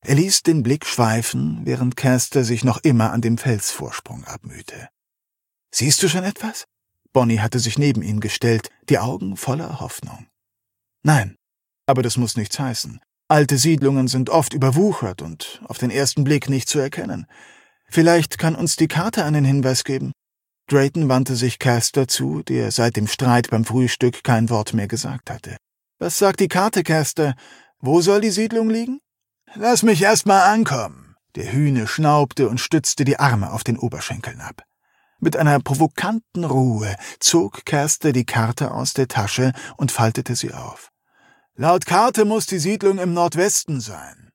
Er 0.00 0.16
ließ 0.16 0.42
den 0.42 0.64
Blick 0.64 0.84
schweifen, 0.84 1.60
während 1.64 1.96
Caster 1.96 2.42
sich 2.42 2.64
noch 2.64 2.78
immer 2.78 3.12
an 3.12 3.20
dem 3.20 3.38
Felsvorsprung 3.38 4.24
abmühte. 4.24 4.88
Siehst 5.72 6.02
du 6.02 6.08
schon 6.08 6.24
etwas? 6.24 6.64
Bonnie 7.12 7.38
hatte 7.38 7.60
sich 7.60 7.78
neben 7.78 8.02
ihn 8.02 8.18
gestellt, 8.18 8.70
die 8.88 8.98
Augen 8.98 9.36
voller 9.36 9.78
Hoffnung. 9.78 10.26
Nein, 11.04 11.36
aber 11.86 12.02
das 12.02 12.16
muss 12.16 12.36
nichts 12.36 12.58
heißen. 12.58 13.00
Alte 13.30 13.58
Siedlungen 13.58 14.08
sind 14.08 14.28
oft 14.28 14.54
überwuchert 14.54 15.22
und 15.22 15.62
auf 15.68 15.78
den 15.78 15.92
ersten 15.92 16.24
Blick 16.24 16.48
nicht 16.48 16.68
zu 16.68 16.80
erkennen. 16.80 17.28
Vielleicht 17.88 18.38
kann 18.38 18.56
uns 18.56 18.74
die 18.74 18.88
Karte 18.88 19.24
einen 19.24 19.44
Hinweis 19.44 19.84
geben. 19.84 20.10
Drayton 20.66 21.08
wandte 21.08 21.36
sich 21.36 21.60
Caster 21.60 22.08
zu, 22.08 22.42
der 22.42 22.72
seit 22.72 22.96
dem 22.96 23.06
Streit 23.06 23.48
beim 23.48 23.64
Frühstück 23.64 24.24
kein 24.24 24.50
Wort 24.50 24.74
mehr 24.74 24.88
gesagt 24.88 25.30
hatte. 25.30 25.56
Was 26.00 26.18
sagt 26.18 26.40
die 26.40 26.48
Karte, 26.48 26.82
Caster? 26.82 27.36
Wo 27.78 28.00
soll 28.00 28.20
die 28.20 28.32
Siedlung 28.32 28.68
liegen? 28.68 28.98
Lass 29.54 29.84
mich 29.84 30.02
erst 30.02 30.26
mal 30.26 30.52
ankommen. 30.52 31.14
Der 31.36 31.52
Hühne 31.52 31.86
schnaubte 31.86 32.48
und 32.48 32.58
stützte 32.58 33.04
die 33.04 33.20
Arme 33.20 33.52
auf 33.52 33.62
den 33.62 33.78
Oberschenkeln 33.78 34.40
ab. 34.40 34.64
Mit 35.20 35.36
einer 35.36 35.60
provokanten 35.60 36.42
Ruhe 36.42 36.96
zog 37.20 37.64
Kerste 37.64 38.12
die 38.12 38.26
Karte 38.26 38.72
aus 38.72 38.92
der 38.92 39.06
Tasche 39.06 39.52
und 39.76 39.92
faltete 39.92 40.34
sie 40.34 40.52
auf. 40.52 40.89
Laut 41.54 41.86
Karte 41.86 42.24
muss 42.24 42.46
die 42.46 42.58
Siedlung 42.58 42.98
im 42.98 43.12
Nordwesten 43.12 43.80
sein. 43.80 44.30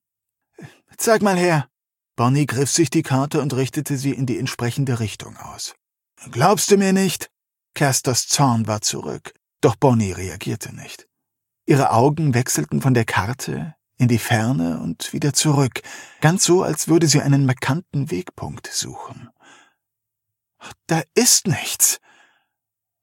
Zeig 0.98 1.22
mal 1.22 1.38
her. 1.38 1.68
Bonnie 2.16 2.46
griff 2.46 2.72
sich 2.72 2.90
die 2.90 3.04
Karte 3.04 3.42
und 3.42 3.54
richtete 3.54 3.98
sie 3.98 4.12
in 4.12 4.26
die 4.26 4.40
entsprechende 4.40 5.00
Richtung 5.00 5.36
aus. 5.38 5.76
Glaubst 6.32 6.72
du 6.72 6.78
mir 6.78 6.94
nicht? 6.94 7.30
Kersters 7.74 8.28
Zorn 8.28 8.68
war 8.68 8.82
zurück, 8.82 9.34
doch 9.60 9.76
Bonnie 9.76 10.14
reagierte 10.14 10.74
nicht. 10.74 11.08
Ihre 11.66 11.92
Augen 11.92 12.34
wechselten 12.34 12.82
von 12.82 12.94
der 12.94 13.06
Karte 13.06 13.76
in 13.98 14.08
die 14.08 14.20
Ferne 14.20 14.80
und 14.80 15.12
wieder 15.14 15.34
zurück, 15.34 15.82
ganz 16.22 16.44
so, 16.44 16.64
als 16.64 16.88
würde 16.88 17.08
sie 17.08 17.22
einen 17.22 17.46
markanten 17.46 18.12
Wegpunkt 18.12 18.68
suchen. 18.68 19.30
Da 20.88 21.02
ist 21.14 21.48
nichts. 21.48 22.00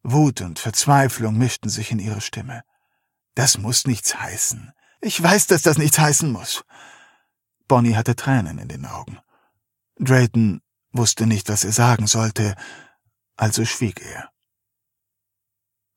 Wut 0.02 0.40
und 0.40 0.58
Verzweiflung 0.58 1.36
mischten 1.36 1.70
sich 1.70 1.90
in 1.90 1.98
ihre 1.98 2.20
Stimme. 2.20 2.62
Das 3.34 3.58
muss 3.58 3.86
nichts 3.86 4.14
heißen. 4.20 4.72
Ich 5.00 5.20
weiß, 5.22 5.46
dass 5.46 5.62
das 5.62 5.78
nichts 5.78 5.98
heißen 5.98 6.30
muss. 6.30 6.64
Bonnie 7.66 7.96
hatte 7.96 8.14
Tränen 8.14 8.58
in 8.58 8.68
den 8.68 8.86
Augen. 8.86 9.18
Drayton 9.98 10.62
wusste 10.92 11.26
nicht, 11.26 11.48
was 11.48 11.64
er 11.64 11.72
sagen 11.72 12.06
sollte, 12.06 12.54
also 13.36 13.64
schwieg 13.64 14.00
er. 14.00 14.30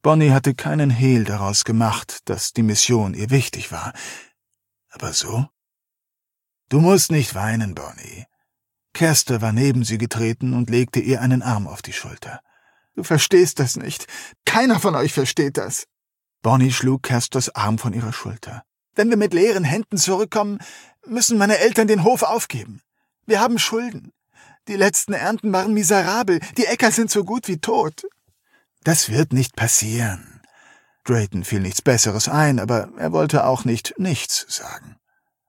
Bonnie 0.02 0.32
hatte 0.32 0.54
keinen 0.54 0.90
Hehl 0.90 1.24
daraus 1.24 1.66
gemacht, 1.66 2.20
dass 2.26 2.54
die 2.54 2.64
Mission 2.64 3.14
ihr 3.14 3.32
wichtig 3.32 3.72
war. 3.72 3.94
Aber 4.90 5.14
so? 5.14 5.48
Du 6.70 6.80
musst 6.80 7.12
nicht 7.12 7.36
weinen, 7.36 7.76
Bonnie. 7.76 8.26
Kerster 8.94 9.42
war 9.42 9.52
neben 9.52 9.84
sie 9.84 9.98
getreten 9.98 10.54
und 10.54 10.70
legte 10.70 11.00
ihr 11.00 11.22
einen 11.22 11.42
Arm 11.42 11.68
auf 11.68 11.82
die 11.82 11.94
Schulter. 11.94 12.42
Du 12.96 13.04
verstehst 13.04 13.60
das 13.60 13.76
nicht. 13.76 14.08
Keiner 14.46 14.80
von 14.80 14.96
euch 14.96 15.12
versteht 15.12 15.58
das. 15.58 15.86
Bonnie 16.46 16.72
schlug 16.72 17.02
Kersters 17.02 17.56
Arm 17.56 17.80
von 17.80 17.92
ihrer 17.92 18.14
Schulter. 18.14 18.64
Wenn 18.94 19.10
wir 19.10 19.18
mit 19.18 19.34
leeren 19.34 19.64
Händen 19.64 19.98
zurückkommen, 19.98 20.60
müssen 21.08 21.40
meine 21.40 21.58
Eltern 21.58 21.88
den 21.88 22.04
Hof 22.04 22.22
aufgeben. 22.22 22.84
Wir 23.26 23.40
haben 23.40 23.58
Schulden. 23.58 24.14
Die 24.68 24.76
letzten 24.76 25.14
Ernten 25.14 25.52
waren 25.52 25.74
miserabel. 25.74 26.40
Die 26.56 26.68
Äcker 26.68 26.92
sind 26.92 27.10
so 27.10 27.24
gut 27.24 27.48
wie 27.48 27.58
tot. 27.58 28.06
Das 28.84 29.10
wird 29.10 29.34
nicht 29.34 29.56
passieren. 29.56 30.40
Drayton 31.06 31.46
fiel 31.46 31.62
nichts 31.62 31.82
Besseres 31.82 32.30
ein, 32.30 32.60
aber 32.60 32.90
er 32.96 33.12
wollte 33.12 33.46
auch 33.46 33.66
nicht 33.66 33.96
nichts 33.98 34.46
sagen. 34.48 34.98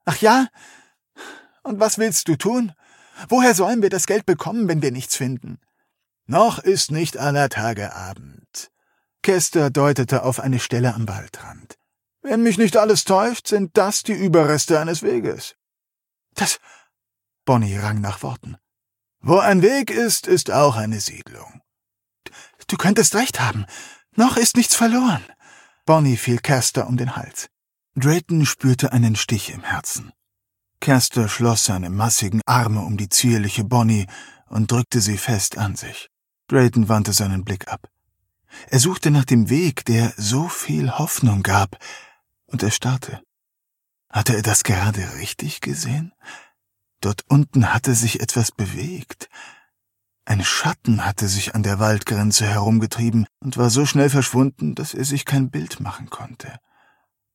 Ach 0.05 0.17
ja? 0.17 0.47
Und 1.61 1.79
was 1.79 1.99
willst 1.99 2.27
du 2.27 2.37
tun? 2.37 2.71
Woher 3.29 3.53
sollen 3.53 3.83
wir 3.83 3.91
das 3.91 4.07
Geld 4.07 4.25
bekommen, 4.25 4.67
wenn 4.67 4.81
wir 4.81 4.91
nichts 4.91 5.15
finden? 5.15 5.59
Noch 6.25 6.57
ist 6.57 6.89
nicht 6.89 7.17
aller 7.17 7.49
Tage 7.49 7.93
Abend. 7.93 8.71
Kester 9.23 9.69
deutete 9.69 10.23
auf 10.23 10.39
eine 10.39 10.59
Stelle 10.59 10.93
am 10.93 11.07
Waldrand. 11.07 11.75
Wenn 12.21 12.43
mich 12.43 12.57
nicht 12.57 12.77
alles 12.77 13.03
täuscht, 13.03 13.47
sind 13.47 13.77
das 13.77 14.03
die 14.03 14.13
Überreste 14.13 14.79
eines 14.79 15.03
Weges. 15.03 15.55
Das. 16.33 16.59
Bonnie 17.45 17.77
rang 17.77 18.01
nach 18.01 18.21
Worten. 18.21 18.57
Wo 19.19 19.39
ein 19.39 19.61
Weg 19.61 19.91
ist, 19.91 20.27
ist 20.27 20.51
auch 20.51 20.75
eine 20.75 20.99
Siedlung. 20.99 21.61
Du 22.67 22.77
könntest 22.77 23.15
recht 23.15 23.39
haben. 23.39 23.65
Noch 24.15 24.37
ist 24.37 24.57
nichts 24.57 24.75
verloren. 24.75 25.25
Bonnie 25.85 26.17
fiel 26.17 26.39
Caster 26.39 26.87
um 26.87 26.97
den 26.97 27.15
Hals. 27.15 27.49
Drayton 27.95 28.45
spürte 28.45 28.91
einen 28.91 29.15
Stich 29.15 29.51
im 29.51 29.63
Herzen. 29.63 30.11
Caster 30.79 31.29
schloss 31.29 31.63
seine 31.63 31.89
massigen 31.89 32.41
Arme 32.45 32.81
um 32.81 32.97
die 32.97 33.09
zierliche 33.09 33.63
Bonnie 33.63 34.05
und 34.47 34.71
drückte 34.71 35.01
sie 35.01 35.17
fest 35.17 35.57
an 35.57 35.75
sich. 35.75 36.09
Drayton 36.47 36.89
wandte 36.89 37.13
seinen 37.13 37.43
Blick 37.43 37.67
ab. 37.67 37.89
Er 38.69 38.79
suchte 38.79 39.11
nach 39.11 39.25
dem 39.25 39.49
Weg, 39.49 39.85
der 39.85 40.13
so 40.17 40.47
viel 40.47 40.91
Hoffnung 40.91 41.43
gab, 41.43 41.77
und 42.47 42.63
er 42.63 42.71
starrte. 42.71 43.21
Hatte 44.09 44.35
er 44.35 44.41
das 44.41 44.63
gerade 44.63 45.15
richtig 45.19 45.61
gesehen? 45.61 46.13
Dort 47.01 47.23
unten 47.27 47.73
hatte 47.73 47.93
sich 47.93 48.21
etwas 48.21 48.51
bewegt. 48.51 49.29
Ein 50.25 50.43
Schatten 50.43 51.05
hatte 51.05 51.27
sich 51.27 51.55
an 51.55 51.63
der 51.63 51.79
Waldgrenze 51.79 52.45
herumgetrieben 52.45 53.27
und 53.39 53.57
war 53.57 53.69
so 53.69 53.85
schnell 53.85 54.09
verschwunden, 54.09 54.75
dass 54.75 54.93
er 54.93 55.05
sich 55.05 55.25
kein 55.25 55.49
Bild 55.49 55.79
machen 55.79 56.09
konnte. 56.09 56.59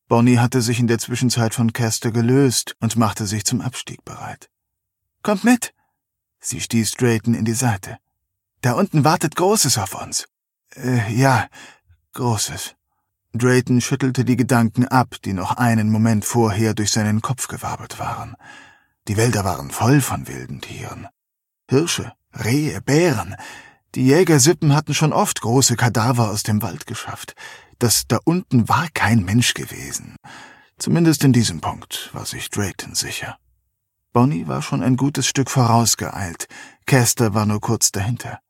Bonnie 0.09 0.39
hatte 0.39 0.61
sich 0.61 0.79
in 0.79 0.89
der 0.89 0.99
Zwischenzeit 0.99 1.55
von 1.55 1.73
Caster 1.73 2.11
gelöst 2.11 2.77
und 2.81 2.97
machte 2.97 3.27
sich 3.27 3.45
zum 3.45 3.63
Abstieg 3.63 4.05
bereit. 4.05 4.51
Kommt 5.23 5.45
mit! 5.45 5.73
Sie 6.39 6.61
stieß 6.61 6.93
Drayton 6.93 7.35
in 7.35 7.45
die 7.45 7.55
Seite. 7.55 7.99
Da 8.61 8.73
unten 8.73 9.05
wartet 9.05 9.37
Großes 9.37 9.79
auf 9.79 9.95
uns. 9.95 10.29
Äh, 10.77 11.13
ja, 11.13 11.49
Großes. 12.15 12.75
Drayton 13.33 13.81
schüttelte 13.81 14.27
die 14.27 14.37
Gedanken 14.37 14.87
ab, 14.87 15.17
die 15.25 15.33
noch 15.33 15.57
einen 15.57 15.91
Moment 15.91 16.27
vorher 16.27 16.75
durch 16.75 16.91
seinen 16.91 17.23
Kopf 17.23 17.49
gewabelt 17.49 17.99
waren. 17.99 18.37
Die 19.09 19.17
Wälder 19.17 19.45
waren 19.45 19.71
voll 19.71 20.03
von 20.03 20.29
wilden 20.29 20.61
Tieren. 20.61 21.09
Hirsche, 21.71 22.13
Rehe, 22.35 22.83
Bären. 22.83 23.35
Die 23.95 24.05
Jägersippen 24.05 24.75
hatten 24.75 24.93
schon 24.93 25.15
oft 25.15 25.41
große 25.41 25.77
Kadaver 25.77 26.31
aus 26.31 26.43
dem 26.43 26.61
Wald 26.61 26.87
geschafft. 26.87 27.35
Das 27.79 28.07
da 28.07 28.19
unten 28.25 28.69
war 28.69 28.89
kein 28.93 29.25
Mensch 29.25 29.55
gewesen. 29.55 30.17
Zumindest 30.77 31.25
in 31.25 31.33
diesem 31.33 31.63
Punkt 31.63 32.11
war 32.13 32.27
sich 32.27 32.51
Drayton 32.51 32.95
sicher. 32.95 33.39
Bonnie 34.13 34.47
war 34.47 34.61
schon 34.61 34.83
ein 34.83 34.99
gutes 34.99 35.27
Stück 35.27 35.51
vorausgeeilt. 35.51 36.47
Caster 36.85 37.33
war 37.33 37.47
nur 37.47 37.61
kurz 37.61 37.91
dahinter. 37.91 38.41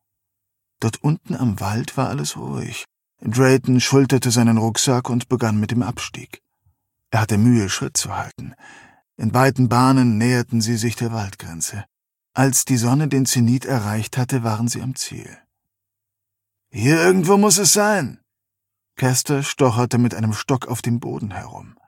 Dort 0.82 1.00
unten 1.04 1.36
am 1.36 1.60
Wald 1.60 1.96
war 1.96 2.08
alles 2.08 2.36
ruhig. 2.36 2.86
Drayton 3.20 3.80
schulterte 3.80 4.32
seinen 4.32 4.58
Rucksack 4.58 5.10
und 5.10 5.28
begann 5.28 5.60
mit 5.60 5.70
dem 5.70 5.80
Abstieg. 5.80 6.42
Er 7.12 7.20
hatte 7.20 7.38
Mühe, 7.38 7.68
Schritt 7.68 7.96
zu 7.96 8.16
halten. 8.16 8.56
In 9.16 9.32
weiten 9.32 9.68
Bahnen 9.68 10.18
näherten 10.18 10.60
sie 10.60 10.76
sich 10.76 10.96
der 10.96 11.12
Waldgrenze. 11.12 11.84
Als 12.34 12.64
die 12.64 12.78
Sonne 12.78 13.06
den 13.06 13.26
Zenit 13.26 13.64
erreicht 13.64 14.18
hatte, 14.18 14.42
waren 14.42 14.66
sie 14.66 14.82
am 14.82 14.96
Ziel. 14.96 15.38
Hier 16.72 17.00
irgendwo 17.00 17.36
muss 17.36 17.58
es 17.58 17.72
sein. 17.72 18.18
Kester 18.96 19.44
stocherte 19.44 19.98
mit 19.98 20.16
einem 20.16 20.32
Stock 20.32 20.66
auf 20.66 20.82
dem 20.82 20.98
Boden 20.98 21.30
herum. 21.30 21.78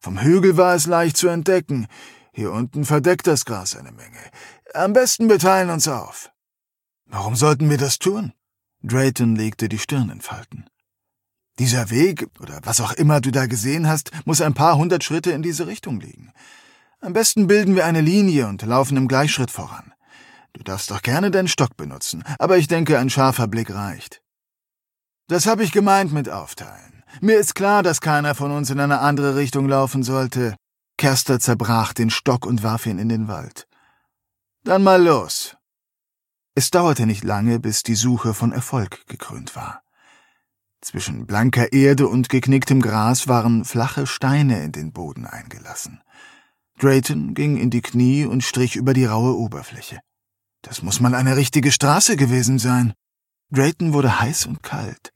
Vom 0.00 0.18
Hügel 0.18 0.56
war 0.56 0.74
es 0.74 0.86
leicht 0.86 1.16
zu 1.16 1.28
entdecken. 1.28 1.86
Hier 2.32 2.50
unten 2.50 2.84
verdeckt 2.84 3.28
das 3.28 3.44
Gras 3.44 3.76
eine 3.76 3.92
Menge. 3.92 4.18
Am 4.74 4.92
besten 4.92 5.28
wir 5.28 5.38
teilen 5.38 5.70
uns 5.70 5.86
auf. 5.86 6.32
Warum 7.04 7.36
sollten 7.36 7.70
wir 7.70 7.78
das 7.78 8.00
tun? 8.00 8.32
Drayton 8.82 9.36
legte 9.36 9.68
die 9.68 9.78
Stirn 9.78 10.10
in 10.10 10.20
Falten. 10.20 10.66
Dieser 11.58 11.90
Weg, 11.90 12.28
oder 12.40 12.60
was 12.62 12.80
auch 12.80 12.92
immer 12.92 13.20
du 13.20 13.30
da 13.30 13.46
gesehen 13.46 13.86
hast, 13.86 14.10
muss 14.24 14.40
ein 14.40 14.54
paar 14.54 14.76
hundert 14.76 15.04
Schritte 15.04 15.32
in 15.32 15.42
diese 15.42 15.66
Richtung 15.66 16.00
liegen. 16.00 16.32
Am 17.00 17.12
besten 17.12 17.46
bilden 17.46 17.76
wir 17.76 17.84
eine 17.84 18.00
Linie 18.00 18.46
und 18.46 18.62
laufen 18.62 18.96
im 18.96 19.08
Gleichschritt 19.08 19.50
voran. 19.50 19.92
Du 20.52 20.62
darfst 20.62 20.90
doch 20.90 21.02
gerne 21.02 21.30
deinen 21.30 21.48
Stock 21.48 21.76
benutzen, 21.76 22.24
aber 22.38 22.56
ich 22.58 22.66
denke, 22.66 22.98
ein 22.98 23.10
scharfer 23.10 23.46
Blick 23.46 23.70
reicht. 23.70 24.22
Das 25.28 25.46
habe 25.46 25.62
ich 25.62 25.72
gemeint 25.72 26.12
mit 26.12 26.28
aufteilen. 26.28 27.04
Mir 27.20 27.38
ist 27.38 27.54
klar, 27.54 27.82
dass 27.82 28.00
keiner 28.00 28.34
von 28.34 28.50
uns 28.50 28.70
in 28.70 28.80
eine 28.80 29.00
andere 29.00 29.36
Richtung 29.36 29.68
laufen 29.68 30.02
sollte. 30.02 30.56
Kerster 30.96 31.40
zerbrach 31.40 31.92
den 31.92 32.10
Stock 32.10 32.46
und 32.46 32.62
warf 32.62 32.86
ihn 32.86 32.98
in 32.98 33.08
den 33.08 33.28
Wald. 33.28 33.66
Dann 34.64 34.82
mal 34.82 35.02
los. 35.02 35.56
Es 36.54 36.70
dauerte 36.70 37.06
nicht 37.06 37.24
lange, 37.24 37.60
bis 37.60 37.82
die 37.82 37.94
Suche 37.94 38.34
von 38.34 38.52
Erfolg 38.52 39.06
gekrönt 39.06 39.54
war. 39.56 39.82
Zwischen 40.80 41.26
blanker 41.26 41.72
Erde 41.72 42.08
und 42.08 42.28
geknicktem 42.28 42.80
Gras 42.80 43.28
waren 43.28 43.64
flache 43.64 44.06
Steine 44.06 44.62
in 44.62 44.72
den 44.72 44.92
Boden 44.92 45.26
eingelassen. 45.26 46.02
Drayton 46.78 47.34
ging 47.34 47.58
in 47.58 47.68
die 47.68 47.82
Knie 47.82 48.24
und 48.24 48.42
strich 48.42 48.76
über 48.76 48.94
die 48.94 49.04
raue 49.04 49.36
Oberfläche. 49.36 50.00
Das 50.62 50.82
muss 50.82 51.00
mal 51.00 51.14
eine 51.14 51.36
richtige 51.36 51.72
Straße 51.72 52.16
gewesen 52.16 52.58
sein. 52.58 52.94
Drayton 53.50 53.92
wurde 53.92 54.20
heiß 54.20 54.46
und 54.46 54.62
kalt. 54.62 55.12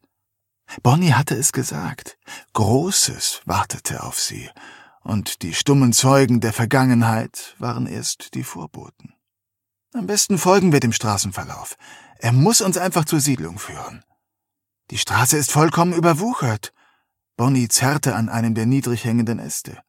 Bonnie 0.83 1.13
hatte 1.13 1.35
es 1.35 1.53
gesagt. 1.53 2.19
Großes 2.53 3.43
wartete 3.45 4.03
auf 4.03 4.19
sie, 4.19 4.51
und 5.03 5.43
die 5.43 5.55
stummen 5.55 5.93
Zeugen 5.93 6.41
der 6.41 6.53
Vergangenheit 6.53 7.55
waren 7.59 7.87
erst 7.87 8.35
die 8.35 8.45
Vorboten. 8.45 9.15
Am 9.97 10.09
besten 10.09 10.39
folgen 10.39 10.73
wir 10.73 10.81
dem 10.81 10.93
Straßenverlauf. 10.93 11.77
Er 12.19 12.33
muss 12.33 12.61
uns 12.61 12.77
einfach 12.77 13.05
zur 13.05 13.21
Siedlung 13.21 13.61
führen. 13.61 14.03
Die 14.91 14.99
Straße 14.99 15.37
ist 15.37 15.53
vollkommen 15.53 15.93
überwuchert. 15.93 16.73
Bonnie 17.37 17.69
zerrte 17.69 18.17
an 18.17 18.29
einem 18.29 18.55
der 18.55 18.67
niedrig 18.67 19.05
hängenden 19.05 19.39
Äste. 19.39 19.81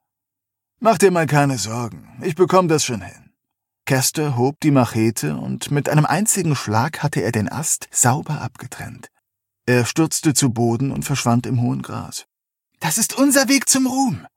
Mach 0.80 0.99
dir 0.99 1.10
mal 1.10 1.26
keine 1.26 1.58
Sorgen, 1.58 2.22
ich 2.22 2.36
bekomme 2.36 2.68
das 2.68 2.86
schon 2.86 3.01
hin. 3.01 3.34
Kester 3.88 4.38
hob 4.38 4.60
die 4.60 4.70
Machete 4.70 5.38
und 5.38 5.72
mit 5.72 5.89
einem 5.89 6.06
einzigen 6.06 6.56
Schlag 6.56 7.01
hatte 7.01 7.22
er 7.22 7.32
den 7.32 7.51
Ast 7.51 7.88
sauber 7.91 8.41
abgetrennt. 8.41 9.10
Er 9.66 9.86
stürzte 9.86 10.36
zu 10.36 10.51
Boden 10.51 10.91
und 10.91 11.03
verschwand 11.03 11.47
im 11.47 11.62
hohen 11.62 11.82
Gras. 11.82 12.28
Das 12.80 12.99
ist 12.99 13.18
unser 13.18 13.49
Weg 13.49 13.68
zum 13.68 13.88
Ruhm! 13.88 14.28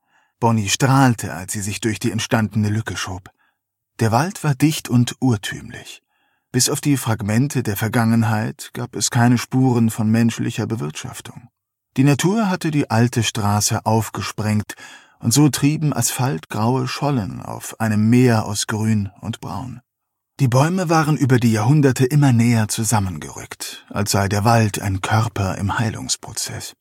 Bonnie 0.40 0.70
strahlte, 0.70 1.34
als 1.34 1.52
sie 1.52 1.60
sich 1.60 1.82
durch 1.82 1.98
die 1.98 2.10
entstandene 2.10 2.70
Lücke 2.70 2.96
schob. 2.96 3.30
Der 4.00 4.12
Wald 4.12 4.44
war 4.44 4.54
dicht 4.54 4.88
und 4.88 5.16
urtümlich. 5.20 6.02
Bis 6.52 6.70
auf 6.70 6.80
die 6.80 6.96
Fragmente 6.96 7.62
der 7.62 7.76
Vergangenheit 7.76 8.70
gab 8.72 8.94
es 8.94 9.10
keine 9.10 9.38
Spuren 9.38 9.90
von 9.90 10.08
menschlicher 10.08 10.66
Bewirtschaftung. 10.66 11.48
Die 11.96 12.04
Natur 12.04 12.48
hatte 12.48 12.70
die 12.70 12.90
alte 12.90 13.24
Straße 13.24 13.84
aufgesprengt 13.84 14.74
und 15.18 15.34
so 15.34 15.48
trieben 15.48 15.92
asphaltgraue 15.92 16.86
Schollen 16.86 17.42
auf 17.42 17.80
einem 17.80 18.08
Meer 18.08 18.46
aus 18.46 18.68
Grün 18.68 19.10
und 19.20 19.40
Braun. 19.40 19.80
Die 20.38 20.46
Bäume 20.46 20.88
waren 20.88 21.16
über 21.16 21.40
die 21.40 21.50
Jahrhunderte 21.50 22.04
immer 22.04 22.32
näher 22.32 22.68
zusammengerückt, 22.68 23.84
als 23.90 24.12
sei 24.12 24.28
der 24.28 24.44
Wald 24.44 24.80
ein 24.80 25.00
Körper 25.00 25.58
im 25.58 25.76
Heilungsprozess. 25.76 26.76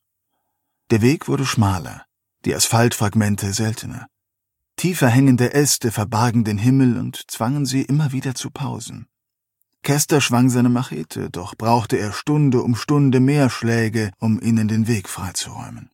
Der 0.91 1.01
Weg 1.01 1.27
wurde 1.27 1.47
schmaler, 1.47 2.05
die 2.45 2.53
Asphaltfragmente 2.53 3.53
seltener. 3.53 4.05
Tiefer 4.77 5.09
hängende 5.09 5.55
Äste 5.55 5.91
verbargen 5.91 6.43
den 6.43 6.59
Himmel 6.59 6.99
und 6.99 7.29
zwangen 7.31 7.65
sie 7.65 7.81
immer 7.81 8.11
wieder 8.11 8.35
zu 8.35 8.51
Pausen. 8.51 9.07
Kester 9.81 10.21
schwang 10.21 10.49
seine 10.49 10.69
Machete, 10.69 11.31
doch 11.31 11.55
brauchte 11.55 11.97
er 11.97 12.13
Stunde 12.13 12.61
um 12.61 12.75
Stunde 12.75 13.19
mehr 13.19 13.49
Schläge, 13.49 14.11
um 14.19 14.39
ihnen 14.39 14.67
den 14.67 14.87
Weg 14.87 15.09
freizuräumen. 15.09 15.89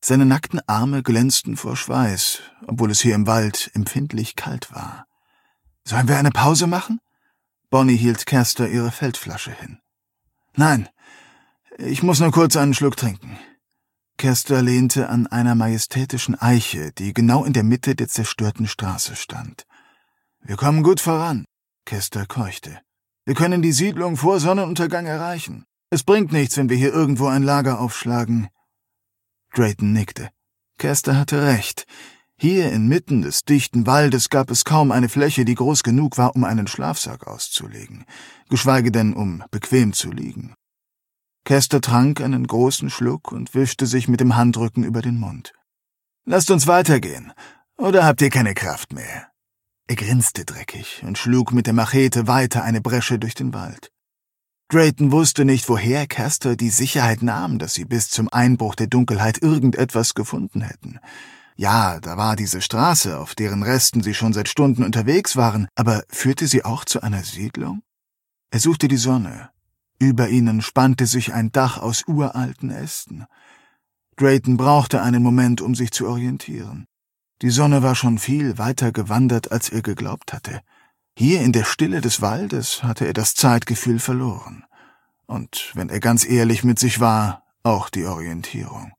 Seine 0.00 0.26
nackten 0.26 0.60
Arme 0.68 1.02
glänzten 1.02 1.56
vor 1.56 1.76
Schweiß, 1.76 2.40
obwohl 2.68 2.92
es 2.92 3.00
hier 3.00 3.16
im 3.16 3.26
Wald 3.26 3.72
empfindlich 3.74 4.36
kalt 4.36 4.72
war. 4.72 5.06
Sollen 5.84 6.06
wir 6.06 6.16
eine 6.16 6.30
Pause 6.30 6.68
machen? 6.68 7.00
Bonnie 7.68 7.96
hielt 7.96 8.26
Kerster 8.26 8.68
ihre 8.68 8.92
Feldflasche 8.92 9.52
hin. 9.52 9.80
Nein, 10.54 10.88
ich 11.78 12.04
muss 12.04 12.20
nur 12.20 12.30
kurz 12.30 12.56
einen 12.56 12.74
Schluck 12.74 12.96
trinken. 12.96 13.38
Kerster 14.20 14.60
lehnte 14.60 15.08
an 15.08 15.28
einer 15.28 15.54
majestätischen 15.54 16.34
Eiche, 16.34 16.92
die 16.92 17.14
genau 17.14 17.46
in 17.46 17.54
der 17.54 17.64
Mitte 17.64 17.94
der 17.94 18.06
zerstörten 18.06 18.66
Straße 18.66 19.16
stand. 19.16 19.64
Wir 20.42 20.56
kommen 20.56 20.82
gut 20.82 21.00
voran. 21.00 21.46
Kester 21.86 22.26
keuchte. 22.26 22.82
Wir 23.24 23.34
können 23.34 23.62
die 23.62 23.72
Siedlung 23.72 24.18
vor 24.18 24.38
Sonnenuntergang 24.38 25.06
erreichen. 25.06 25.64
Es 25.88 26.02
bringt 26.02 26.32
nichts, 26.32 26.58
wenn 26.58 26.68
wir 26.68 26.76
hier 26.76 26.92
irgendwo 26.92 27.28
ein 27.28 27.42
Lager 27.42 27.80
aufschlagen. 27.80 28.50
Drayton 29.54 29.94
nickte. 29.94 30.28
Kester 30.76 31.16
hatte 31.16 31.42
recht. 31.46 31.86
Hier 32.36 32.70
inmitten 32.72 33.22
des 33.22 33.40
dichten 33.44 33.86
Waldes 33.86 34.28
gab 34.28 34.50
es 34.50 34.66
kaum 34.66 34.92
eine 34.92 35.08
Fläche, 35.08 35.46
die 35.46 35.54
groß 35.54 35.82
genug 35.82 36.18
war, 36.18 36.36
um 36.36 36.44
einen 36.44 36.66
Schlafsack 36.66 37.26
auszulegen, 37.26 38.04
geschweige 38.50 38.92
denn 38.92 39.14
um 39.14 39.42
bequem 39.50 39.94
zu 39.94 40.10
liegen. 40.10 40.54
Kester 41.44 41.80
trank 41.80 42.20
einen 42.20 42.46
großen 42.46 42.90
Schluck 42.90 43.32
und 43.32 43.54
wischte 43.54 43.86
sich 43.86 44.08
mit 44.08 44.20
dem 44.20 44.36
Handrücken 44.36 44.84
über 44.84 45.02
den 45.02 45.18
Mund. 45.18 45.52
Lasst 46.24 46.50
uns 46.50 46.66
weitergehen, 46.66 47.32
oder 47.76 48.04
habt 48.04 48.20
ihr 48.22 48.30
keine 48.30 48.54
Kraft 48.54 48.92
mehr? 48.92 49.28
Er 49.88 49.96
grinste 49.96 50.44
dreckig 50.44 51.02
und 51.04 51.18
schlug 51.18 51.52
mit 51.52 51.66
der 51.66 51.74
Machete 51.74 52.26
weiter 52.26 52.62
eine 52.62 52.80
Bresche 52.80 53.18
durch 53.18 53.34
den 53.34 53.52
Wald. 53.54 53.90
Drayton 54.68 55.10
wusste 55.10 55.44
nicht, 55.44 55.68
woher 55.68 56.06
Castor 56.06 56.54
die 56.54 56.70
Sicherheit 56.70 57.22
nahm, 57.22 57.58
dass 57.58 57.74
sie 57.74 57.84
bis 57.84 58.08
zum 58.08 58.28
Einbruch 58.28 58.76
der 58.76 58.86
Dunkelheit 58.86 59.42
irgendetwas 59.42 60.14
gefunden 60.14 60.60
hätten. 60.60 61.00
Ja, 61.56 61.98
da 61.98 62.16
war 62.16 62.36
diese 62.36 62.62
Straße, 62.62 63.18
auf 63.18 63.34
deren 63.34 63.64
Resten 63.64 64.02
sie 64.02 64.14
schon 64.14 64.32
seit 64.32 64.48
Stunden 64.48 64.84
unterwegs 64.84 65.34
waren, 65.34 65.66
aber 65.74 66.04
führte 66.08 66.46
sie 66.46 66.64
auch 66.64 66.84
zu 66.84 67.02
einer 67.02 67.24
Siedlung? 67.24 67.82
Er 68.52 68.60
suchte 68.60 68.86
die 68.86 68.96
Sonne. 68.96 69.50
Über 70.00 70.30
ihnen 70.30 70.62
spannte 70.62 71.06
sich 71.06 71.34
ein 71.34 71.52
Dach 71.52 71.78
aus 71.78 72.04
uralten 72.06 72.70
Ästen. 72.70 73.26
Drayton 74.16 74.56
brauchte 74.56 75.02
einen 75.02 75.22
Moment, 75.22 75.60
um 75.60 75.74
sich 75.74 75.92
zu 75.92 76.08
orientieren. 76.08 76.86
Die 77.42 77.50
Sonne 77.50 77.82
war 77.82 77.94
schon 77.94 78.18
viel 78.18 78.56
weiter 78.56 78.92
gewandert, 78.92 79.52
als 79.52 79.68
er 79.68 79.82
geglaubt 79.82 80.32
hatte. 80.32 80.62
Hier 81.16 81.42
in 81.42 81.52
der 81.52 81.64
Stille 81.64 82.00
des 82.00 82.22
Waldes 82.22 82.82
hatte 82.82 83.06
er 83.06 83.12
das 83.12 83.34
Zeitgefühl 83.34 83.98
verloren. 83.98 84.64
Und 85.26 85.70
wenn 85.74 85.90
er 85.90 86.00
ganz 86.00 86.24
ehrlich 86.24 86.64
mit 86.64 86.78
sich 86.78 87.00
war, 87.00 87.44
auch 87.62 87.90
die 87.90 88.06
Orientierung. 88.06 88.92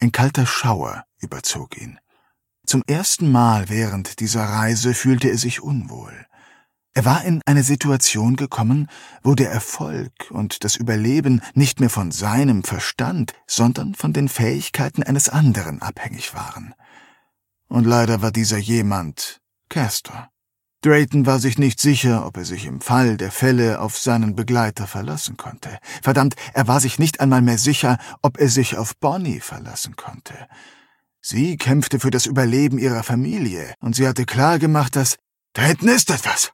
Ein 0.00 0.10
kalter 0.10 0.46
Schauer 0.46 1.04
überzog 1.20 1.80
ihn. 1.80 2.00
Zum 2.66 2.82
ersten 2.88 3.30
Mal 3.30 3.68
während 3.68 4.18
dieser 4.18 4.44
Reise 4.44 4.94
fühlte 4.94 5.28
er 5.28 5.38
sich 5.38 5.62
unwohl. 5.62 6.26
Er 6.96 7.04
war 7.04 7.24
in 7.24 7.42
eine 7.44 7.64
Situation 7.64 8.36
gekommen, 8.36 8.88
wo 9.24 9.34
der 9.34 9.50
Erfolg 9.50 10.12
und 10.30 10.62
das 10.62 10.76
Überleben 10.76 11.42
nicht 11.54 11.80
mehr 11.80 11.90
von 11.90 12.12
seinem 12.12 12.62
Verstand, 12.62 13.32
sondern 13.48 13.96
von 13.96 14.12
den 14.12 14.28
Fähigkeiten 14.28 15.02
eines 15.02 15.28
anderen 15.28 15.82
abhängig 15.82 16.34
waren. 16.34 16.72
Und 17.66 17.84
leider 17.84 18.22
war 18.22 18.30
dieser 18.30 18.58
jemand 18.58 19.40
Castor. 19.68 20.28
Drayton 20.82 21.26
war 21.26 21.40
sich 21.40 21.58
nicht 21.58 21.80
sicher, 21.80 22.26
ob 22.26 22.36
er 22.36 22.44
sich 22.44 22.66
im 22.66 22.80
Fall 22.80 23.16
der 23.16 23.32
Fälle 23.32 23.80
auf 23.80 23.98
seinen 23.98 24.36
Begleiter 24.36 24.86
verlassen 24.86 25.36
konnte. 25.36 25.78
Verdammt, 26.00 26.36
er 26.52 26.68
war 26.68 26.78
sich 26.78 27.00
nicht 27.00 27.18
einmal 27.18 27.42
mehr 27.42 27.58
sicher, 27.58 27.98
ob 28.22 28.38
er 28.38 28.48
sich 28.48 28.76
auf 28.76 28.96
Bonnie 28.98 29.40
verlassen 29.40 29.96
konnte. 29.96 30.46
Sie 31.20 31.56
kämpfte 31.56 31.98
für 31.98 32.10
das 32.10 32.26
Überleben 32.26 32.78
ihrer 32.78 33.02
Familie, 33.02 33.74
und 33.80 33.96
sie 33.96 34.06
hatte 34.06 34.26
klar 34.26 34.60
gemacht, 34.60 34.94
dass 34.94 35.16
da 35.54 35.62
hinten 35.62 35.88
ist 35.88 36.10
etwas. 36.10 36.52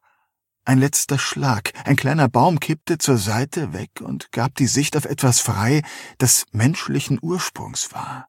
Ein 0.70 0.78
letzter 0.78 1.18
Schlag, 1.18 1.72
ein 1.84 1.96
kleiner 1.96 2.28
Baum 2.28 2.60
kippte 2.60 2.96
zur 2.98 3.18
Seite 3.18 3.72
weg 3.72 3.90
und 4.00 4.30
gab 4.30 4.54
die 4.54 4.68
Sicht 4.68 4.96
auf 4.96 5.04
etwas 5.04 5.40
frei, 5.40 5.82
das 6.18 6.46
menschlichen 6.52 7.18
Ursprungs 7.20 7.92
war. 7.92 8.28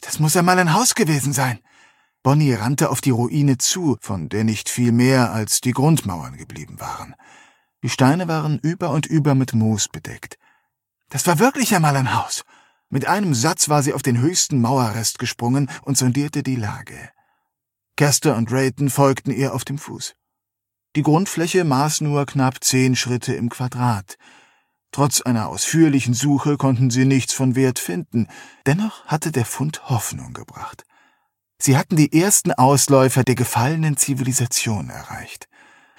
Das 0.00 0.20
muss 0.20 0.36
einmal 0.36 0.60
ein 0.60 0.74
Haus 0.74 0.94
gewesen 0.94 1.32
sein. 1.32 1.58
Bonnie 2.22 2.52
rannte 2.52 2.88
auf 2.88 3.00
die 3.00 3.10
Ruine 3.10 3.58
zu, 3.58 3.96
von 4.00 4.28
der 4.28 4.44
nicht 4.44 4.68
viel 4.68 4.92
mehr 4.92 5.32
als 5.32 5.60
die 5.60 5.72
Grundmauern 5.72 6.36
geblieben 6.36 6.78
waren. 6.78 7.16
Die 7.82 7.90
Steine 7.90 8.28
waren 8.28 8.60
über 8.60 8.90
und 8.90 9.04
über 9.04 9.34
mit 9.34 9.54
Moos 9.54 9.88
bedeckt. 9.88 10.38
Das 11.08 11.26
war 11.26 11.40
wirklich 11.40 11.74
einmal 11.74 11.96
ein 11.96 12.14
Haus. 12.14 12.44
Mit 12.90 13.08
einem 13.08 13.34
Satz 13.34 13.68
war 13.68 13.82
sie 13.82 13.92
auf 13.92 14.02
den 14.02 14.20
höchsten 14.20 14.60
Mauerrest 14.60 15.18
gesprungen 15.18 15.68
und 15.82 15.98
sondierte 15.98 16.44
die 16.44 16.54
Lage. 16.54 17.10
Kester 17.96 18.36
und 18.36 18.52
Drayton 18.52 18.88
folgten 18.88 19.32
ihr 19.32 19.52
auf 19.52 19.64
dem 19.64 19.78
Fuß. 19.78 20.14
Die 20.98 21.04
Grundfläche 21.04 21.62
maß 21.62 22.00
nur 22.00 22.26
knapp 22.26 22.64
zehn 22.64 22.96
Schritte 22.96 23.32
im 23.32 23.50
Quadrat. 23.50 24.18
Trotz 24.90 25.20
einer 25.20 25.46
ausführlichen 25.46 26.12
Suche 26.12 26.56
konnten 26.56 26.90
sie 26.90 27.04
nichts 27.04 27.32
von 27.32 27.54
Wert 27.54 27.78
finden, 27.78 28.26
dennoch 28.66 29.06
hatte 29.06 29.30
der 29.30 29.44
Fund 29.44 29.88
Hoffnung 29.90 30.32
gebracht. 30.32 30.82
Sie 31.56 31.76
hatten 31.76 31.94
die 31.94 32.20
ersten 32.20 32.50
Ausläufer 32.50 33.22
der 33.22 33.36
gefallenen 33.36 33.96
Zivilisation 33.96 34.90
erreicht. 34.90 35.48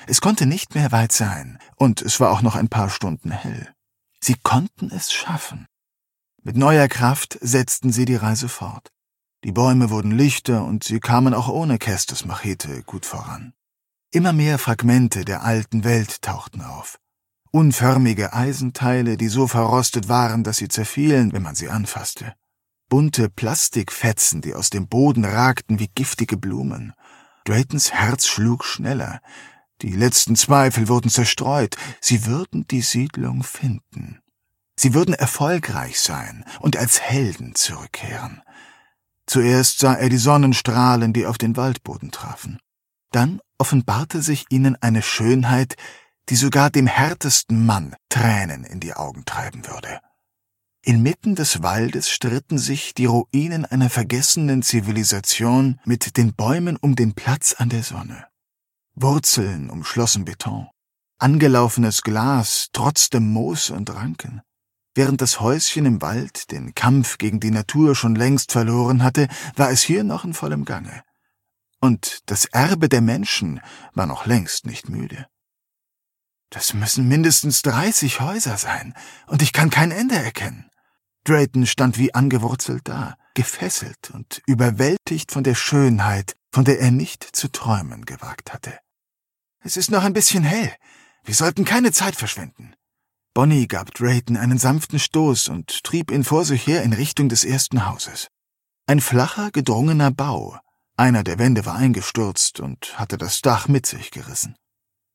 Es 0.06 0.20
konnte 0.20 0.46
nicht 0.46 0.76
mehr 0.76 0.92
weit 0.92 1.14
sein, 1.14 1.60
und 1.78 2.02
es 2.02 2.20
war 2.20 2.32
auch 2.32 2.42
noch 2.42 2.58
ein 2.58 2.68
paar 2.68 2.90
Stunden 2.90 3.32
hell. 3.32 3.74
Sie 4.20 4.36
konnten 4.44 4.92
es 4.92 5.14
schaffen. 5.14 5.66
Mit 6.44 6.58
neuer 6.58 6.90
Kraft 6.90 7.38
setzten 7.40 7.94
sie 7.94 8.04
die 8.04 8.18
Reise 8.18 8.50
fort. 8.50 8.92
Die 9.46 9.54
Bäume 9.54 9.92
wurden 9.92 10.12
lichter 10.12 10.66
und 10.66 10.84
sie 10.84 11.00
kamen 11.00 11.34
auch 11.34 11.48
ohne 11.48 11.78
Kestes 11.78 12.26
Machete 12.26 12.84
gut 12.84 13.06
voran. 13.06 13.54
Immer 14.12 14.34
mehr 14.34 14.58
Fragmente 14.58 15.24
der 15.24 15.44
alten 15.44 15.84
Welt 15.84 16.24
tauchten 16.24 16.62
auf. 16.62 16.98
Unförmige 17.52 18.34
Eisenteile, 18.34 19.18
die 19.18 19.28
so 19.28 19.46
verrostet 19.46 20.10
waren, 20.10 20.44
dass 20.44 20.58
sie 20.58 20.68
zerfielen, 20.68 21.32
wenn 21.32 21.44
man 21.44 21.54
sie 21.54 21.70
anfasste. 21.70 22.34
Bunte 22.90 23.30
Plastikfetzen, 23.30 24.42
die 24.42 24.56
aus 24.56 24.72
dem 24.72 24.88
Boden 24.88 25.26
ragten 25.26 25.78
wie 25.78 25.90
giftige 25.94 26.38
Blumen. 26.38 26.94
Draytons 27.46 27.92
Herz 27.92 28.26
schlug 28.26 28.66
schneller. 28.66 29.22
Die 29.84 29.92
letzten 29.92 30.36
Zweifel 30.36 30.88
wurden 30.88 31.12
zerstreut. 31.12 31.78
Sie 32.02 32.26
würden 32.26 32.66
die 32.66 32.82
Siedlung 32.82 33.44
finden. 33.44 34.22
Sie 34.76 34.96
würden 34.96 35.14
erfolgreich 35.14 36.00
sein 36.00 36.46
und 36.60 36.78
als 36.78 37.00
Helden 37.00 37.54
zurückkehren. 37.54 38.42
Zuerst 39.28 39.78
sah 39.78 39.94
er 39.94 40.10
die 40.10 40.18
Sonnenstrahlen, 40.18 41.14
die 41.14 41.28
auf 41.28 41.38
den 41.38 41.56
Waldboden 41.56 42.10
trafen. 42.10 42.60
Dann 43.12 43.40
offenbarte 43.60 44.22
sich 44.22 44.46
ihnen 44.50 44.76
eine 44.82 45.04
Schönheit, 45.04 45.76
die 46.30 46.36
sogar 46.36 46.70
dem 46.70 46.88
härtesten 46.88 47.66
Mann 47.66 47.96
Tränen 48.10 48.64
in 48.64 48.80
die 48.80 48.94
Augen 48.94 49.26
treiben 49.26 49.68
würde. 49.68 50.00
Inmitten 50.82 51.36
des 51.36 51.62
Waldes 51.62 52.10
stritten 52.10 52.58
sich 52.58 52.94
die 52.94 53.06
Ruinen 53.06 53.66
einer 53.66 53.90
vergessenen 53.90 54.64
Zivilisation 54.64 55.80
mit 55.84 56.16
den 56.18 56.34
Bäumen 56.34 56.78
um 56.78 56.96
den 56.96 57.14
Platz 57.14 57.54
an 57.58 57.70
der 57.70 57.84
Sonne. 57.84 58.26
Wurzeln 58.96 59.70
umschlossen 59.70 60.26
Beton, 60.26 60.68
angelaufenes 61.20 62.02
Glas 62.02 62.70
trotzte 62.72 63.20
Moos 63.20 63.70
und 63.70 63.94
Ranken. 63.94 64.42
Während 64.96 65.22
das 65.22 65.40
Häuschen 65.40 65.86
im 65.86 66.02
Wald 66.02 66.52
den 66.52 66.74
Kampf 66.76 67.18
gegen 67.18 67.40
die 67.40 67.52
Natur 67.52 67.96
schon 67.96 68.16
längst 68.16 68.52
verloren 68.52 69.04
hatte, 69.04 69.28
war 69.56 69.72
es 69.72 69.82
hier 69.82 70.04
noch 70.04 70.24
in 70.24 70.34
vollem 70.34 70.66
Gange 70.66 71.04
und 71.80 72.20
das 72.26 72.46
Erbe 72.46 72.90
der 72.90 73.02
Menschen 73.02 73.62
war 73.94 74.06
noch 74.06 74.26
längst 74.26 74.66
nicht 74.66 74.90
müde. 74.90 75.28
Das 76.50 76.74
müssen 76.74 77.08
mindestens 77.08 77.62
dreißig 77.62 78.22
Häuser 78.22 78.58
sein, 78.58 78.96
und 79.28 79.42
ich 79.42 79.54
kann 79.54 79.70
kein 79.70 79.92
Ende 79.92 80.16
erkennen. 80.16 80.70
Drayton 81.24 81.68
stand 81.68 81.98
wie 81.98 82.14
angewurzelt 82.16 82.88
da, 82.88 83.16
gefesselt 83.36 84.10
und 84.12 84.42
überwältigt 84.48 85.32
von 85.32 85.44
der 85.44 85.56
Schönheit, 85.56 86.36
von 86.52 86.66
der 86.66 86.80
er 86.80 86.92
nicht 86.92 87.24
zu 87.24 87.50
träumen 87.50 88.06
gewagt 88.06 88.52
hatte. 88.52 88.80
Es 89.60 89.78
ist 89.78 89.92
noch 89.92 90.04
ein 90.04 90.14
bisschen 90.14 90.44
hell. 90.44 90.74
Wir 91.24 91.36
sollten 91.36 91.66
keine 91.66 91.92
Zeit 91.92 92.16
verschwenden. 92.16 92.74
Bonnie 93.36 93.68
gab 93.68 93.94
Drayton 93.94 94.38
einen 94.38 94.58
sanften 94.58 94.98
Stoß 94.98 95.50
und 95.50 95.84
trieb 95.84 96.10
ihn 96.10 96.24
vor 96.24 96.46
sich 96.46 96.66
her 96.66 96.82
in 96.82 96.94
Richtung 96.94 97.30
des 97.30 97.46
ersten 97.46 97.86
Hauses. 97.86 98.30
Ein 98.88 99.02
flacher, 99.02 99.52
gedrungener 99.52 100.10
Bau, 100.10 100.58
einer 101.00 101.24
der 101.24 101.40
Wände 101.40 101.66
war 101.66 101.76
eingestürzt 101.76 102.60
und 102.60 103.00
hatte 103.00 103.18
das 103.18 103.42
Dach 103.42 103.68
mit 103.68 103.86
sich 103.86 104.12
gerissen. 104.12 104.56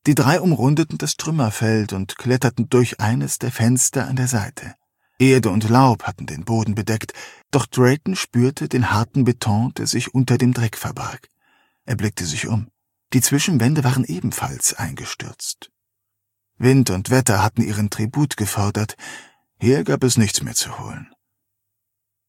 Die 0.06 0.14
drei 0.14 0.40
umrundeten 0.40 0.98
das 0.98 1.16
Trümmerfeld 1.16 1.92
und 1.92 2.16
kletterten 2.16 2.68
durch 2.68 3.00
eines 3.00 3.38
der 3.38 3.52
Fenster 3.52 4.08
an 4.08 4.16
der 4.16 4.28
Seite. 4.28 4.74
Erde 5.18 5.50
und 5.50 5.68
Laub 5.68 6.02
hatten 6.04 6.26
den 6.26 6.44
Boden 6.44 6.74
bedeckt, 6.74 7.12
doch 7.50 7.66
Drayton 7.66 8.16
spürte 8.16 8.68
den 8.68 8.90
harten 8.90 9.24
Beton, 9.24 9.72
der 9.74 9.86
sich 9.86 10.12
unter 10.12 10.38
dem 10.38 10.52
Dreck 10.52 10.76
verbarg. 10.76 11.28
Er 11.84 11.96
blickte 11.96 12.24
sich 12.24 12.48
um. 12.48 12.68
Die 13.12 13.20
Zwischenwände 13.20 13.84
waren 13.84 14.04
ebenfalls 14.04 14.74
eingestürzt. 14.74 15.70
Wind 16.56 16.90
und 16.90 17.10
Wetter 17.10 17.42
hatten 17.42 17.62
ihren 17.62 17.90
Tribut 17.90 18.36
gefordert, 18.36 18.96
hier 19.60 19.84
gab 19.84 20.02
es 20.02 20.16
nichts 20.16 20.42
mehr 20.42 20.54
zu 20.54 20.78
holen. 20.78 21.12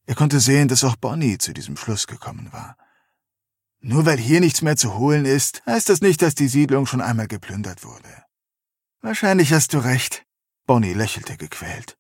Er 0.05 0.15
konnte 0.15 0.39
sehen, 0.39 0.67
dass 0.67 0.83
auch 0.83 0.95
Bonnie 0.95 1.37
zu 1.37 1.53
diesem 1.53 1.77
Schluss 1.77 2.05
gekommen 2.05 2.49
war. 2.51 2.77
Nur 3.87 4.07
weil 4.07 4.17
hier 4.17 4.39
nichts 4.39 4.63
mehr 4.63 4.75
zu 4.75 4.97
holen 4.97 5.25
ist, 5.25 5.61
heißt 5.67 5.89
das 5.89 6.01
nicht, 6.01 6.23
dass 6.23 6.33
die 6.33 6.47
Siedlung 6.47 6.87
schon 6.87 7.01
einmal 7.01 7.27
geplündert 7.27 7.83
wurde. 7.83 8.23
Wahrscheinlich 9.01 9.53
hast 9.53 9.75
du 9.75 9.77
recht. 9.77 10.23
Bonnie 10.65 10.93
lächelte 10.93 11.37
gequält. 11.37 11.95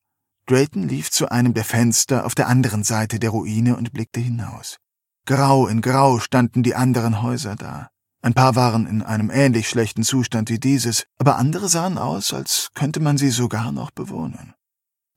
Drayton 0.47 0.87
lief 0.87 1.11
zu 1.11 1.29
einem 1.29 1.53
der 1.53 1.63
Fenster 1.63 2.25
auf 2.25 2.33
der 2.33 2.47
anderen 2.47 2.83
Seite 2.83 3.19
der 3.19 3.29
Ruine 3.29 3.77
und 3.77 3.93
blickte 3.93 4.19
hinaus. 4.19 4.77
Grau 5.27 5.67
in 5.67 5.81
Grau 5.81 6.17
standen 6.17 6.63
die 6.63 6.73
anderen 6.73 7.21
Häuser 7.21 7.55
da. 7.55 7.91
Ein 8.23 8.33
paar 8.33 8.55
waren 8.55 8.87
in 8.87 9.03
einem 9.03 9.29
ähnlich 9.29 9.69
schlechten 9.69 10.01
Zustand 10.01 10.49
wie 10.49 10.59
dieses, 10.59 11.05
aber 11.19 11.35
andere 11.35 11.69
sahen 11.69 11.99
aus, 11.99 12.33
als 12.33 12.71
könnte 12.73 12.99
man 12.99 13.19
sie 13.19 13.29
sogar 13.29 13.71
noch 13.71 13.91
bewohnen. 13.91 14.55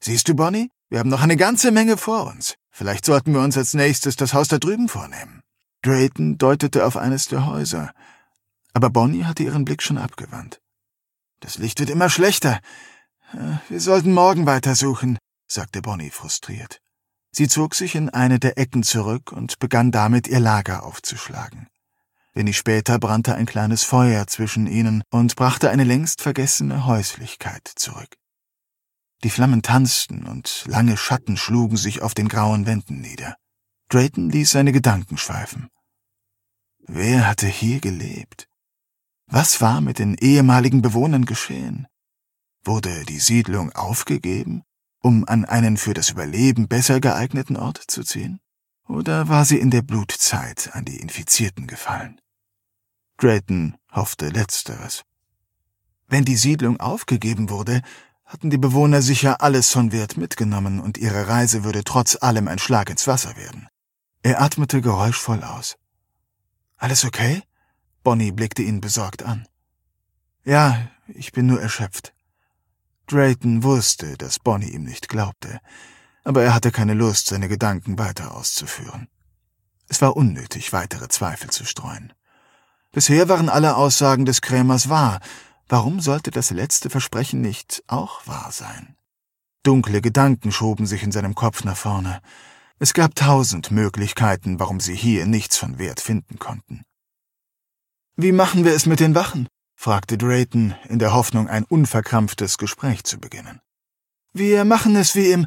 Siehst 0.05 0.29
du, 0.29 0.35
Bonnie? 0.35 0.71
Wir 0.91 0.99
haben 0.99 1.09
noch 1.09 1.23
eine 1.23 1.39
ganze 1.39 1.71
Menge 1.71 1.97
vor 1.97 2.27
uns. 2.27 2.57
Vielleicht 2.71 3.07
sollten 3.07 3.33
wir 3.33 3.41
uns 3.41 3.57
als 3.57 3.73
nächstes 3.73 4.17
das 4.17 4.35
Haus 4.35 4.49
da 4.49 4.59
drüben 4.59 4.89
vornehmen. 4.89 5.38
Drayton 5.83 6.39
deutete 6.39 6.85
auf 6.85 6.97
eines 6.97 7.29
der 7.29 7.47
Häuser, 7.47 7.93
aber 8.73 8.91
Bonnie 8.91 9.25
hatte 9.25 9.43
ihren 9.43 9.65
Blick 9.65 9.83
schon 9.83 9.99
abgewandt. 9.99 10.61
Das 11.41 11.59
Licht 11.59 11.79
wird 11.81 11.91
immer 11.91 12.11
schlechter. 12.11 12.61
Äh, 13.33 13.59
wir 13.69 13.81
sollten 13.81 14.13
morgen 14.13 14.47
weitersuchen, 14.47 15.19
sagte 15.47 15.83
Bonnie 15.83 16.11
frustriert. 16.11 16.81
Sie 17.31 17.49
zog 17.49 17.75
sich 17.75 17.95
in 17.95 18.09
eine 18.09 18.39
der 18.39 18.59
Ecken 18.59 18.83
zurück 18.83 19.33
und 19.33 19.59
begann 19.59 19.93
damit, 19.93 20.27
ihr 20.27 20.41
Lager 20.41 20.83
aufzuschlagen. 20.83 21.69
Wenig 22.35 22.57
später 22.57 22.99
brannte 22.99 23.35
ein 23.35 23.47
kleines 23.47 23.85
Feuer 23.85 24.27
zwischen 24.27 24.67
ihnen 24.67 25.03
und 25.11 25.37
brachte 25.37 25.71
eine 25.71 25.85
längst 25.85 26.23
vergessene 26.23 26.87
Häuslichkeit 26.87 27.71
zurück. 27.77 28.17
Die 29.25 29.31
Flammen 29.31 29.63
tanzten 29.63 30.25
und 30.25 30.65
lange 30.67 30.97
Schatten 30.97 31.37
schlugen 31.37 31.77
sich 31.77 32.03
auf 32.03 32.15
den 32.15 32.29
grauen 32.29 32.67
Wänden 32.67 33.01
nieder. 33.01 33.37
Drayton 33.89 34.29
ließ 34.29 34.51
seine 34.51 34.73
Gedanken 34.73 35.17
schweifen. 35.17 35.71
Wer 36.87 37.27
hatte 37.27 37.47
hier 37.47 37.81
gelebt? 37.81 38.49
Was 39.27 39.61
war 39.61 39.81
mit 39.81 39.99
den 39.99 40.15
ehemaligen 40.15 40.83
Bewohnern 40.83 41.25
geschehen? 41.25 41.87
Wurde 42.65 43.05
die 43.05 43.19
Siedlung 43.19 43.73
aufgegeben, 43.73 44.63
um 45.01 45.27
an 45.27 45.45
einen 45.45 45.77
für 45.77 45.95
das 45.95 46.11
Überleben 46.11 46.69
besser 46.69 47.01
geeigneten 47.01 47.57
Ort 47.57 47.83
zu 47.89 48.03
ziehen? 48.05 48.41
Oder 48.87 49.29
war 49.29 49.45
sie 49.45 49.59
in 49.59 49.71
der 49.71 49.83
Blutzeit 49.83 50.71
an 50.73 50.85
die 50.85 50.99
Infizierten 50.99 51.67
gefallen? 51.67 52.21
Drayton 53.19 53.77
hoffte 53.93 54.29
letzteres. 54.29 55.03
Wenn 56.07 56.25
die 56.25 56.37
Siedlung 56.37 56.81
aufgegeben 56.81 57.51
wurde, 57.51 57.83
hatten 58.25 58.51
die 58.51 58.59
Bewohner 58.59 59.01
sicher 59.01 59.41
alles 59.41 59.73
von 59.73 59.93
Wert 59.93 60.19
mitgenommen 60.19 60.81
und 60.81 60.99
ihre 60.99 61.29
Reise 61.29 61.65
würde 61.65 61.85
trotz 61.85 62.17
allem 62.21 62.49
ein 62.49 62.59
Schlag 62.59 62.91
ins 62.91 63.07
Wasser 63.07 63.37
werden. 63.37 63.69
Er 64.23 64.43
atmete 64.43 64.81
geräuschvoll 64.81 65.43
aus. 65.43 65.77
Alles 66.77 67.05
okay? 67.05 67.43
Bonnie 68.03 68.33
blickte 68.33 68.63
ihn 68.63 68.81
besorgt 68.81 69.23
an. 69.23 69.47
Ja, 70.45 70.89
ich 71.09 71.33
bin 71.33 71.47
nur 71.47 71.61
erschöpft. 71.61 72.15
Drayton 73.07 73.63
wusste, 73.63 74.17
dass 74.17 74.39
Bonnie 74.39 74.71
ihm 74.71 74.85
nicht 74.85 75.09
glaubte, 75.09 75.61
aber 76.25 76.43
er 76.43 76.55
hatte 76.55 76.71
keine 76.71 76.95
Lust, 76.95 77.27
seine 77.27 77.49
Gedanken 77.49 77.99
weiter 77.99 78.35
auszuführen. 78.35 79.09
Es 79.89 80.03
war 80.03 80.17
unnötig, 80.17 80.73
weitere 80.73 81.09
Zweifel 81.09 81.51
zu 81.51 81.65
streuen. 81.65 82.13
Bisher 82.93 83.29
waren 83.29 83.49
alle 83.49 83.77
Aussagen 83.77 84.25
des 84.25 84.41
Krämers 84.41 84.89
wahr. 84.89 85.21
Warum 85.69 86.01
sollte 86.01 86.31
das 86.31 86.51
letzte 86.51 86.91
Versprechen 86.91 87.41
nicht 87.41 87.83
auch 87.87 88.27
wahr 88.27 88.51
sein? 88.53 88.97
Dunkle 89.63 90.01
Gedanken 90.01 90.53
schoben 90.53 90.87
sich 90.87 91.03
in 91.03 91.13
seinem 91.13 91.35
Kopf 91.35 91.65
nach 91.65 91.77
vorne. 91.77 92.21
Es 92.81 92.95
gab 92.95 93.17
tausend 93.17 93.73
Möglichkeiten, 93.73 94.61
warum 94.61 94.79
sie 94.79 94.95
hier 94.95 95.27
nichts 95.27 95.57
von 95.57 95.79
Wert 95.79 96.01
finden 96.01 96.39
konnten. 96.39 96.85
Wie 98.17 98.33
machen 98.33 98.65
wir 98.65 98.73
es 98.73 98.87
mit 98.87 99.01
den 99.01 99.15
Wachen? 99.15 99.49
fragte 99.75 100.19
Drayton, 100.19 100.75
in 100.89 100.99
der 100.99 101.13
Hoffnung, 101.13 101.49
ein 101.49 101.65
unverkrampftes 101.65 102.59
Gespräch 102.59 103.05
zu 103.05 103.19
beginnen. 103.19 103.61
Wir 104.33 104.65
machen 104.65 104.95
es 104.97 105.15
wie 105.15 105.33
im. 105.33 105.47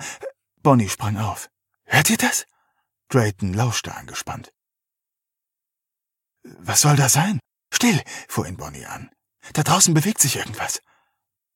Bonnie 0.61 0.89
sprang 0.89 1.17
auf. 1.17 1.49
Hört 1.85 2.09
ihr 2.09 2.17
das? 2.17 2.45
Drayton 3.09 3.53
lauschte 3.53 3.93
angespannt. 3.95 4.51
Was 6.43 6.81
soll 6.81 6.95
das 6.95 7.13
sein? 7.13 7.39
Still, 7.73 8.01
fuhr 8.27 8.47
ihn 8.47 8.57
Bonnie 8.57 8.85
an. 8.85 9.09
Da 9.53 9.63
draußen 9.63 9.93
bewegt 9.93 10.19
sich 10.19 10.37
irgendwas. 10.37 10.81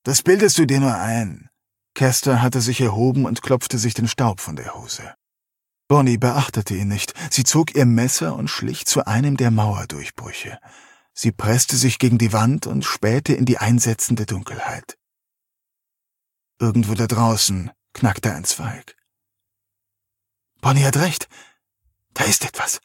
Das 0.04 0.22
bildest 0.22 0.58
du 0.58 0.66
dir 0.66 0.80
nur 0.80 0.94
ein. 0.94 1.48
Kester 1.94 2.42
hatte 2.42 2.60
sich 2.60 2.80
erhoben 2.80 3.24
und 3.24 3.42
klopfte 3.42 3.78
sich 3.78 3.94
den 3.94 4.08
Staub 4.08 4.40
von 4.40 4.56
der 4.56 4.74
Hose. 4.74 5.14
Bonnie 5.88 6.18
beachtete 6.18 6.74
ihn 6.74 6.88
nicht. 6.88 7.14
Sie 7.30 7.44
zog 7.44 7.74
ihr 7.74 7.86
Messer 7.86 8.34
und 8.34 8.48
schlich 8.48 8.86
zu 8.86 9.06
einem 9.06 9.36
der 9.36 9.50
Mauerdurchbrüche. 9.50 10.58
Sie 11.12 11.32
presste 11.32 11.76
sich 11.76 11.98
gegen 11.98 12.18
die 12.18 12.32
Wand 12.32 12.66
und 12.66 12.84
spähte 12.84 13.32
in 13.32 13.44
die 13.44 13.58
einsetzende 13.58 14.26
Dunkelheit. 14.26 14.98
Irgendwo 16.58 16.94
da 16.94 17.06
draußen 17.06 17.70
knackte 17.92 18.34
ein 18.34 18.44
Zweig. 18.44 18.96
Bonnie 20.60 20.84
hat 20.84 20.96
recht. 20.96 21.28
Da 22.14 22.24
ist 22.24 22.44
etwas. 22.44 22.80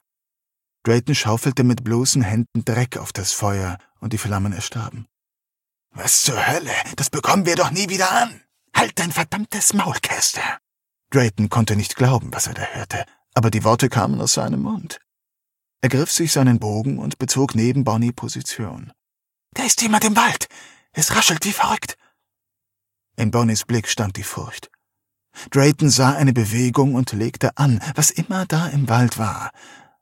Drayton 0.83 1.15
schaufelte 1.15 1.63
mit 1.63 1.83
bloßen 1.83 2.21
Händen 2.21 2.65
Dreck 2.65 2.97
auf 2.97 3.13
das 3.13 3.31
Feuer 3.31 3.77
und 3.99 4.13
die 4.13 4.17
Flammen 4.17 4.53
erstarben. 4.53 5.07
Was 5.91 6.21
zur 6.21 6.47
Hölle? 6.47 6.73
Das 6.95 7.09
bekommen 7.09 7.45
wir 7.45 7.55
doch 7.55 7.71
nie 7.71 7.89
wieder 7.89 8.11
an. 8.11 8.41
Halt 8.75 8.97
dein 8.99 9.11
verdammtes 9.11 9.73
Maul. 9.73 9.97
Drayton 11.11 11.49
konnte 11.49 11.75
nicht 11.75 11.95
glauben, 11.95 12.33
was 12.33 12.47
er 12.47 12.53
da 12.53 12.63
hörte, 12.63 13.05
aber 13.33 13.51
die 13.51 13.63
Worte 13.63 13.89
kamen 13.89 14.19
aus 14.21 14.33
seinem 14.33 14.61
Mund. 14.61 14.99
Er 15.81 15.89
griff 15.89 16.11
sich 16.11 16.31
seinen 16.31 16.59
Bogen 16.59 16.99
und 16.99 17.17
bezog 17.17 17.53
neben 17.55 17.83
Bonnie 17.83 18.11
Position. 18.11 18.91
Da 19.53 19.63
ist 19.63 19.81
jemand 19.81 20.05
im 20.05 20.15
Wald. 20.15 20.47
Es 20.93 21.15
raschelt 21.15 21.45
wie 21.45 21.51
verrückt. 21.51 21.97
In 23.17 23.31
Bonnies 23.31 23.65
Blick 23.65 23.87
stand 23.87 24.15
die 24.15 24.23
Furcht. 24.23 24.69
Drayton 25.49 25.89
sah 25.89 26.13
eine 26.13 26.33
Bewegung 26.33 26.95
und 26.95 27.11
legte 27.13 27.57
an, 27.57 27.81
was 27.95 28.09
immer 28.09 28.45
da 28.45 28.67
im 28.67 28.89
Wald 28.89 29.17
war. 29.17 29.51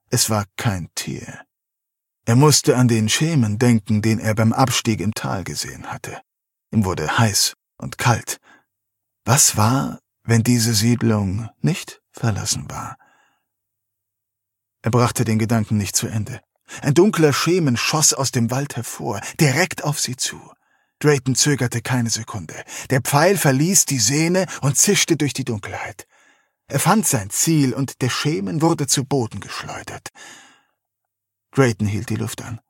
Es 0.10 0.30
war 0.30 0.46
kein 0.58 0.90
Tier. 0.96 1.46
Er 2.26 2.36
musste 2.36 2.78
an 2.78 2.88
den 2.88 3.10
Schemen 3.10 3.58
denken, 3.58 4.02
den 4.02 4.20
er 4.20 4.36
beim 4.36 4.54
Abstieg 4.54 5.02
im 5.02 5.14
Tal 5.14 5.44
gesehen 5.44 5.92
hatte. 5.92 6.22
Ihm 6.72 6.86
wurde 6.86 7.18
heiß 7.18 7.54
und 7.78 7.98
kalt. 7.98 8.38
Was 9.26 9.58
war, 9.58 10.00
wenn 10.30 10.44
diese 10.44 10.74
Siedlung 10.74 11.50
nicht 11.62 12.02
verlassen 12.12 12.70
war? 12.70 12.98
Er 14.82 14.92
brachte 14.92 15.26
den 15.26 15.40
Gedanken 15.40 15.78
nicht 15.78 15.96
zu 15.96 16.08
Ende. 16.08 16.40
Ein 16.82 16.94
dunkler 16.94 17.34
Schemen 17.34 17.78
schoss 17.78 18.14
aus 18.14 18.32
dem 18.32 18.52
Wald 18.52 18.76
hervor, 18.76 19.22
direkt 19.40 19.84
auf 19.84 20.00
sie 20.00 20.16
zu. 20.16 20.40
Drayton 21.00 21.36
zögerte 21.36 21.82
keine 21.82 22.10
Sekunde. 22.10 22.54
Der 22.90 23.02
Pfeil 23.02 23.38
verließ 23.38 23.86
die 23.86 24.00
Sehne 24.00 24.46
und 24.62 24.78
zischte 24.78 25.18
durch 25.18 25.34
die 25.34 25.46
Dunkelheit. 25.46 26.08
Er 26.68 26.80
fand 26.80 27.08
sein 27.08 27.32
Ziel 27.32 27.74
und 27.74 28.02
der 28.02 28.10
Schemen 28.10 28.62
wurde 28.62 28.86
zu 28.86 29.06
Boden 29.06 29.40
geschleudert. 29.40 30.10
Drayton 31.52 31.88
hielt 31.88 32.10
die 32.10 32.18
Luft 32.18 32.44
an. 32.44 32.62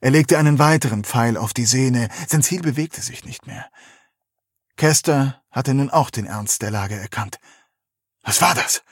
Er 0.00 0.12
legte 0.12 0.38
einen 0.38 0.60
weiteren 0.60 1.02
Pfeil 1.02 1.36
auf 1.36 1.52
die 1.52 1.64
Sehne, 1.64 2.08
sein 2.28 2.44
Ziel 2.44 2.62
bewegte 2.62 3.02
sich 3.02 3.24
nicht 3.24 3.48
mehr. 3.48 3.68
Kester 4.78 5.42
hatte 5.50 5.74
nun 5.74 5.90
auch 5.90 6.08
den 6.08 6.24
Ernst 6.24 6.62
der 6.62 6.70
Lage 6.70 6.94
erkannt. 6.94 7.40
Was 8.22 8.40
war 8.40 8.54
das? 8.54 8.82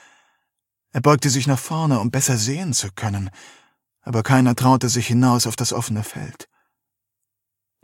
Er 0.91 0.99
beugte 0.99 1.29
sich 1.29 1.47
nach 1.47 1.57
vorne, 1.57 2.01
um 2.01 2.11
besser 2.11 2.37
sehen 2.37 2.73
zu 2.73 2.91
können, 2.91 3.29
aber 4.01 4.21
keiner 4.21 4.53
traute 4.53 4.89
sich 4.89 5.07
hinaus 5.07 5.47
auf 5.47 5.55
das 5.55 5.71
offene 5.71 6.03
Feld. 6.03 6.49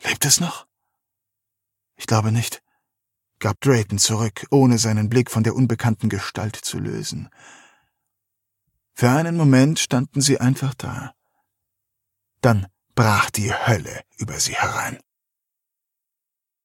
Lebt 0.04 0.26
es 0.26 0.42
noch? 0.42 0.68
Ich 1.96 2.06
glaube 2.06 2.34
nicht, 2.34 2.62
gab 3.40 3.62
Drayton 3.62 4.00
zurück, 4.00 4.48
ohne 4.52 4.80
seinen 4.80 5.10
Blick 5.10 5.32
von 5.32 5.44
der 5.44 5.56
unbekannten 5.56 6.10
Gestalt 6.10 6.58
zu 6.58 6.80
lösen. 6.80 7.30
Für 8.94 9.12
einen 9.12 9.38
Moment 9.38 9.80
standen 9.80 10.20
sie 10.20 10.42
einfach 10.42 10.74
da. 10.74 11.16
Dann 12.42 12.68
brach 12.96 13.30
die 13.30 13.54
Hölle 13.54 14.02
über 14.18 14.40
sie 14.42 14.56
herein. 14.56 15.00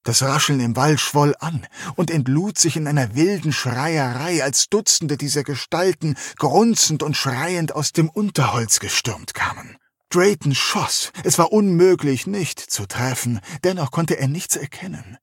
Das 0.03 0.21
Rascheln 0.21 0.59
im 0.61 0.75
Wald 0.75 0.99
schwoll 0.99 1.35
an 1.39 1.67
und 1.95 2.09
entlud 2.09 2.57
sich 2.57 2.77
in 2.77 2.87
einer 2.87 3.15
wilden 3.15 3.51
Schreierei, 3.51 4.43
als 4.43 4.69
Dutzende 4.69 5.17
dieser 5.17 5.43
Gestalten 5.43 6.15
grunzend 6.37 7.03
und 7.03 7.17
schreiend 7.17 7.75
aus 7.75 7.91
dem 7.91 8.09
Unterholz 8.09 8.79
gestürmt 8.79 9.33
kamen. 9.33 9.77
Drayton 10.09 10.55
schoss. 10.55 11.11
Es 11.23 11.37
war 11.37 11.51
unmöglich, 11.51 12.25
nicht 12.25 12.59
zu 12.59 12.87
treffen. 12.87 13.41
Dennoch 13.63 13.91
konnte 13.91 14.17
er 14.17 14.27
nichts 14.27 14.55
erkennen. 14.55 15.17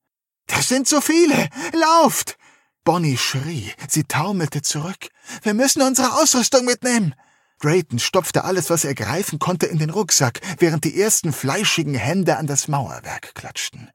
Das 0.47 0.68
sind 0.68 0.87
so 0.87 1.01
viele! 1.01 1.49
Lauft! 1.72 2.39
Bonnie 2.85 3.16
schrie. 3.16 3.72
Sie 3.89 4.05
taumelte 4.05 4.62
zurück. 4.62 5.09
Wir 5.43 5.55
müssen 5.55 5.83
unsere 5.83 6.14
Ausrüstung 6.14 6.64
mitnehmen. 6.64 7.14
Drayton 7.61 7.99
stopfte 7.99 8.45
alles, 8.45 8.70
was 8.70 8.85
er 8.85 8.95
greifen 8.95 9.41
konnte, 9.41 9.66
in 9.66 9.79
den 9.79 9.91
Rucksack, 9.91 10.41
während 10.59 10.85
die 10.85 11.01
ersten 11.01 11.33
fleischigen 11.33 11.95
Hände 11.95 12.37
an 12.37 12.47
das 12.47 12.68
Mauerwerk 12.68 13.35
klatschten. 13.35 13.91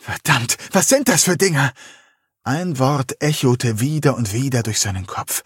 Verdammt, 0.00 0.56
was 0.72 0.88
sind 0.88 1.08
das 1.08 1.24
für 1.24 1.36
Dinger? 1.36 1.74
Ein 2.42 2.78
Wort 2.78 3.20
echote 3.22 3.80
wieder 3.80 4.16
und 4.16 4.32
wieder 4.32 4.62
durch 4.62 4.80
seinen 4.80 5.06
Kopf. 5.06 5.42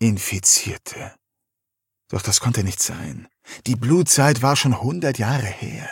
Infizierte. 0.00 1.14
Doch 2.08 2.20
das 2.20 2.40
konnte 2.40 2.64
nicht 2.64 2.82
sein. 2.82 3.28
Die 3.68 3.76
Blutzeit 3.76 4.42
war 4.42 4.56
schon 4.56 4.80
hundert 4.80 5.18
Jahre 5.18 5.46
her. 5.46 5.88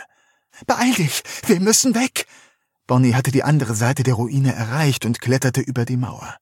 Beeil 0.67 0.93
dich, 0.93 1.23
wir 1.45 1.61
müssen 1.61 1.95
weg. 1.95 2.27
Bonnie 2.85 3.15
hatte 3.15 3.31
die 3.31 3.43
andere 3.43 3.75
Seite 3.75 4.03
der 4.03 4.15
Ruine 4.15 4.53
erreicht 4.53 5.05
und 5.05 5.21
kletterte 5.21 5.61
über 5.61 5.85
die 5.85 5.95
Mauer. 5.95 6.35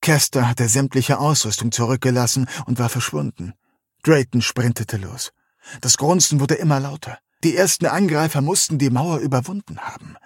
Kester 0.00 0.48
hatte 0.48 0.68
sämtliche 0.68 1.20
Ausrüstung 1.20 1.70
zurückgelassen 1.70 2.48
und 2.66 2.80
war 2.80 2.88
verschwunden. 2.88 3.54
Drayton 4.02 4.42
sprintete 4.42 4.96
los. 4.96 5.30
Das 5.80 5.98
Grunzen 5.98 6.40
wurde 6.40 6.54
immer 6.54 6.80
lauter. 6.80 7.20
Die 7.44 7.56
ersten 7.56 7.86
Angreifer 7.86 8.40
mussten 8.40 8.78
die 8.78 8.90
Mauer 8.90 9.18
überwunden 9.18 9.78
haben. 9.78 10.16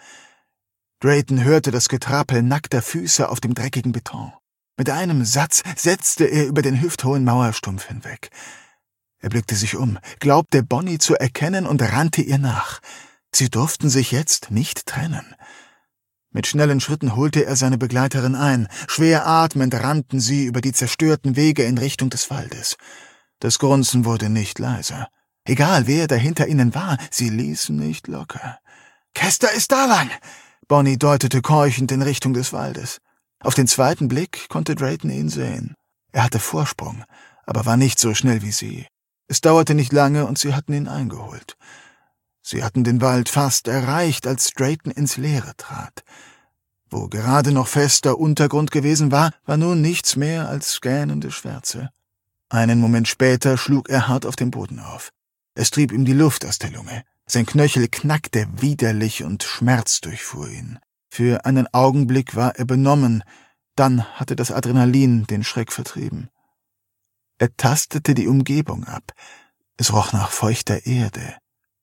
Drayton 1.01 1.45
hörte 1.45 1.71
das 1.71 1.89
Getrappel 1.89 2.43
nackter 2.43 2.81
Füße 2.81 3.29
auf 3.29 3.41
dem 3.41 3.55
dreckigen 3.55 3.93
Beton. 3.93 4.33
Mit 4.79 4.89
einem 4.89 5.25
Satz 5.25 5.63
setzte 5.77 6.25
er 6.25 6.47
über 6.47 6.63
den 6.63 6.81
hüfthohen 6.81 7.25
Mauerstumpf 7.25 7.87
hinweg. 7.87 8.31
Er 9.19 9.29
blickte 9.29 9.57
sich 9.57 9.77
um, 9.77 9.99
glaubte 10.21 10.63
Bonnie 10.63 10.99
zu 10.99 11.15
erkennen 11.15 11.67
und 11.67 11.83
rannte 11.83 12.23
ihr 12.23 12.39
nach. 12.39 12.81
Sie 13.35 13.51
durften 13.51 13.91
sich 13.91 14.13
jetzt 14.13 14.51
nicht 14.51 14.87
trennen. 14.87 15.35
Mit 16.31 16.47
schnellen 16.47 16.81
Schritten 16.81 17.17
holte 17.17 17.45
er 17.45 17.57
seine 17.57 17.79
Begleiterin 17.79 18.35
ein. 18.35 18.69
Schwer 18.89 19.27
atmend 19.27 19.75
rannten 19.75 20.21
sie 20.21 20.45
über 20.45 20.61
die 20.61 20.73
zerstörten 20.73 21.37
Wege 21.37 21.65
in 21.65 21.79
Richtung 21.79 22.11
des 22.11 22.31
Waldes. 22.31 22.77
Das 23.41 23.59
Grunzen 23.59 24.05
wurde 24.05 24.31
nicht 24.31 24.59
leiser. 24.59 25.09
Egal 25.45 25.87
wer 25.87 26.07
da 26.07 26.15
hinter 26.15 26.47
ihnen 26.47 26.75
war, 26.75 26.99
sie 27.11 27.29
ließen 27.29 27.77
nicht 27.77 28.09
locker. 28.09 28.59
Kester 29.15 29.53
ist 29.53 29.73
da 29.73 29.87
lang! 29.87 30.11
Bonnie 30.69 30.99
deutete 30.99 31.43
keuchend 31.43 31.93
in 31.93 32.03
Richtung 32.03 32.35
des 32.35 32.53
Waldes. 32.53 32.99
Auf 33.39 33.55
den 33.55 33.69
zweiten 33.69 34.09
Blick 34.09 34.49
konnte 34.49 34.75
Drayton 34.75 35.11
ihn 35.11 35.29
sehen. 35.29 35.75
Er 36.11 36.25
hatte 36.25 36.41
Vorsprung, 36.41 37.05
aber 37.45 37.67
war 37.67 37.77
nicht 37.77 38.01
so 38.01 38.15
schnell 38.15 38.43
wie 38.43 38.51
sie. 38.51 38.87
Es 39.29 39.41
dauerte 39.41 39.75
nicht 39.75 39.93
lange 39.93 40.27
und 40.27 40.39
sie 40.39 40.55
hatten 40.55 40.73
ihn 40.73 40.89
eingeholt. 40.89 41.57
Sie 42.43 42.65
hatten 42.65 42.83
den 42.83 43.01
Wald 43.01 43.29
fast 43.29 43.69
erreicht, 43.69 44.27
als 44.27 44.53
Drayton 44.53 44.91
ins 44.91 45.17
Leere 45.17 45.57
trat. 45.57 46.03
Wo 46.91 47.09
gerade 47.09 47.53
noch 47.53 47.69
fester 47.69 48.19
Untergrund 48.19 48.71
gewesen 48.73 49.13
war, 49.13 49.33
war 49.45 49.57
nun 49.57 49.81
nichts 49.81 50.17
mehr 50.17 50.49
als 50.49 50.81
gähnende 50.81 51.31
Schwärze. 51.31 51.91
Einen 52.49 52.81
Moment 52.81 53.07
später 53.07 53.57
schlug 53.57 53.89
er 53.89 54.09
hart 54.09 54.27
auf 54.27 54.37
den 54.37 54.51
Boden 54.51 54.81
auf. 54.81 55.13
Es 55.55 55.71
trieb 55.71 55.93
ihm 55.93 56.05
die 56.05 56.13
Luft 56.13 56.45
aus 56.45 56.59
der 56.59 56.71
Lunge. 56.71 57.05
Sein 57.29 57.47
Knöchel 57.47 57.89
knackte 57.89 58.47
widerlich 58.53 59.25
und 59.25 59.43
Schmerz 59.43 60.01
durchfuhr 60.01 60.49
ihn. 60.49 60.79
Für 61.09 61.45
einen 61.45 61.67
Augenblick 61.73 62.37
war 62.37 62.57
er 62.57 62.65
benommen, 62.65 63.25
dann 63.75 64.05
hatte 64.15 64.37
das 64.37 64.51
Adrenalin 64.51 65.27
den 65.27 65.45
Schreck 65.45 65.73
vertrieben. 65.73 66.31
Er 67.39 67.55
tastete 67.57 68.15
die 68.15 68.29
Umgebung 68.29 68.85
ab. 68.85 69.13
Es 69.77 69.93
roch 69.93 70.13
nach 70.13 70.31
feuchter 70.31 70.87
Erde. 70.87 71.37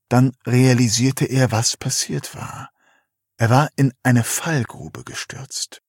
Dann 0.09 0.31
realisierte 0.45 1.25
er, 1.25 1.51
was 1.51 1.77
passiert 1.77 2.35
war. 2.35 2.69
Er 3.37 3.49
war 3.49 3.69
in 3.75 3.93
eine 4.01 4.23
Fallgrube 4.23 5.03
gestürzt. 5.03 5.81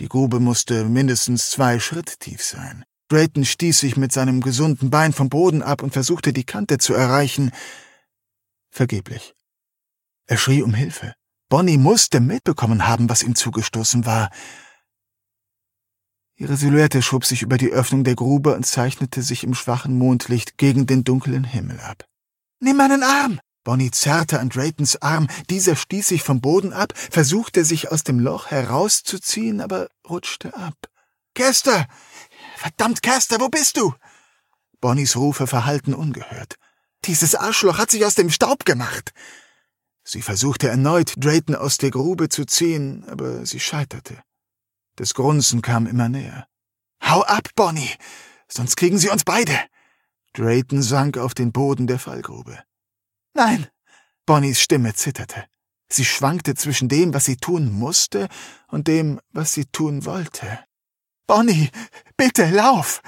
Die 0.00 0.08
Grube 0.08 0.40
musste 0.40 0.84
mindestens 0.84 1.50
zwei 1.50 1.78
Schritt 1.78 2.20
tief 2.20 2.42
sein. 2.42 2.84
Drayton 3.08 3.44
stieß 3.44 3.78
sich 3.78 3.96
mit 3.96 4.12
seinem 4.12 4.40
gesunden 4.40 4.90
Bein 4.90 5.12
vom 5.12 5.28
Boden 5.28 5.62
ab 5.62 5.82
und 5.82 5.92
versuchte 5.92 6.32
die 6.32 6.44
Kante 6.44 6.78
zu 6.78 6.92
erreichen. 6.94 7.52
Vergeblich. 8.76 9.34
Er 10.26 10.36
schrie 10.36 10.62
um 10.62 10.74
Hilfe. 10.74 11.14
Bonnie 11.48 11.78
musste 11.78 12.20
mitbekommen 12.20 12.86
haben, 12.86 13.08
was 13.08 13.22
ihm 13.22 13.34
zugestoßen 13.34 14.04
war. 14.04 14.28
Ihre 16.34 16.58
Silhouette 16.58 17.00
schob 17.00 17.24
sich 17.24 17.40
über 17.40 17.56
die 17.56 17.70
Öffnung 17.70 18.04
der 18.04 18.16
Grube 18.16 18.54
und 18.54 18.66
zeichnete 18.66 19.22
sich 19.22 19.44
im 19.44 19.54
schwachen 19.54 19.96
Mondlicht 19.96 20.58
gegen 20.58 20.86
den 20.86 21.04
dunklen 21.04 21.44
Himmel 21.44 21.80
ab. 21.80 22.04
Nimm 22.60 22.76
meinen 22.76 23.02
Arm! 23.02 23.40
Bonnie 23.64 23.90
zerrte 23.92 24.40
an 24.40 24.50
Draytons 24.50 25.00
Arm, 25.00 25.26
dieser 25.48 25.74
stieß 25.74 26.08
sich 26.08 26.22
vom 26.22 26.42
Boden 26.42 26.74
ab, 26.74 26.92
versuchte 26.96 27.64
sich 27.64 27.90
aus 27.90 28.04
dem 28.04 28.20
Loch 28.20 28.50
herauszuziehen, 28.50 29.62
aber 29.62 29.88
rutschte 30.06 30.54
ab. 30.54 30.76
Kester! 31.34 31.88
Verdammt, 32.56 33.02
Kester, 33.02 33.40
wo 33.40 33.48
bist 33.48 33.78
du? 33.78 33.94
Bonnies 34.82 35.16
Rufe 35.16 35.46
verhallten 35.46 35.94
ungehört. 35.94 36.58
Dieses 37.06 37.34
Arschloch 37.34 37.78
hat 37.78 37.90
sich 37.90 38.04
aus 38.04 38.16
dem 38.16 38.30
Staub 38.30 38.64
gemacht. 38.64 39.12
Sie 40.02 40.22
versuchte 40.22 40.68
erneut, 40.68 41.14
Drayton 41.16 41.54
aus 41.54 41.78
der 41.78 41.90
Grube 41.90 42.28
zu 42.28 42.44
ziehen, 42.44 43.04
aber 43.08 43.46
sie 43.46 43.60
scheiterte. 43.60 44.22
Das 44.96 45.14
Grunzen 45.14 45.62
kam 45.62 45.86
immer 45.86 46.08
näher. 46.08 46.48
Hau 47.02 47.22
ab, 47.22 47.48
Bonnie, 47.54 47.90
sonst 48.48 48.76
kriegen 48.76 48.98
sie 48.98 49.08
uns 49.08 49.24
beide. 49.24 49.56
Drayton 50.32 50.82
sank 50.82 51.18
auf 51.18 51.34
den 51.34 51.52
Boden 51.52 51.86
der 51.86 51.98
Fallgrube. 51.98 52.62
Nein! 53.34 53.66
Bonnies 54.26 54.60
Stimme 54.60 54.94
zitterte. 54.94 55.44
Sie 55.88 56.04
schwankte 56.04 56.54
zwischen 56.54 56.88
dem, 56.88 57.14
was 57.14 57.24
sie 57.24 57.36
tun 57.36 57.70
musste, 57.70 58.28
und 58.68 58.88
dem, 58.88 59.20
was 59.30 59.52
sie 59.52 59.66
tun 59.66 60.04
wollte. 60.04 60.60
Bonnie, 61.26 61.70
bitte 62.16 62.50
lauf! 62.50 63.02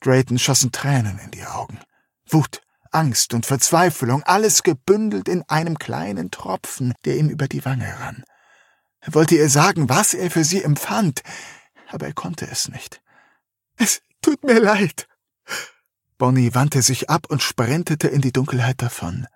Drayton 0.00 0.38
schossen 0.38 0.70
Tränen 0.70 1.18
in 1.18 1.30
die 1.32 1.44
Augen. 1.44 1.80
Wut, 2.28 2.63
Angst 2.94 3.34
und 3.34 3.46
Verzweiflung, 3.46 4.22
alles 4.22 4.62
gebündelt 4.62 5.28
in 5.28 5.42
einem 5.48 5.78
kleinen 5.78 6.30
Tropfen, 6.30 6.94
der 7.04 7.16
ihm 7.16 7.28
über 7.28 7.48
die 7.48 7.64
Wange 7.64 7.92
rann. 8.00 8.24
Er 9.00 9.14
wollte 9.14 9.34
ihr 9.34 9.48
sagen, 9.48 9.88
was 9.88 10.14
er 10.14 10.30
für 10.30 10.44
sie 10.44 10.62
empfand, 10.62 11.22
aber 11.88 12.06
er 12.06 12.14
konnte 12.14 12.46
es 12.46 12.68
nicht. 12.68 13.02
Es 13.76 14.00
tut 14.22 14.42
mir 14.44 14.60
leid. 14.60 15.08
Bonnie 16.16 16.54
wandte 16.54 16.80
sich 16.82 17.10
ab 17.10 17.26
und 17.28 17.42
sprintete 17.42 18.08
in 18.08 18.20
die 18.20 18.32
Dunkelheit 18.32 18.80
davon. 18.80 19.26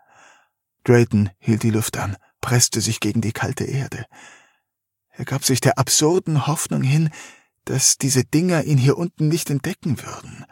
Drayton 0.85 1.31
hielt 1.39 1.63
die 1.63 1.71
Luft 1.71 1.99
an, 1.99 2.17
presste 2.41 2.81
sich 2.81 3.01
gegen 3.01 3.21
die 3.21 3.33
kalte 3.33 3.65
Erde. 3.65 4.07
Er 5.11 5.25
gab 5.25 5.45
sich 5.45 5.61
der 5.61 5.79
absurden 5.79 6.47
Hoffnung 6.47 6.83
hin, 6.83 7.11
dass 7.65 7.99
diese 7.99 8.25
Dinger 8.25 8.65
ihn 8.65 8.79
hier 8.79 8.97
unten 8.97 9.29
nicht 9.29 9.51
entdecken 9.51 10.01
würden. 10.01 10.47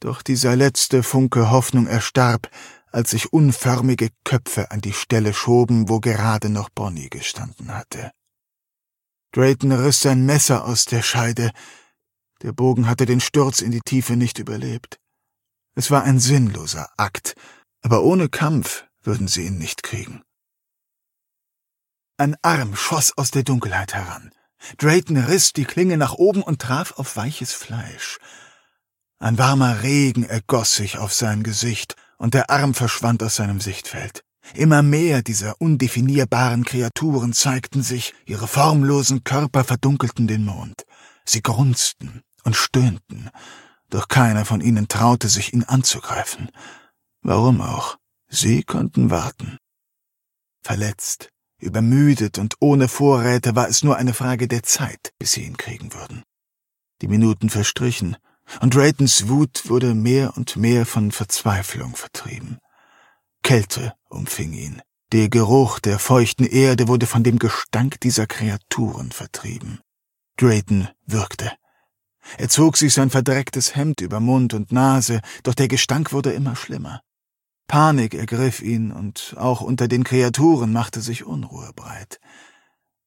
Doch 0.00 0.22
dieser 0.22 0.54
letzte 0.54 1.02
Funke 1.02 1.50
Hoffnung 1.50 1.86
erstarb, 1.86 2.50
als 2.92 3.10
sich 3.10 3.32
unförmige 3.32 4.10
Köpfe 4.24 4.70
an 4.70 4.80
die 4.80 4.92
Stelle 4.92 5.34
schoben, 5.34 5.88
wo 5.88 6.00
gerade 6.00 6.48
noch 6.48 6.70
Bonnie 6.70 7.10
gestanden 7.10 7.74
hatte. 7.74 8.12
Drayton 9.32 9.72
riss 9.72 10.00
sein 10.00 10.24
Messer 10.24 10.64
aus 10.64 10.84
der 10.84 11.02
Scheide. 11.02 11.50
Der 12.42 12.52
Bogen 12.52 12.88
hatte 12.88 13.04
den 13.04 13.20
Sturz 13.20 13.60
in 13.60 13.72
die 13.72 13.80
Tiefe 13.80 14.16
nicht 14.16 14.38
überlebt. 14.38 14.98
Es 15.74 15.90
war 15.90 16.02
ein 16.04 16.18
sinnloser 16.18 16.88
Akt, 16.96 17.34
aber 17.82 18.02
ohne 18.02 18.28
Kampf 18.28 18.84
würden 19.02 19.28
sie 19.28 19.46
ihn 19.46 19.58
nicht 19.58 19.82
kriegen. 19.82 20.22
Ein 22.16 22.36
Arm 22.42 22.74
schoss 22.74 23.16
aus 23.16 23.30
der 23.30 23.44
Dunkelheit 23.44 23.94
heran. 23.94 24.32
Drayton 24.78 25.16
riss 25.16 25.52
die 25.52 25.64
Klinge 25.64 25.96
nach 25.96 26.14
oben 26.14 26.42
und 26.42 26.60
traf 26.60 26.92
auf 26.92 27.16
weiches 27.16 27.52
Fleisch. 27.52 28.18
Ein 29.20 29.38
warmer 29.38 29.82
Regen 29.82 30.24
ergoss 30.24 30.74
sich 30.74 30.98
auf 30.98 31.12
sein 31.12 31.42
Gesicht, 31.42 31.96
und 32.18 32.34
der 32.34 32.50
Arm 32.50 32.74
verschwand 32.74 33.22
aus 33.22 33.36
seinem 33.36 33.60
Sichtfeld. 33.60 34.24
Immer 34.54 34.82
mehr 34.82 35.22
dieser 35.22 35.60
undefinierbaren 35.60 36.64
Kreaturen 36.64 37.32
zeigten 37.32 37.82
sich, 37.82 38.14
ihre 38.26 38.48
formlosen 38.48 39.24
Körper 39.24 39.64
verdunkelten 39.64 40.26
den 40.26 40.44
Mond. 40.44 40.84
Sie 41.24 41.42
grunzten 41.42 42.22
und 42.44 42.56
stöhnten, 42.56 43.30
doch 43.90 44.08
keiner 44.08 44.44
von 44.44 44.60
ihnen 44.60 44.88
traute 44.88 45.28
sich, 45.28 45.52
ihn 45.52 45.64
anzugreifen. 45.64 46.50
Warum 47.22 47.60
auch? 47.60 47.98
Sie 48.28 48.62
konnten 48.62 49.10
warten. 49.10 49.58
Verletzt, 50.62 51.30
übermüdet 51.58 52.38
und 52.38 52.56
ohne 52.60 52.88
Vorräte 52.88 53.56
war 53.56 53.68
es 53.68 53.82
nur 53.82 53.96
eine 53.96 54.14
Frage 54.14 54.48
der 54.48 54.62
Zeit, 54.62 55.12
bis 55.18 55.32
sie 55.32 55.44
ihn 55.44 55.56
kriegen 55.56 55.92
würden. 55.92 56.22
Die 57.00 57.08
Minuten 57.08 57.48
verstrichen, 57.48 58.16
und 58.60 58.74
Draytons 58.74 59.28
Wut 59.28 59.68
wurde 59.68 59.94
mehr 59.94 60.36
und 60.36 60.56
mehr 60.56 60.86
von 60.86 61.12
Verzweiflung 61.12 61.96
vertrieben. 61.96 62.58
Kälte 63.42 63.94
umfing 64.08 64.52
ihn. 64.52 64.82
Der 65.12 65.28
Geruch 65.28 65.78
der 65.78 65.98
feuchten 65.98 66.44
Erde 66.44 66.88
wurde 66.88 67.06
von 67.06 67.22
dem 67.22 67.38
Gestank 67.38 68.00
dieser 68.00 68.26
Kreaturen 68.26 69.10
vertrieben. 69.10 69.80
Drayton 70.36 70.88
wirkte. 71.06 71.52
Er 72.36 72.48
zog 72.48 72.76
sich 72.76 72.92
sein 72.92 73.08
verdrecktes 73.08 73.74
Hemd 73.74 74.02
über 74.02 74.20
Mund 74.20 74.52
und 74.52 74.70
Nase, 74.70 75.22
doch 75.44 75.54
der 75.54 75.68
Gestank 75.68 76.12
wurde 76.12 76.32
immer 76.32 76.56
schlimmer. 76.56 77.00
Panik 77.68 78.14
ergriff 78.14 78.60
ihn, 78.60 78.92
und 78.92 79.34
auch 79.38 79.60
unter 79.60 79.88
den 79.88 80.04
Kreaturen 80.04 80.72
machte 80.72 81.00
sich 81.00 81.24
Unruhe 81.24 81.70
breit. 81.74 82.20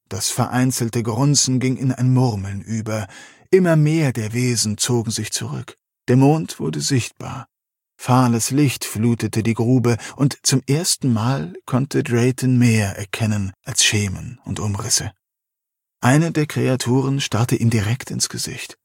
Das 0.10 0.30
vereinzelte 0.30 1.04
Grunzen 1.04 1.60
ging 1.60 1.78
in 1.78 1.92
ein 1.92 2.14
Murmeln 2.14 2.62
über, 2.62 3.08
Immer 3.54 3.76
mehr 3.76 4.14
der 4.14 4.32
Wesen 4.32 4.78
zogen 4.78 5.12
sich 5.12 5.32
zurück. 5.32 5.76
Der 6.08 6.16
Mond 6.16 6.62
wurde 6.62 6.80
sichtbar. 6.80 7.48
Fahles 7.98 8.50
Licht 8.50 8.86
flutete 8.86 9.44
die 9.44 9.54
Grube, 9.54 9.98
und 10.16 10.40
zum 10.44 10.62
ersten 10.68 11.12
Mal 11.12 11.54
konnte 11.66 12.02
Drayton 12.02 12.58
mehr 12.58 12.98
erkennen 12.98 13.52
als 13.66 13.84
Schemen 13.84 14.40
und 14.46 14.62
Umrisse. 14.62 15.12
Eine 16.00 16.32
der 16.32 16.48
Kreaturen 16.48 17.20
starrte 17.20 17.58
ihm 17.58 17.70
direkt 17.70 18.10
ins 18.10 18.30
Gesicht. 18.30 18.78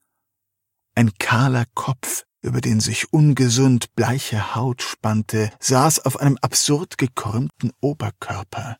Ein 0.97 1.12
kahler 1.14 1.64
Kopf, 1.75 2.25
über 2.43 2.61
den 2.61 2.81
sich 2.81 3.12
ungesund 3.12 3.95
bleiche 3.95 4.57
Haut 4.57 4.83
spannte, 4.83 5.51
saß 5.61 6.01
auf 6.01 6.19
einem 6.19 6.39
absurd 6.43 6.99
gekrümmten 6.99 7.71
Oberkörper. 7.81 8.79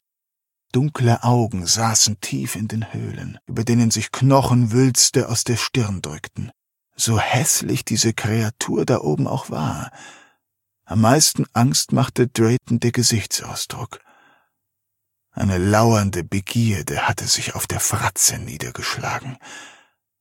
Dunkle 0.77 1.23
Augen 1.23 1.67
saßen 1.67 2.21
tief 2.21 2.55
in 2.55 2.69
den 2.69 2.93
Höhlen, 2.93 3.39
über 3.47 3.65
denen 3.65 3.91
sich 3.91 4.13
Knochenwülste 4.13 5.31
aus 5.31 5.43
der 5.43 5.57
Stirn 5.57 6.03
drückten. 6.03 6.51
So 6.95 7.19
hässlich 7.19 7.83
diese 7.83 8.13
Kreatur 8.13 8.85
da 8.85 8.99
oben 8.99 9.27
auch 9.27 9.49
war. 9.49 9.91
Am 10.85 11.01
meisten 11.01 11.47
Angst 11.55 11.93
machte 11.93 12.29
Drayton 12.29 12.79
der 12.79 12.93
Gesichtsausdruck. 12.93 14.01
Eine 15.31 15.57
lauernde 15.57 16.25
Begierde 16.25 17.09
hatte 17.09 17.27
sich 17.27 17.55
auf 17.55 17.67
der 17.67 17.81
Fratze 17.81 18.39
niedergeschlagen. 18.39 19.39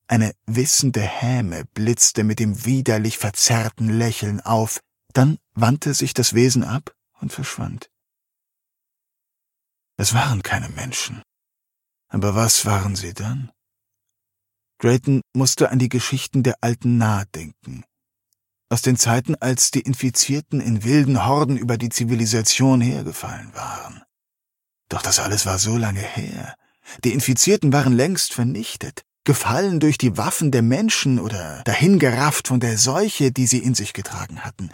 Eine 0.07 0.31
wissende 0.45 1.01
Häme 1.01 1.65
blitzte 1.73 2.23
mit 2.23 2.39
dem 2.39 2.63
widerlich 2.63 3.17
verzerrten 3.17 3.89
Lächeln 3.89 4.39
auf, 4.39 4.79
dann 5.11 5.37
wandte 5.53 5.93
sich 5.93 6.13
das 6.13 6.33
Wesen 6.33 6.63
ab 6.63 6.95
und 7.19 7.33
verschwand. 7.33 7.89
Es 9.97 10.13
waren 10.13 10.43
keine 10.43 10.69
Menschen. 10.69 11.21
Aber 12.09 12.35
was 12.35 12.65
waren 12.65 12.95
sie 12.95 13.13
dann? 13.13 13.51
Drayton 14.79 15.21
musste 15.33 15.69
an 15.69 15.79
die 15.79 15.89
Geschichten 15.89 16.43
der 16.43 16.55
alten 16.61 16.97
Nahe 16.97 17.25
denken. 17.33 17.85
Aus 18.69 18.81
den 18.81 18.97
Zeiten, 18.97 19.35
als 19.35 19.71
die 19.71 19.81
Infizierten 19.81 20.59
in 20.59 20.83
wilden 20.83 21.25
Horden 21.25 21.55
über 21.55 21.77
die 21.77 21.89
Zivilisation 21.89 22.81
hergefallen 22.81 23.53
waren. 23.53 24.03
Doch 24.89 25.01
das 25.01 25.19
alles 25.19 25.45
war 25.45 25.59
so 25.59 25.77
lange 25.77 26.01
her. 26.01 26.55
Die 27.03 27.13
Infizierten 27.13 27.71
waren 27.71 27.93
längst 27.93 28.33
vernichtet, 28.33 29.03
gefallen 29.23 29.79
durch 29.79 29.97
die 29.97 30.17
Waffen 30.17 30.51
der 30.51 30.61
Menschen 30.61 31.19
oder 31.19 31.63
dahingerafft 31.63 32.49
von 32.49 32.59
der 32.59 32.77
Seuche, 32.77 33.31
die 33.31 33.47
sie 33.47 33.59
in 33.59 33.75
sich 33.75 33.93
getragen 33.93 34.43
hatten. 34.43 34.71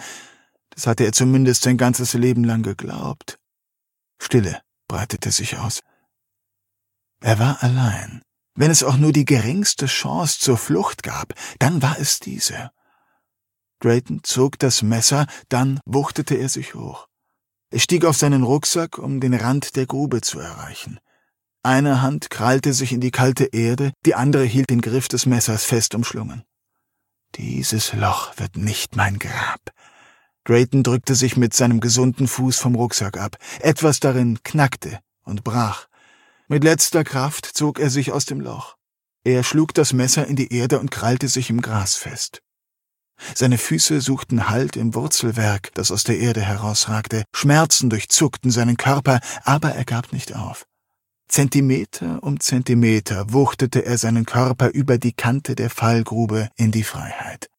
Das 0.72 0.88
hatte 0.88 1.06
er 1.06 1.12
zumindest 1.12 1.64
sein 1.64 1.78
ganzes 1.78 2.14
Leben 2.14 2.44
lang 2.44 2.64
geglaubt. 2.64 3.38
Stille 4.20 4.62
breitete 4.92 5.32
sich 5.32 5.58
aus. 5.58 5.80
Er 7.22 7.40
war 7.40 7.64
allein. 7.64 8.22
Wenn 8.56 8.72
es 8.72 8.84
auch 8.84 8.98
nur 8.98 9.14
die 9.14 9.24
geringste 9.24 9.86
Chance 9.86 10.40
zur 10.40 10.58
Flucht 10.58 11.02
gab, 11.02 11.34
dann 11.60 11.82
war 11.82 11.98
es 11.98 12.20
diese. 12.20 12.72
Drayton 13.80 14.20
zog 14.24 14.60
das 14.60 14.82
Messer, 14.82 15.28
dann 15.48 15.80
wuchtete 15.86 16.36
er 16.36 16.50
sich 16.50 16.76
hoch. 16.76 17.08
Er 17.70 17.80
stieg 17.80 18.04
auf 18.04 18.18
seinen 18.18 18.44
Rucksack, 18.44 18.98
um 18.98 19.22
den 19.22 19.34
Rand 19.34 19.78
der 19.78 19.86
Grube 19.86 20.20
zu 20.20 20.40
erreichen. 20.40 21.00
Eine 21.64 22.02
Hand 22.02 22.30
krallte 22.30 22.74
sich 22.74 22.92
in 22.92 23.00
die 23.00 23.12
kalte 23.12 23.46
Erde, 23.46 23.94
die 24.06 24.16
andere 24.16 24.44
hielt 24.44 24.70
den 24.70 24.82
Griff 24.82 25.08
des 25.08 25.26
Messers 25.26 25.64
fest 25.64 25.96
umschlungen. 25.96 26.44
Dieses 27.36 27.94
Loch 27.94 28.38
wird 28.38 28.58
nicht 28.58 28.98
mein 28.98 29.20
Grab. 29.20 29.72
Drayton 30.44 30.84
drückte 30.84 31.16
sich 31.16 31.38
mit 31.38 31.54
seinem 31.54 31.80
gesunden 31.80 32.28
Fuß 32.28 32.58
vom 32.58 32.76
Rucksack 32.76 33.18
ab. 33.18 33.38
Etwas 33.60 34.00
darin 34.00 34.40
knackte 34.44 35.00
und 35.24 35.44
brach. 35.44 35.88
Mit 36.48 36.64
letzter 36.64 37.04
Kraft 37.04 37.46
zog 37.46 37.80
er 37.80 37.90
sich 37.90 38.12
aus 38.12 38.26
dem 38.26 38.42
Loch. 38.42 38.76
Er 39.24 39.44
schlug 39.44 39.74
das 39.74 39.94
Messer 39.94 40.26
in 40.26 40.36
die 40.36 40.54
Erde 40.54 40.80
und 40.80 40.90
krallte 40.90 41.28
sich 41.28 41.50
im 41.50 41.62
Gras 41.62 41.96
fest. 41.96 42.42
Seine 43.36 43.60
Füße 43.60 44.02
suchten 44.02 44.50
Halt 44.50 44.76
im 44.76 44.96
Wurzelwerk, 44.96 45.72
das 45.76 45.92
aus 45.92 46.04
der 46.04 46.18
Erde 46.18 46.42
herausragte, 46.42 47.24
Schmerzen 47.34 47.90
durchzuckten 47.90 48.50
seinen 48.50 48.78
Körper, 48.78 49.20
aber 49.44 49.74
er 49.74 49.86
gab 49.86 50.12
nicht 50.12 50.36
auf. 50.36 50.66
Zentimeter 51.28 52.22
um 52.24 52.40
Zentimeter 52.40 53.32
wuchtete 53.32 53.86
er 53.86 53.98
seinen 53.98 54.26
Körper 54.26 54.70
über 54.70 54.98
die 54.98 55.14
Kante 55.14 55.56
der 55.56 55.70
Fallgrube 55.70 56.50
in 56.58 56.72
die 56.72 56.84
Freiheit. 56.84 57.50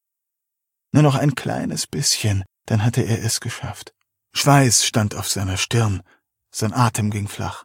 Nur 0.91 1.03
noch 1.03 1.15
ein 1.15 1.35
kleines 1.35 1.87
bisschen, 1.87 2.45
dann 2.67 2.85
hatte 2.85 3.03
er 3.03 3.23
es 3.25 3.41
geschafft. 3.41 3.95
Schweiß 4.33 4.85
stand 4.85 5.15
auf 5.15 5.29
seiner 5.29 5.57
Stirn, 5.57 6.03
sein 6.51 6.73
Atem 6.73 7.11
ging 7.11 7.29
flach. 7.29 7.65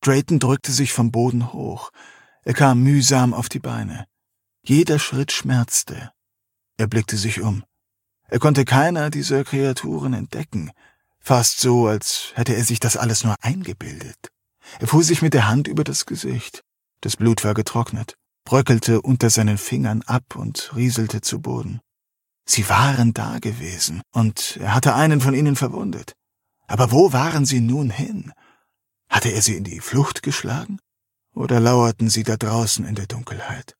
Drayton 0.00 0.38
drückte 0.38 0.72
sich 0.72 0.92
vom 0.92 1.10
Boden 1.10 1.52
hoch. 1.52 1.90
Er 2.44 2.54
kam 2.54 2.82
mühsam 2.82 3.34
auf 3.34 3.48
die 3.48 3.58
Beine. 3.58 4.06
Jeder 4.62 4.98
Schritt 4.98 5.32
schmerzte. 5.32 6.12
Er 6.76 6.86
blickte 6.86 7.16
sich 7.16 7.40
um. 7.40 7.64
Er 8.28 8.38
konnte 8.38 8.64
keiner 8.64 9.10
dieser 9.10 9.42
Kreaturen 9.44 10.12
entdecken, 10.12 10.70
fast 11.18 11.60
so, 11.60 11.86
als 11.86 12.32
hätte 12.34 12.54
er 12.54 12.64
sich 12.64 12.78
das 12.78 12.96
alles 12.96 13.24
nur 13.24 13.34
eingebildet. 13.40 14.30
Er 14.78 14.86
fuhr 14.86 15.02
sich 15.02 15.22
mit 15.22 15.34
der 15.34 15.48
Hand 15.48 15.66
über 15.66 15.84
das 15.84 16.06
Gesicht. 16.06 16.62
Das 17.00 17.16
Blut 17.16 17.44
war 17.44 17.54
getrocknet, 17.54 18.16
bröckelte 18.44 19.00
unter 19.00 19.30
seinen 19.30 19.56
Fingern 19.56 20.02
ab 20.02 20.36
und 20.36 20.74
rieselte 20.76 21.20
zu 21.22 21.40
Boden. 21.40 21.80
Sie 22.50 22.66
waren 22.70 23.12
da 23.12 23.38
gewesen, 23.40 24.00
und 24.10 24.56
er 24.58 24.74
hatte 24.74 24.94
einen 24.94 25.20
von 25.20 25.34
ihnen 25.34 25.54
verwundet. 25.54 26.14
Aber 26.66 26.90
wo 26.92 27.12
waren 27.12 27.44
sie 27.44 27.60
nun 27.60 27.90
hin? 27.90 28.32
Hatte 29.10 29.28
er 29.28 29.42
sie 29.42 29.54
in 29.54 29.64
die 29.64 29.80
Flucht 29.80 30.22
geschlagen? 30.22 30.78
Oder 31.34 31.60
lauerten 31.60 32.08
sie 32.08 32.22
da 32.22 32.38
draußen 32.38 32.86
in 32.86 32.94
der 32.94 33.06
Dunkelheit? 33.06 33.76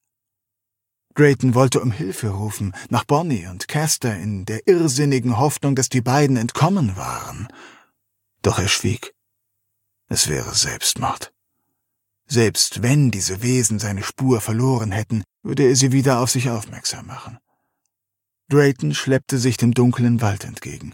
Drayton 1.15 1.55
wollte 1.55 1.81
um 1.81 1.91
Hilfe 1.91 2.29
rufen, 2.29 2.75
nach 2.91 3.05
Bonnie 3.05 3.47
und 3.47 3.69
Caster 3.69 4.15
in 4.19 4.45
der 4.45 4.69
irrsinnigen 4.69 5.39
Hoffnung, 5.39 5.75
dass 5.75 5.89
die 5.89 6.03
beiden 6.03 6.37
entkommen 6.37 6.95
waren. 6.99 7.49
Doch 8.43 8.59
er 8.59 8.69
schwieg. 8.69 9.15
Es 10.09 10.29
wäre 10.29 10.55
Selbstmord. 10.55 11.33
Selbst 12.27 12.83
wenn 12.83 13.11
diese 13.11 13.41
Wesen 13.41 13.79
seine 13.79 14.03
Spur 14.03 14.43
verloren 14.43 14.93
hätten, 14.93 15.25
würde 15.43 15.63
er 15.63 15.75
sie 15.75 15.93
wieder 15.93 16.21
auf 16.21 16.31
sich 16.31 16.51
aufmerksam 16.51 17.07
machen. 17.07 17.39
Drayton 18.51 18.95
schleppte 18.95 19.39
sich 19.39 19.57
dem 19.57 19.75
dunklen 19.75 20.21
Wald 20.21 20.45
entgegen. 20.45 20.93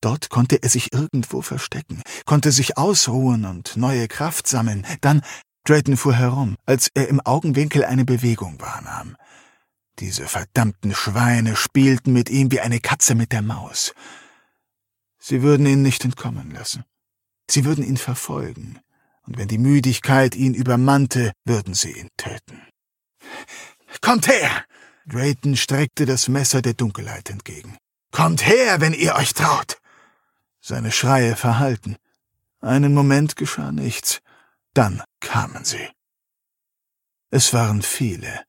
Dort 0.00 0.30
konnte 0.30 0.62
er 0.62 0.68
sich 0.68 0.92
irgendwo 0.92 1.42
verstecken, 1.42 2.02
konnte 2.24 2.52
sich 2.52 2.78
ausruhen 2.78 3.44
und 3.44 3.76
neue 3.76 4.08
Kraft 4.08 4.48
sammeln. 4.48 4.86
Dann 5.00 5.22
Drayton 5.64 5.96
fuhr 5.96 6.14
herum, 6.14 6.56
als 6.64 6.88
er 6.94 7.08
im 7.08 7.20
Augenwinkel 7.20 7.84
eine 7.84 8.04
Bewegung 8.04 8.60
wahrnahm. 8.60 9.16
Diese 9.98 10.26
verdammten 10.26 10.94
Schweine 10.94 11.54
spielten 11.54 12.12
mit 12.12 12.30
ihm 12.30 12.50
wie 12.50 12.60
eine 12.60 12.80
Katze 12.80 13.14
mit 13.14 13.32
der 13.32 13.42
Maus. 13.42 13.92
Sie 15.18 15.42
würden 15.42 15.66
ihn 15.66 15.82
nicht 15.82 16.04
entkommen 16.04 16.50
lassen. 16.50 16.84
Sie 17.50 17.64
würden 17.64 17.84
ihn 17.84 17.98
verfolgen, 17.98 18.80
und 19.26 19.36
wenn 19.36 19.48
die 19.48 19.58
Müdigkeit 19.58 20.34
ihn 20.34 20.54
übermannte, 20.54 21.32
würden 21.44 21.74
sie 21.74 21.92
ihn 21.92 22.08
töten. 22.16 22.62
Kommt 24.00 24.28
her! 24.28 24.64
Drayton 25.10 25.56
streckte 25.56 26.06
das 26.06 26.28
Messer 26.28 26.62
der 26.62 26.74
Dunkelheit 26.74 27.30
entgegen. 27.30 27.76
Kommt 28.12 28.46
her, 28.46 28.80
wenn 28.80 28.92
ihr 28.92 29.16
euch 29.16 29.34
traut! 29.34 29.78
Seine 30.60 30.92
Schreie 30.92 31.34
verhallten. 31.34 31.96
Einen 32.60 32.94
Moment 32.94 33.34
geschah 33.34 33.72
nichts, 33.72 34.20
dann 34.72 35.02
kamen 35.18 35.64
sie. 35.64 35.88
Es 37.30 37.52
waren 37.52 37.82
viele, 37.82 38.44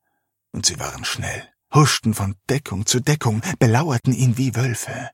und 0.51 0.65
sie 0.65 0.79
waren 0.79 1.03
schnell, 1.03 1.47
huschten 1.73 2.13
von 2.13 2.35
Deckung 2.49 2.85
zu 2.85 2.99
Deckung, 2.99 3.41
belauerten 3.57 4.13
ihn 4.13 4.37
wie 4.37 4.55
Wölfe. 4.55 5.09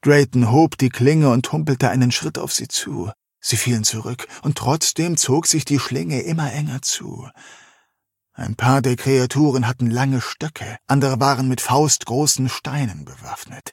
Drayton 0.00 0.50
hob 0.50 0.78
die 0.78 0.90
Klinge 0.90 1.30
und 1.30 1.50
humpelte 1.52 1.90
einen 1.90 2.12
Schritt 2.12 2.38
auf 2.38 2.52
sie 2.52 2.68
zu. 2.68 3.10
Sie 3.40 3.56
fielen 3.58 3.84
zurück, 3.84 4.28
und 4.42 4.56
trotzdem 4.56 5.18
zog 5.18 5.46
sich 5.46 5.66
die 5.66 5.78
Schlinge 5.78 6.22
immer 6.22 6.50
enger 6.52 6.80
zu. 6.80 7.28
Ein 8.36 8.56
paar 8.56 8.82
der 8.82 8.96
Kreaturen 8.96 9.68
hatten 9.68 9.90
lange 9.90 10.20
Stöcke, 10.20 10.76
andere 10.88 11.20
waren 11.20 11.48
mit 11.48 11.60
faustgroßen 11.60 12.48
Steinen 12.48 13.04
bewaffnet. 13.04 13.70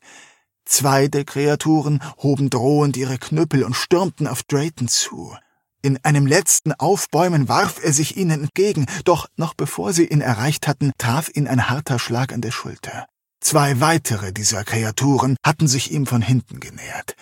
Zwei 0.66 1.07
der 1.07 1.26
Kreaturen 1.26 1.99
hoben 2.18 2.51
drohend 2.51 2.95
ihre 2.95 3.18
Knüppel 3.18 3.64
und 3.64 3.76
stürmten 3.76 4.28
auf 4.28 4.43
Drayton 4.43 4.88
zu. 4.88 5.36
In 5.82 5.97
einem 6.03 6.28
letzten 6.28 6.74
Aufbäumen 6.74 7.49
warf 7.49 7.84
er 7.84 7.91
sich 7.91 8.18
ihnen 8.18 8.43
entgegen, 8.43 8.86
doch 9.03 9.28
noch 9.36 9.55
bevor 9.55 9.93
sie 9.93 10.05
ihn 10.05 10.22
erreicht 10.22 10.68
hatten, 10.68 10.91
traf 10.99 11.30
ihn 11.34 11.47
ein 11.47 11.68
harter 11.70 11.97
Schlag 11.97 12.32
an 12.32 12.41
der 12.41 12.51
Schulter. 12.51 13.07
Zwei 13.39 13.80
weitere 13.80 14.32
dieser 14.32 14.64
Kreaturen 14.64 15.38
hatten 15.43 15.68
sich 15.68 15.91
ihm 15.91 16.05
von 16.05 16.22
hinten 16.22 16.59
genähert. 16.59 17.16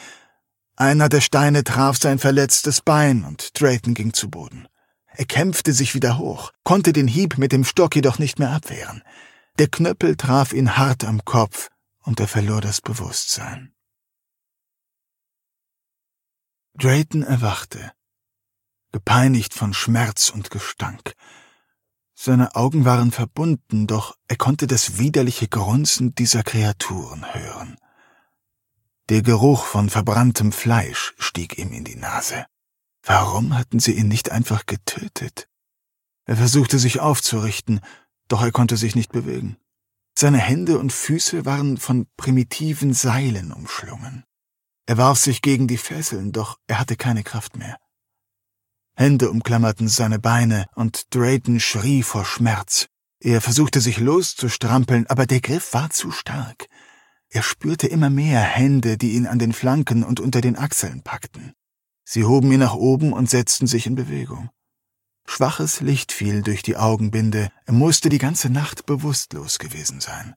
Einer 0.76 1.08
der 1.08 1.22
Steine 1.22 1.64
traf 1.64 1.98
sein 1.98 2.20
verletztes 2.20 2.82
Bein 2.82 3.24
und 3.24 3.60
Drayton 3.60 3.94
ging 3.94 4.12
zu 4.12 4.30
Boden. 4.30 4.68
Er 5.16 5.26
kämpfte 5.26 5.74
sich 5.74 5.96
wieder 5.96 6.18
hoch, 6.18 6.52
konnte 6.64 6.94
den 6.94 7.08
Hieb 7.08 7.38
mit 7.38 7.52
dem 7.52 7.64
Stock 7.64 7.96
jedoch 7.96 8.20
nicht 8.20 8.40
mehr 8.40 8.52
abwehren. 8.52 9.04
Der 9.58 9.68
Knöppel 9.68 10.16
traf 10.16 10.54
ihn 10.54 10.78
hart 10.78 11.04
am 11.04 11.26
Kopf, 11.26 11.70
und 12.04 12.20
er 12.20 12.28
verlor 12.28 12.62
das 12.62 12.82
Bewusstsein. 12.82 13.74
Drayton 16.76 17.24
erwachte, 17.24 17.92
gepeinigt 18.92 19.54
von 19.54 19.74
Schmerz 19.74 20.30
und 20.30 20.50
Gestank. 20.50 21.14
Seine 22.14 22.56
Augen 22.56 22.86
waren 22.86 23.12
verbunden, 23.12 23.86
doch 23.88 24.16
er 24.28 24.38
konnte 24.38 24.66
das 24.68 24.98
widerliche 24.98 25.48
Grunzen 25.48 26.16
dieser 26.16 26.44
Kreaturen 26.44 27.34
hören. 27.34 27.78
Der 29.10 29.22
Geruch 29.22 29.66
von 29.66 29.90
verbranntem 29.90 30.52
Fleisch 30.52 31.14
stieg 31.18 31.58
ihm 31.58 31.72
in 31.72 31.84
die 31.84 31.96
Nase. 31.96 32.46
Warum 33.04 33.58
hatten 33.58 33.80
sie 33.80 33.94
ihn 33.94 34.08
nicht 34.08 34.32
einfach 34.32 34.66
getötet? 34.66 35.48
Er 36.26 36.38
versuchte 36.38 36.78
sich 36.78 37.00
aufzurichten, 37.00 37.80
doch 38.28 38.42
er 38.42 38.52
konnte 38.52 38.78
sich 38.78 38.96
nicht 38.96 39.12
bewegen. 39.12 39.58
Seine 40.18 40.38
Hände 40.38 40.78
und 40.78 40.92
Füße 40.92 41.46
waren 41.46 41.78
von 41.78 42.08
primitiven 42.18 42.94
Seilen 42.94 43.52
umschlungen. 43.52 44.26
Er 44.86 44.98
warf 44.98 45.18
sich 45.18 45.42
gegen 45.42 45.68
die 45.68 45.78
Fesseln, 45.78 46.32
doch 46.32 46.58
er 46.68 46.80
hatte 46.80 46.96
keine 46.96 47.24
Kraft 47.24 47.58
mehr. 47.58 47.78
Hände 48.96 49.32
umklammerten 49.32 49.88
seine 49.88 50.20
Beine, 50.20 50.66
und 50.76 51.16
Drayton 51.16 51.60
schrie 51.60 52.04
vor 52.04 52.26
Schmerz. 52.26 52.88
Er 53.22 53.40
versuchte 53.40 53.82
sich 53.82 53.98
loszustrampeln, 53.98 55.08
aber 55.08 55.26
der 55.26 55.42
Griff 55.42 55.74
war 55.74 55.90
zu 55.90 56.12
stark. 56.12 56.68
Er 57.30 57.44
spürte 57.44 57.88
immer 57.88 58.10
mehr 58.10 58.42
Hände, 58.42 58.98
die 58.98 59.14
ihn 59.14 59.28
an 59.28 59.40
den 59.40 59.54
Flanken 59.54 60.04
und 60.04 60.20
unter 60.20 60.42
den 60.42 60.58
Achseln 60.58 61.02
packten. 61.04 61.54
Sie 62.12 62.26
hoben 62.26 62.52
ihn 62.52 62.60
nach 62.60 62.74
oben 62.74 63.14
und 63.14 63.30
setzten 63.30 63.68
sich 63.68 63.86
in 63.86 63.94
Bewegung. 63.94 64.50
Schwaches 65.28 65.80
Licht 65.80 66.12
fiel 66.12 66.42
durch 66.42 66.64
die 66.64 66.76
Augenbinde, 66.76 67.50
er 67.68 67.74
musste 67.76 68.10
die 68.10 68.18
ganze 68.18 68.50
Nacht 68.50 68.88
bewusstlos 68.88 69.60
gewesen 69.60 70.00
sein. 70.00 70.34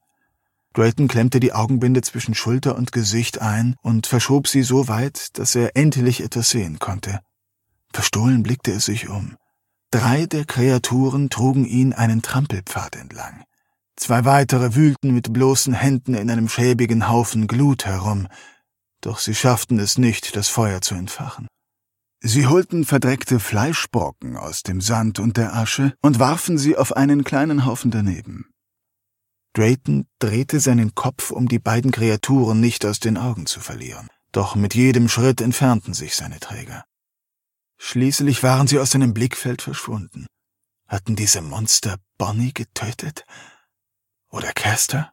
Drayton 0.74 1.08
klemmte 1.08 1.40
die 1.40 1.54
Augenbinde 1.54 2.02
zwischen 2.02 2.34
Schulter 2.34 2.76
und 2.76 2.92
Gesicht 2.92 3.40
ein 3.40 3.76
und 3.80 4.06
verschob 4.06 4.48
sie 4.48 4.62
so 4.64 4.86
weit, 4.86 5.38
dass 5.38 5.54
er 5.54 5.74
endlich 5.74 6.22
etwas 6.22 6.50
sehen 6.50 6.78
konnte. 6.78 7.20
Verstohlen 7.90 8.42
blickte 8.42 8.72
er 8.72 8.80
sich 8.80 9.08
um. 9.08 9.38
Drei 9.90 10.26
der 10.26 10.44
Kreaturen 10.44 11.30
trugen 11.30 11.64
ihn 11.64 11.94
einen 11.94 12.20
Trampelpfad 12.20 12.96
entlang. 12.96 13.44
Zwei 13.96 14.26
weitere 14.26 14.74
wühlten 14.74 15.14
mit 15.14 15.32
bloßen 15.32 15.72
Händen 15.72 16.12
in 16.12 16.30
einem 16.30 16.50
schäbigen 16.50 17.08
Haufen 17.08 17.46
Glut 17.46 17.86
herum, 17.86 18.28
doch 19.00 19.18
sie 19.18 19.34
schafften 19.34 19.78
es 19.78 19.96
nicht, 19.96 20.36
das 20.36 20.48
Feuer 20.48 20.82
zu 20.82 20.94
entfachen. 20.94 21.48
Sie 22.24 22.46
holten 22.46 22.84
verdreckte 22.84 23.40
Fleischbrocken 23.40 24.36
aus 24.36 24.62
dem 24.62 24.80
Sand 24.80 25.18
und 25.18 25.36
der 25.36 25.56
Asche 25.56 25.96
und 26.02 26.20
warfen 26.20 26.56
sie 26.56 26.76
auf 26.76 26.96
einen 26.96 27.24
kleinen 27.24 27.66
Haufen 27.66 27.90
daneben. 27.90 28.46
Drayton 29.54 30.06
drehte 30.20 30.60
seinen 30.60 30.94
Kopf, 30.94 31.32
um 31.32 31.48
die 31.48 31.58
beiden 31.58 31.90
Kreaturen 31.90 32.60
nicht 32.60 32.86
aus 32.86 33.00
den 33.00 33.16
Augen 33.18 33.46
zu 33.46 33.58
verlieren. 33.58 34.06
Doch 34.30 34.54
mit 34.54 34.76
jedem 34.76 35.08
Schritt 35.08 35.40
entfernten 35.40 35.94
sich 35.94 36.14
seine 36.14 36.38
Träger. 36.38 36.84
Schließlich 37.76 38.44
waren 38.44 38.68
sie 38.68 38.78
aus 38.78 38.92
seinem 38.92 39.14
Blickfeld 39.14 39.60
verschwunden. 39.60 40.26
Hatten 40.86 41.16
diese 41.16 41.42
Monster 41.42 41.96
Bonnie 42.18 42.54
getötet? 42.54 43.26
Oder 44.30 44.52
Caster? 44.52 45.12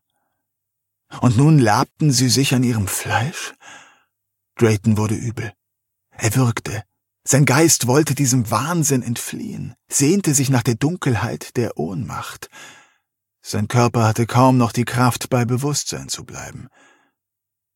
Und 1.21 1.37
nun 1.37 1.57
labten 1.57 2.11
sie 2.11 2.29
sich 2.29 2.53
an 2.53 2.63
ihrem 2.63 2.87
Fleisch? 2.87 3.55
Drayton 4.57 4.95
wurde 4.95 5.15
übel. 5.15 5.51
Er 6.11 6.35
würgte, 6.35 6.83
sein 7.31 7.45
Geist 7.45 7.85
wollte 7.85 8.15
diesem 8.15 8.49
Wahnsinn 8.49 9.03
entfliehen, 9.03 9.75
sehnte 9.87 10.33
sich 10.33 10.49
nach 10.49 10.63
der 10.63 10.73
Dunkelheit 10.73 11.57
der 11.57 11.77
Ohnmacht. 11.77 12.49
Sein 13.45 13.67
Körper 13.67 14.07
hatte 14.07 14.25
kaum 14.25 14.57
noch 14.57 14.71
die 14.71 14.83
Kraft, 14.85 15.29
bei 15.29 15.45
Bewusstsein 15.45 16.09
zu 16.09 16.25
bleiben. 16.25 16.69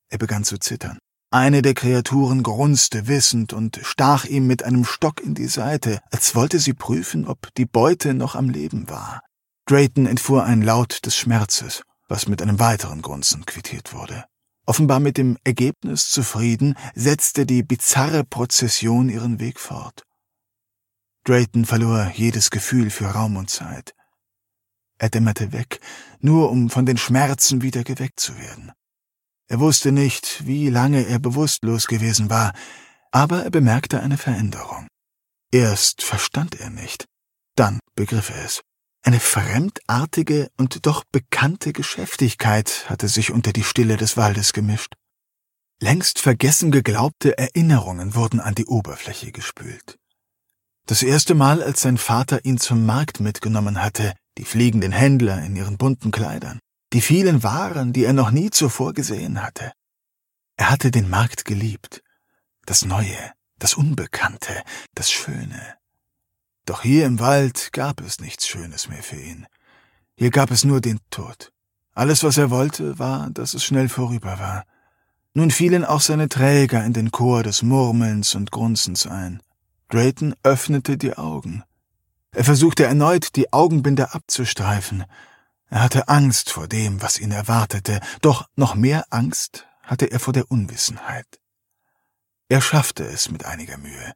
Er 0.10 0.18
begann 0.18 0.44
zu 0.44 0.58
zittern. 0.58 0.98
Eine 1.30 1.62
der 1.62 1.76
Kreaturen 1.76 2.42
grunzte 2.42 3.08
wissend 3.08 3.54
und 3.54 3.80
stach 3.84 4.26
ihm 4.26 4.48
mit 4.48 4.64
einem 4.64 4.86
Stock 4.86 5.22
in 5.22 5.36
die 5.36 5.48
Seite, 5.48 6.00
als 6.10 6.34
wollte 6.34 6.58
sie 6.58 6.74
prüfen, 6.74 7.28
ob 7.28 7.54
die 7.54 7.66
Beute 7.66 8.16
noch 8.16 8.34
am 8.34 8.50
Leben 8.50 8.90
war. 8.90 9.22
Drayton 9.68 10.08
entfuhr 10.08 10.46
ein 10.46 10.64
Laut 10.64 11.06
des 11.06 11.16
Schmerzes, 11.16 11.84
was 12.08 12.28
mit 12.28 12.42
einem 12.42 12.60
weiteren 12.60 13.04
Grunzen 13.04 13.46
quittiert 13.46 13.94
wurde. 13.94 14.26
Offenbar 14.66 15.00
mit 15.00 15.18
dem 15.18 15.38
Ergebnis 15.44 16.10
zufrieden, 16.10 16.76
setzte 16.96 17.46
die 17.46 17.64
bizarre 17.64 18.24
Prozession 18.24 19.10
ihren 19.10 19.40
Weg 19.40 19.60
fort. 19.60 20.04
Drayton 21.26 21.66
verlor 21.66 22.12
jedes 22.16 22.50
Gefühl 22.50 22.90
für 22.90 23.08
Raum 23.08 23.38
und 23.38 23.50
Zeit. 23.50 23.94
Er 24.98 25.10
dämmerte 25.10 25.52
weg, 25.52 25.80
nur 26.20 26.50
um 26.50 26.70
von 26.70 26.86
den 26.86 26.98
Schmerzen 26.98 27.62
wieder 27.62 27.84
geweckt 27.84 28.20
zu 28.20 28.38
werden. 28.38 28.72
Er 29.48 29.60
wusste 29.60 29.92
nicht, 29.92 30.46
wie 30.48 30.70
lange 30.70 31.06
er 31.06 31.20
bewusstlos 31.20 31.88
gewesen 31.88 32.30
war, 32.30 32.54
aber 33.12 33.44
er 33.44 33.52
bemerkte 33.52 34.02
eine 34.02 34.18
Veränderung. 34.18 34.88
Erst 35.52 36.04
verstand 36.04 36.60
er 36.60 36.70
nicht, 36.70 37.06
dann 37.56 37.80
begriff 37.96 38.30
er 38.30 38.46
es. 38.46 38.62
Eine 39.06 39.20
fremdartige 39.20 40.50
und 40.58 40.86
doch 40.86 41.04
bekannte 41.04 41.74
Geschäftigkeit 41.74 42.90
hatte 42.90 43.10
sich 43.10 43.32
unter 43.32 43.52
die 43.52 43.66
Stille 43.66 43.98
des 43.98 44.16
Waldes 44.16 44.54
gemischt. 44.54 44.94
Längst 45.82 46.20
vergessen 46.20 46.72
geglaubte 46.72 47.38
Erinnerungen 47.38 48.16
wurden 48.16 48.40
an 48.40 48.56
die 48.56 48.66
Oberfläche 48.66 49.34
gespült. 49.34 50.00
Das 50.86 51.04
erste 51.04 51.36
Mal, 51.36 51.62
als 51.62 51.82
sein 51.82 51.98
Vater 51.98 52.46
ihn 52.46 52.58
zum 52.58 52.86
Markt 52.86 53.20
mitgenommen 53.20 53.82
hatte, 53.82 54.14
die 54.38 54.46
fliegenden 54.46 54.94
Händler 54.94 55.44
in 55.44 55.58
ihren 55.58 55.78
bunten 55.78 56.12
Kleidern, 56.12 56.60
die 56.94 57.02
vielen 57.02 57.44
Waren, 57.44 57.92
die 57.92 58.06
er 58.06 58.14
noch 58.14 58.32
nie 58.32 58.52
zuvor 58.52 58.94
gesehen 58.94 59.44
hatte. 59.44 59.74
Er 60.56 60.70
hatte 60.70 60.92
den 60.92 61.10
Markt 61.10 61.44
geliebt, 61.44 62.02
das 62.66 62.86
Neue, 62.86 63.34
das 63.60 63.74
Unbekannte, 63.74 64.64
das 64.96 65.12
Schöne. 65.12 65.76
Doch 66.66 66.82
hier 66.82 67.06
im 67.06 67.20
Wald 67.20 67.74
gab 67.74 68.02
es 68.02 68.20
nichts 68.20 68.48
Schönes 68.48 68.88
mehr 68.90 69.04
für 69.04 69.18
ihn. 69.18 69.46
Hier 70.16 70.30
gab 70.30 70.52
es 70.52 70.64
nur 70.64 70.82
den 70.82 71.00
Tod. 71.10 71.52
Alles, 71.94 72.24
was 72.24 72.38
er 72.38 72.50
wollte, 72.50 72.98
war, 73.00 73.30
dass 73.32 73.54
es 73.54 73.64
schnell 73.64 73.90
vorüber 73.90 74.40
war. 74.40 74.64
Nun 75.34 75.52
fielen 75.52 75.84
auch 75.84 76.02
seine 76.02 76.30
Träger 76.30 76.84
in 76.84 76.94
den 76.94 77.12
Chor 77.12 77.44
des 77.44 77.64
Murmelns 77.64 78.36
und 78.36 78.52
Grunzens 78.52 79.08
ein. 79.08 79.42
Drayton 79.90 80.36
öffnete 80.44 80.98
die 80.98 81.18
Augen. 81.18 81.64
Er 82.32 82.44
versuchte 82.44 82.86
erneut, 82.86 83.36
die 83.36 83.52
Augenbinder 83.52 84.16
abzustreifen, 84.16 85.06
er 85.74 85.82
hatte 85.82 86.08
Angst 86.08 86.52
vor 86.52 86.68
dem, 86.68 87.02
was 87.02 87.20
ihn 87.20 87.32
erwartete, 87.32 88.00
doch 88.22 88.48
noch 88.56 88.76
mehr 88.76 89.06
Angst 89.10 89.66
hatte 89.82 90.06
er 90.06 90.20
vor 90.20 90.32
der 90.32 90.52
Unwissenheit. 90.52 91.26
Er 92.48 92.62
schaffte 92.62 93.04
es 93.04 93.32
mit 93.32 93.46
einiger 93.46 93.80
Mühe. 93.80 94.14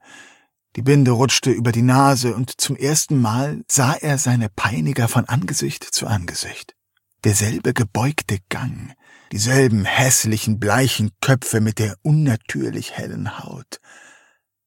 Die 0.78 0.84
Binde 0.84 1.10
rutschte 1.10 1.50
über 1.50 1.72
die 1.72 1.82
Nase, 1.82 2.36
und 2.36 2.62
zum 2.62 2.76
ersten 2.76 3.20
Mal 3.20 3.64
sah 3.68 3.94
er 3.94 4.20
seine 4.20 4.48
Peiniger 4.48 5.08
von 5.08 5.26
Angesicht 5.26 5.84
zu 5.84 6.06
Angesicht. 6.06 6.76
Derselbe 7.24 7.74
gebeugte 7.74 8.38
Gang, 8.50 8.94
dieselben 9.32 9.86
hässlichen, 9.86 10.60
bleichen 10.60 11.10
Köpfe 11.20 11.62
mit 11.62 11.80
der 11.80 11.98
unnatürlich 12.04 12.92
hellen 12.92 13.40
Haut. 13.40 13.80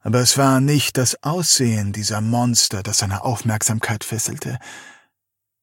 Aber 0.01 0.19
es 0.19 0.37
war 0.37 0.61
nicht 0.61 0.97
das 0.97 1.23
Aussehen 1.23 1.93
dieser 1.93 2.21
Monster, 2.21 2.83
das 2.83 2.99
seine 2.99 3.23
Aufmerksamkeit 3.23 4.03
fesselte, 4.03 4.59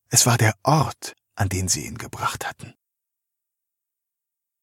es 0.09 0.25
war 0.25 0.37
der 0.37 0.53
Ort, 0.63 1.13
an 1.35 1.49
den 1.49 1.67
sie 1.67 1.85
ihn 1.85 1.97
gebracht 1.97 2.47
hatten. 2.47 2.73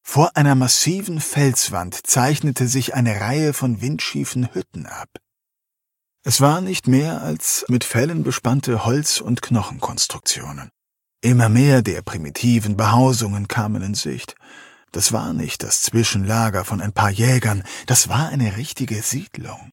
Vor 0.01 0.35
einer 0.35 0.55
massiven 0.55 1.21
Felswand 1.21 2.07
zeichnete 2.07 2.69
sich 2.69 2.95
eine 2.95 3.21
Reihe 3.21 3.53
von 3.53 3.83
windschiefen 3.83 4.55
Hütten 4.55 4.87
ab. 4.87 5.11
Es 6.27 6.41
war 6.41 6.63
nicht 6.63 6.89
mehr 6.89 7.21
als 7.21 7.67
mit 7.69 7.85
Fellen 7.85 8.23
bespannte 8.23 8.87
Holz- 8.87 9.21
und 9.21 9.43
Knochenkonstruktionen. 9.43 10.71
Immer 11.21 11.51
mehr 11.51 11.83
der 11.83 12.01
primitiven 12.01 12.79
Behausungen 12.79 13.47
kamen 13.47 13.83
in 13.83 13.93
Sicht. 13.93 14.35
Das 14.91 15.13
war 15.13 15.35
nicht 15.35 15.63
das 15.63 15.83
Zwischenlager 15.83 16.65
von 16.65 16.81
ein 16.81 16.95
paar 16.95 17.11
Jägern, 17.11 17.63
das 17.87 18.09
war 18.09 18.31
eine 18.31 18.57
richtige 18.57 19.03
Siedlung. 19.03 19.69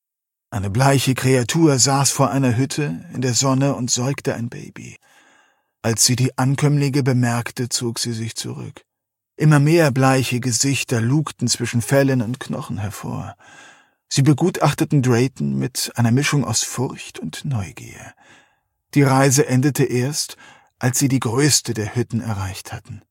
Eine 0.49 0.69
bleiche 0.69 1.13
Kreatur 1.13 1.79
saß 1.79 2.11
vor 2.11 2.31
einer 2.31 2.57
Hütte 2.57 3.05
in 3.13 3.21
der 3.21 3.33
Sonne 3.33 3.73
und 3.73 3.89
säugte 3.89 4.35
ein 4.35 4.49
Baby. 4.49 4.97
Als 5.81 6.03
sie 6.03 6.17
die 6.17 6.37
Ankömmlinge 6.37 7.01
bemerkte, 7.01 7.69
zog 7.69 7.97
sie 7.97 8.11
sich 8.11 8.35
zurück. 8.35 8.81
Immer 9.37 9.61
mehr 9.61 9.91
bleiche 9.91 10.41
Gesichter 10.41 10.99
lugten 10.99 11.47
zwischen 11.47 11.81
Fellen 11.81 12.21
und 12.21 12.41
Knochen 12.41 12.77
hervor. 12.77 13.37
Sie 14.13 14.23
begutachteten 14.23 15.01
Drayton 15.01 15.57
mit 15.57 15.93
einer 15.95 16.11
Mischung 16.11 16.43
aus 16.43 16.63
Furcht 16.63 17.17
und 17.19 17.45
Neugier. 17.45 18.13
Die 18.93 19.03
Reise 19.03 19.47
endete 19.47 19.85
erst, 19.85 20.35
als 20.79 20.99
sie 20.99 21.07
die 21.07 21.21
größte 21.21 21.73
der 21.73 21.95
Hütten 21.95 22.19
erreicht 22.19 22.73
hatten. 22.73 23.03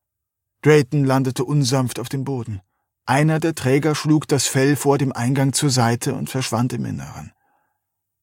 Drayton 0.60 1.06
landete 1.06 1.46
unsanft 1.46 2.00
auf 2.00 2.10
dem 2.10 2.24
Boden. 2.24 2.60
Einer 3.06 3.40
der 3.40 3.54
Träger 3.54 3.94
schlug 3.94 4.28
das 4.28 4.46
Fell 4.46 4.76
vor 4.76 4.98
dem 4.98 5.12
Eingang 5.12 5.54
zur 5.54 5.70
Seite 5.70 6.12
und 6.12 6.28
verschwand 6.28 6.74
im 6.74 6.84
Inneren. 6.84 7.32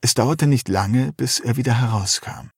Es 0.01 0.13
dauerte 0.13 0.45
nicht 0.45 0.69
lange, 0.69 1.13
bis 1.13 1.39
er 1.39 1.57
wieder 1.57 1.81
herauskam. 1.81 2.51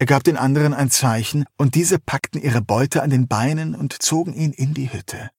Er 0.00 0.06
gab 0.06 0.24
den 0.24 0.36
anderen 0.36 0.74
ein 0.74 0.90
Zeichen, 0.90 1.44
und 1.56 1.76
diese 1.76 2.00
packten 2.00 2.42
ihre 2.42 2.60
Beute 2.60 3.04
an 3.04 3.10
den 3.10 3.28
Beinen 3.28 3.76
und 3.76 4.02
zogen 4.02 4.34
ihn 4.34 4.52
in 4.52 4.74
die 4.74 4.92
Hütte. 4.92 5.30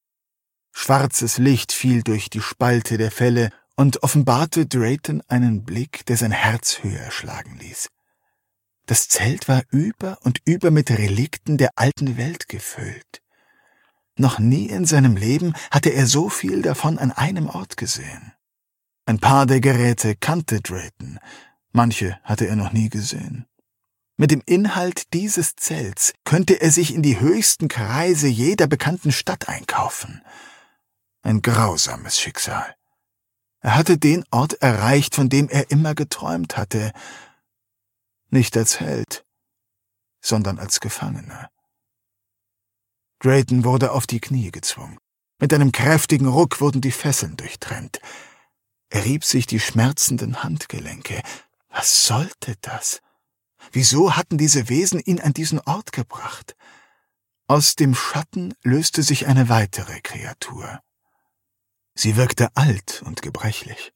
Schwarzes 0.72 1.38
Licht 1.38 1.74
fiel 1.74 2.02
durch 2.02 2.30
die 2.30 2.42
Spalte 2.42 2.98
der 2.98 3.12
Felle 3.12 3.50
und 3.80 4.04
offenbarte 4.04 4.66
Drayton 4.66 5.24
einen 5.30 5.64
Blick, 5.64 6.06
der 6.08 6.18
sein 6.18 6.34
Herz 6.34 6.80
höher 6.84 7.12
schlagen 7.12 7.58
ließ. 7.60 7.88
Das 8.88 9.08
Zelt 9.08 9.48
war 9.48 9.64
über 9.72 10.18
und 10.24 10.42
über 10.44 10.70
mit 10.70 10.92
Relikten 10.92 11.58
der 11.58 11.70
alten 11.78 12.18
Welt 12.18 12.50
gefüllt. 12.50 13.22
Noch 14.18 14.38
nie 14.38 14.66
in 14.66 14.84
seinem 14.84 15.16
Leben 15.16 15.54
hatte 15.72 15.92
er 15.92 16.08
so 16.08 16.28
viel 16.28 16.62
davon 16.62 17.00
an 17.00 17.14
einem 17.14 17.48
Ort 17.48 17.78
gesehen. 17.78 18.34
Ein 19.06 19.20
paar 19.20 19.46
der 19.46 19.62
Geräte 19.62 20.14
kannte 20.18 20.60
Drayton, 20.60 21.18
manche 21.72 22.20
hatte 22.26 22.48
er 22.48 22.58
noch 22.58 22.74
nie 22.74 22.90
gesehen. 22.90 23.46
Mit 24.18 24.32
dem 24.32 24.44
Inhalt 24.46 25.14
dieses 25.14 25.56
Zelts 25.56 26.12
könnte 26.26 26.60
er 26.60 26.72
sich 26.72 26.94
in 26.94 27.02
die 27.02 27.22
höchsten 27.22 27.70
Kreise 27.70 28.28
jeder 28.28 28.68
bekannten 28.68 29.14
Stadt 29.14 29.48
einkaufen. 29.48 30.22
Ein 31.22 31.42
grausames 31.42 32.20
Schicksal. 32.20 32.76
Er 33.62 33.76
hatte 33.76 33.98
den 33.98 34.24
Ort 34.32 34.54
erreicht, 34.62 35.16
von 35.16 35.30
dem 35.30 35.50
er 35.50 35.70
immer 35.72 35.96
geträumt 35.96 36.58
hatte, 36.58 36.94
nicht 38.30 38.56
als 38.56 38.80
Held, 38.80 39.26
sondern 40.22 40.60
als 40.60 40.80
Gefangener. 40.80 41.50
Drayton 43.20 43.66
wurde 43.66 43.92
auf 43.92 44.08
die 44.08 44.22
Knie 44.22 44.52
gezwungen. 44.52 44.98
Mit 45.40 45.54
einem 45.54 45.72
kräftigen 45.72 46.28
Ruck 46.28 46.62
wurden 46.62 46.82
die 46.82 46.92
Fesseln 46.92 47.36
durchtrennt. 47.38 48.00
Er 48.90 49.06
rieb 49.06 49.24
sich 49.24 49.46
die 49.46 49.60
schmerzenden 49.60 50.44
Handgelenke. 50.44 51.22
Was 51.70 52.06
sollte 52.06 52.56
das? 52.62 53.02
Wieso 53.72 54.16
hatten 54.16 54.38
diese 54.38 54.70
Wesen 54.70 55.00
ihn 55.00 55.20
an 55.20 55.34
diesen 55.34 55.60
Ort 55.60 55.92
gebracht? 55.92 56.56
Aus 57.48 57.76
dem 57.76 57.94
Schatten 57.94 58.54
löste 58.64 59.04
sich 59.04 59.28
eine 59.28 59.50
weitere 59.50 60.02
Kreatur. 60.02 60.82
Sie 62.02 62.16
wirkte 62.16 62.56
alt 62.56 63.04
und 63.06 63.22
gebrechlich. 63.22 63.92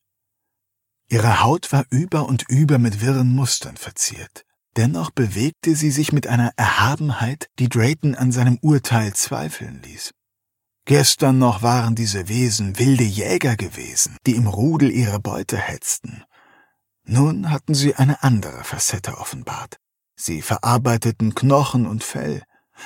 Ihre 1.07 1.41
Haut 1.41 1.71
war 1.71 1.85
über 1.89 2.27
und 2.27 2.43
über 2.49 2.77
mit 2.77 2.99
wirren 2.99 3.33
Mustern 3.33 3.77
verziert. 3.77 4.43
Dennoch 4.75 5.09
bewegte 5.09 5.73
sie 5.77 5.89
sich 5.89 6.11
mit 6.11 6.27
einer 6.27 6.51
Erhabenheit, 6.57 7.47
die 7.59 7.69
Drayton 7.69 8.13
an 8.13 8.33
seinem 8.33 8.57
Urteil 8.61 9.13
zweifeln 9.13 9.81
ließ. 9.83 10.11
Gestern 10.83 11.37
noch 11.37 11.61
waren 11.61 11.95
diese 11.95 12.27
Wesen 12.27 12.77
wilde 12.77 13.05
Jäger 13.05 13.55
gewesen, 13.55 14.17
die 14.25 14.35
im 14.35 14.47
Rudel 14.47 14.91
ihre 14.91 15.21
Beute 15.21 15.55
hetzten. 15.55 16.25
Nun 17.05 17.51
hatten 17.51 17.73
sie 17.73 17.95
eine 17.95 18.21
andere 18.21 18.65
Facette 18.65 19.17
offenbart. 19.17 19.77
Sie 20.17 20.41
verarbeiteten 20.41 21.35
Knochen 21.35 21.87
und 21.87 22.03
Fell, 22.03 22.43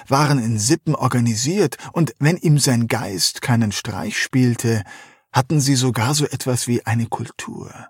waren 0.07 0.39
in 0.39 0.59
Sippen 0.59 0.95
organisiert, 0.95 1.77
und 1.93 2.13
wenn 2.19 2.37
ihm 2.37 2.59
sein 2.59 2.87
Geist 2.87 3.41
keinen 3.41 3.71
Streich 3.71 4.21
spielte, 4.21 4.83
hatten 5.31 5.59
sie 5.59 5.75
sogar 5.75 6.13
so 6.13 6.25
etwas 6.25 6.67
wie 6.67 6.85
eine 6.85 7.07
Kultur. 7.07 7.89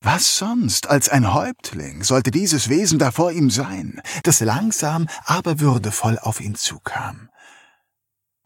Was 0.00 0.36
sonst 0.36 0.88
als 0.88 1.08
ein 1.08 1.32
Häuptling 1.32 2.02
sollte 2.02 2.32
dieses 2.32 2.68
Wesen 2.68 2.98
da 2.98 3.12
vor 3.12 3.30
ihm 3.30 3.50
sein, 3.50 4.02
das 4.24 4.40
langsam, 4.40 5.08
aber 5.24 5.60
würdevoll 5.60 6.18
auf 6.18 6.40
ihn 6.40 6.56
zukam? 6.56 7.30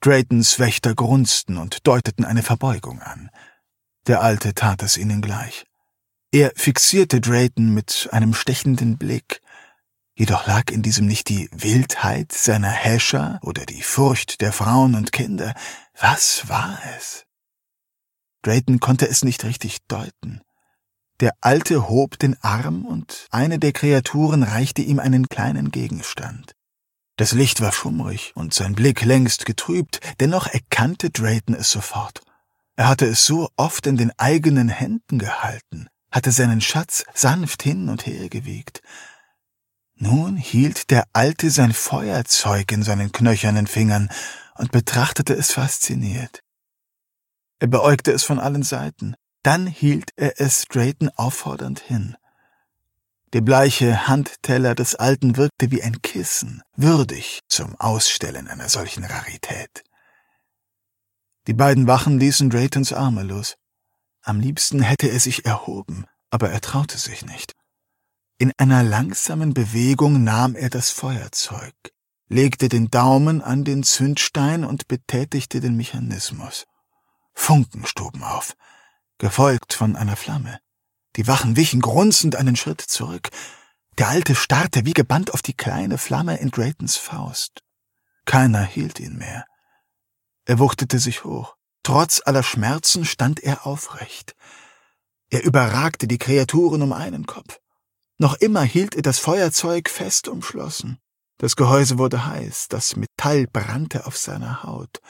Draytons 0.00 0.58
Wächter 0.58 0.94
grunzten 0.94 1.56
und 1.56 1.86
deuteten 1.86 2.24
eine 2.24 2.42
Verbeugung 2.42 3.00
an. 3.00 3.30
Der 4.06 4.20
Alte 4.20 4.54
tat 4.54 4.82
es 4.82 4.98
ihnen 4.98 5.22
gleich. 5.22 5.64
Er 6.30 6.52
fixierte 6.54 7.20
Drayton 7.20 7.72
mit 7.72 8.08
einem 8.12 8.34
stechenden 8.34 8.98
Blick, 8.98 9.40
jedoch 10.14 10.46
lag 10.46 10.70
in 10.70 10.82
diesem 10.82 11.06
nicht 11.06 11.28
die 11.28 11.48
Wildheit 11.52 12.32
seiner 12.32 12.70
Häscher 12.70 13.38
oder 13.42 13.64
die 13.64 13.82
Furcht 13.82 14.40
der 14.42 14.52
Frauen 14.52 14.94
und 14.94 15.12
Kinder. 15.12 15.54
Was 15.98 16.48
war 16.48 16.78
es? 16.96 17.25
Drayton 18.46 18.78
konnte 18.78 19.08
es 19.08 19.24
nicht 19.24 19.44
richtig 19.44 19.78
deuten. 19.88 20.40
Der 21.18 21.32
Alte 21.40 21.88
hob 21.88 22.16
den 22.20 22.40
Arm 22.42 22.84
und 22.84 23.26
eine 23.30 23.58
der 23.58 23.72
Kreaturen 23.72 24.44
reichte 24.44 24.82
ihm 24.82 25.00
einen 25.00 25.28
kleinen 25.28 25.72
Gegenstand. 25.72 26.52
Das 27.16 27.32
Licht 27.32 27.60
war 27.60 27.72
schummrig 27.72 28.32
und 28.36 28.54
sein 28.54 28.74
Blick 28.76 29.02
längst 29.02 29.46
getrübt, 29.46 29.98
dennoch 30.20 30.46
erkannte 30.46 31.10
Drayton 31.10 31.56
es 31.56 31.72
sofort. 31.72 32.20
Er 32.76 32.86
hatte 32.88 33.06
es 33.06 33.26
so 33.26 33.48
oft 33.56 33.84
in 33.88 33.96
den 33.96 34.12
eigenen 34.16 34.68
Händen 34.68 35.18
gehalten, 35.18 35.88
hatte 36.12 36.30
seinen 36.30 36.60
Schatz 36.60 37.04
sanft 37.14 37.64
hin 37.64 37.88
und 37.88 38.06
her 38.06 38.28
gewiegt. 38.28 38.80
Nun 39.96 40.36
hielt 40.36 40.90
der 40.92 41.08
Alte 41.14 41.50
sein 41.50 41.72
Feuerzeug 41.72 42.70
in 42.70 42.84
seinen 42.84 43.10
knöchernen 43.10 43.66
Fingern 43.66 44.08
und 44.54 44.70
betrachtete 44.70 45.34
es 45.34 45.50
fasziniert. 45.50 46.44
Er 47.58 47.68
beäugte 47.68 48.12
es 48.12 48.22
von 48.22 48.38
allen 48.38 48.62
Seiten, 48.62 49.16
dann 49.42 49.66
hielt 49.66 50.10
er 50.16 50.40
es 50.40 50.64
Drayton 50.64 51.08
auffordernd 51.16 51.80
hin. 51.80 52.16
Der 53.32 53.40
bleiche 53.40 54.08
Handteller 54.08 54.74
des 54.74 54.94
Alten 54.94 55.36
wirkte 55.36 55.70
wie 55.70 55.82
ein 55.82 56.00
Kissen, 56.02 56.62
würdig 56.76 57.40
zum 57.48 57.74
Ausstellen 57.76 58.48
einer 58.48 58.68
solchen 58.68 59.04
Rarität. 59.04 59.84
Die 61.46 61.54
beiden 61.54 61.86
Wachen 61.86 62.18
ließen 62.18 62.50
Draytons 62.50 62.92
Arme 62.92 63.22
los. 63.22 63.56
Am 64.22 64.40
liebsten 64.40 64.80
hätte 64.80 65.08
er 65.08 65.20
sich 65.20 65.44
erhoben, 65.44 66.06
aber 66.30 66.50
er 66.50 66.60
traute 66.60 66.98
sich 66.98 67.24
nicht. 67.24 67.52
In 68.38 68.52
einer 68.58 68.82
langsamen 68.82 69.54
Bewegung 69.54 70.24
nahm 70.24 70.56
er 70.56 70.68
das 70.68 70.90
Feuerzeug, 70.90 71.74
legte 72.28 72.68
den 72.68 72.90
Daumen 72.90 73.40
an 73.40 73.64
den 73.64 73.82
Zündstein 73.82 74.64
und 74.64 74.88
betätigte 74.88 75.60
den 75.60 75.76
Mechanismus. 75.76 76.66
Funken 77.36 77.86
stoben 77.86 78.24
auf, 78.24 78.56
gefolgt 79.18 79.74
von 79.74 79.94
einer 79.94 80.16
Flamme. 80.16 80.58
Die 81.14 81.28
Wachen 81.28 81.54
wichen 81.54 81.80
grunzend 81.80 82.34
einen 82.34 82.56
Schritt 82.56 82.80
zurück. 82.80 83.28
Der 83.98 84.08
Alte 84.08 84.34
starrte 84.34 84.84
wie 84.84 84.94
gebannt 84.94 85.32
auf 85.32 85.42
die 85.42 85.54
kleine 85.54 85.98
Flamme 85.98 86.38
in 86.38 86.50
Draytons 86.50 86.96
Faust. 86.96 87.62
Keiner 88.24 88.64
hielt 88.64 88.98
ihn 88.98 89.16
mehr. 89.16 89.46
Er 90.46 90.58
wuchtete 90.58 90.98
sich 90.98 91.22
hoch. 91.24 91.54
Trotz 91.84 92.20
aller 92.24 92.42
Schmerzen 92.42 93.04
stand 93.04 93.40
er 93.40 93.64
aufrecht. 93.64 94.34
Er 95.30 95.44
überragte 95.44 96.08
die 96.08 96.18
Kreaturen 96.18 96.82
um 96.82 96.92
einen 96.92 97.26
Kopf. 97.26 97.60
Noch 98.18 98.34
immer 98.34 98.62
hielt 98.62 98.96
er 98.96 99.02
das 99.02 99.18
Feuerzeug 99.18 99.88
fest 99.88 100.26
umschlossen. 100.26 100.98
Das 101.38 101.54
Gehäuse 101.54 101.98
wurde 101.98 102.26
heiß, 102.26 102.68
das 102.68 102.96
Metall 102.96 103.46
brannte 103.46 104.06
auf 104.06 104.16
seiner 104.16 104.62
Haut. 104.62 105.00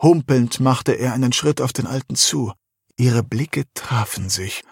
Humpelnd 0.00 0.60
machte 0.60 0.92
er 0.92 1.12
einen 1.14 1.32
Schritt 1.32 1.60
auf 1.60 1.72
den 1.72 1.86
Alten 1.86 2.16
zu. 2.16 2.52
Ihre 2.96 3.22
Blicke 3.22 3.64
trafen 3.74 4.28
sich. 4.28 4.62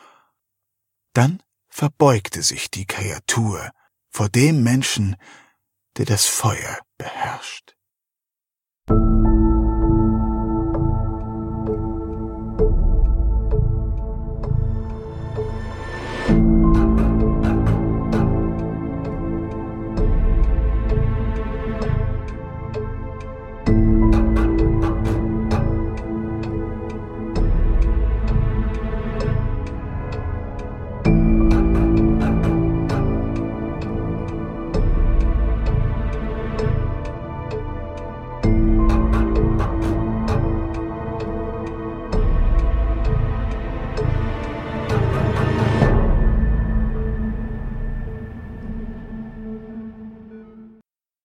Dann 1.13 1.43
verbeugte 1.69 2.43
sich 2.43 2.71
die 2.71 2.87
Kreatur 2.87 3.71
vor 4.11 4.29
dem 4.29 4.63
Menschen, 4.63 5.17
der 5.97 6.07
das 6.07 6.27
Feuer 6.27 6.79
beherrscht. 6.99 7.77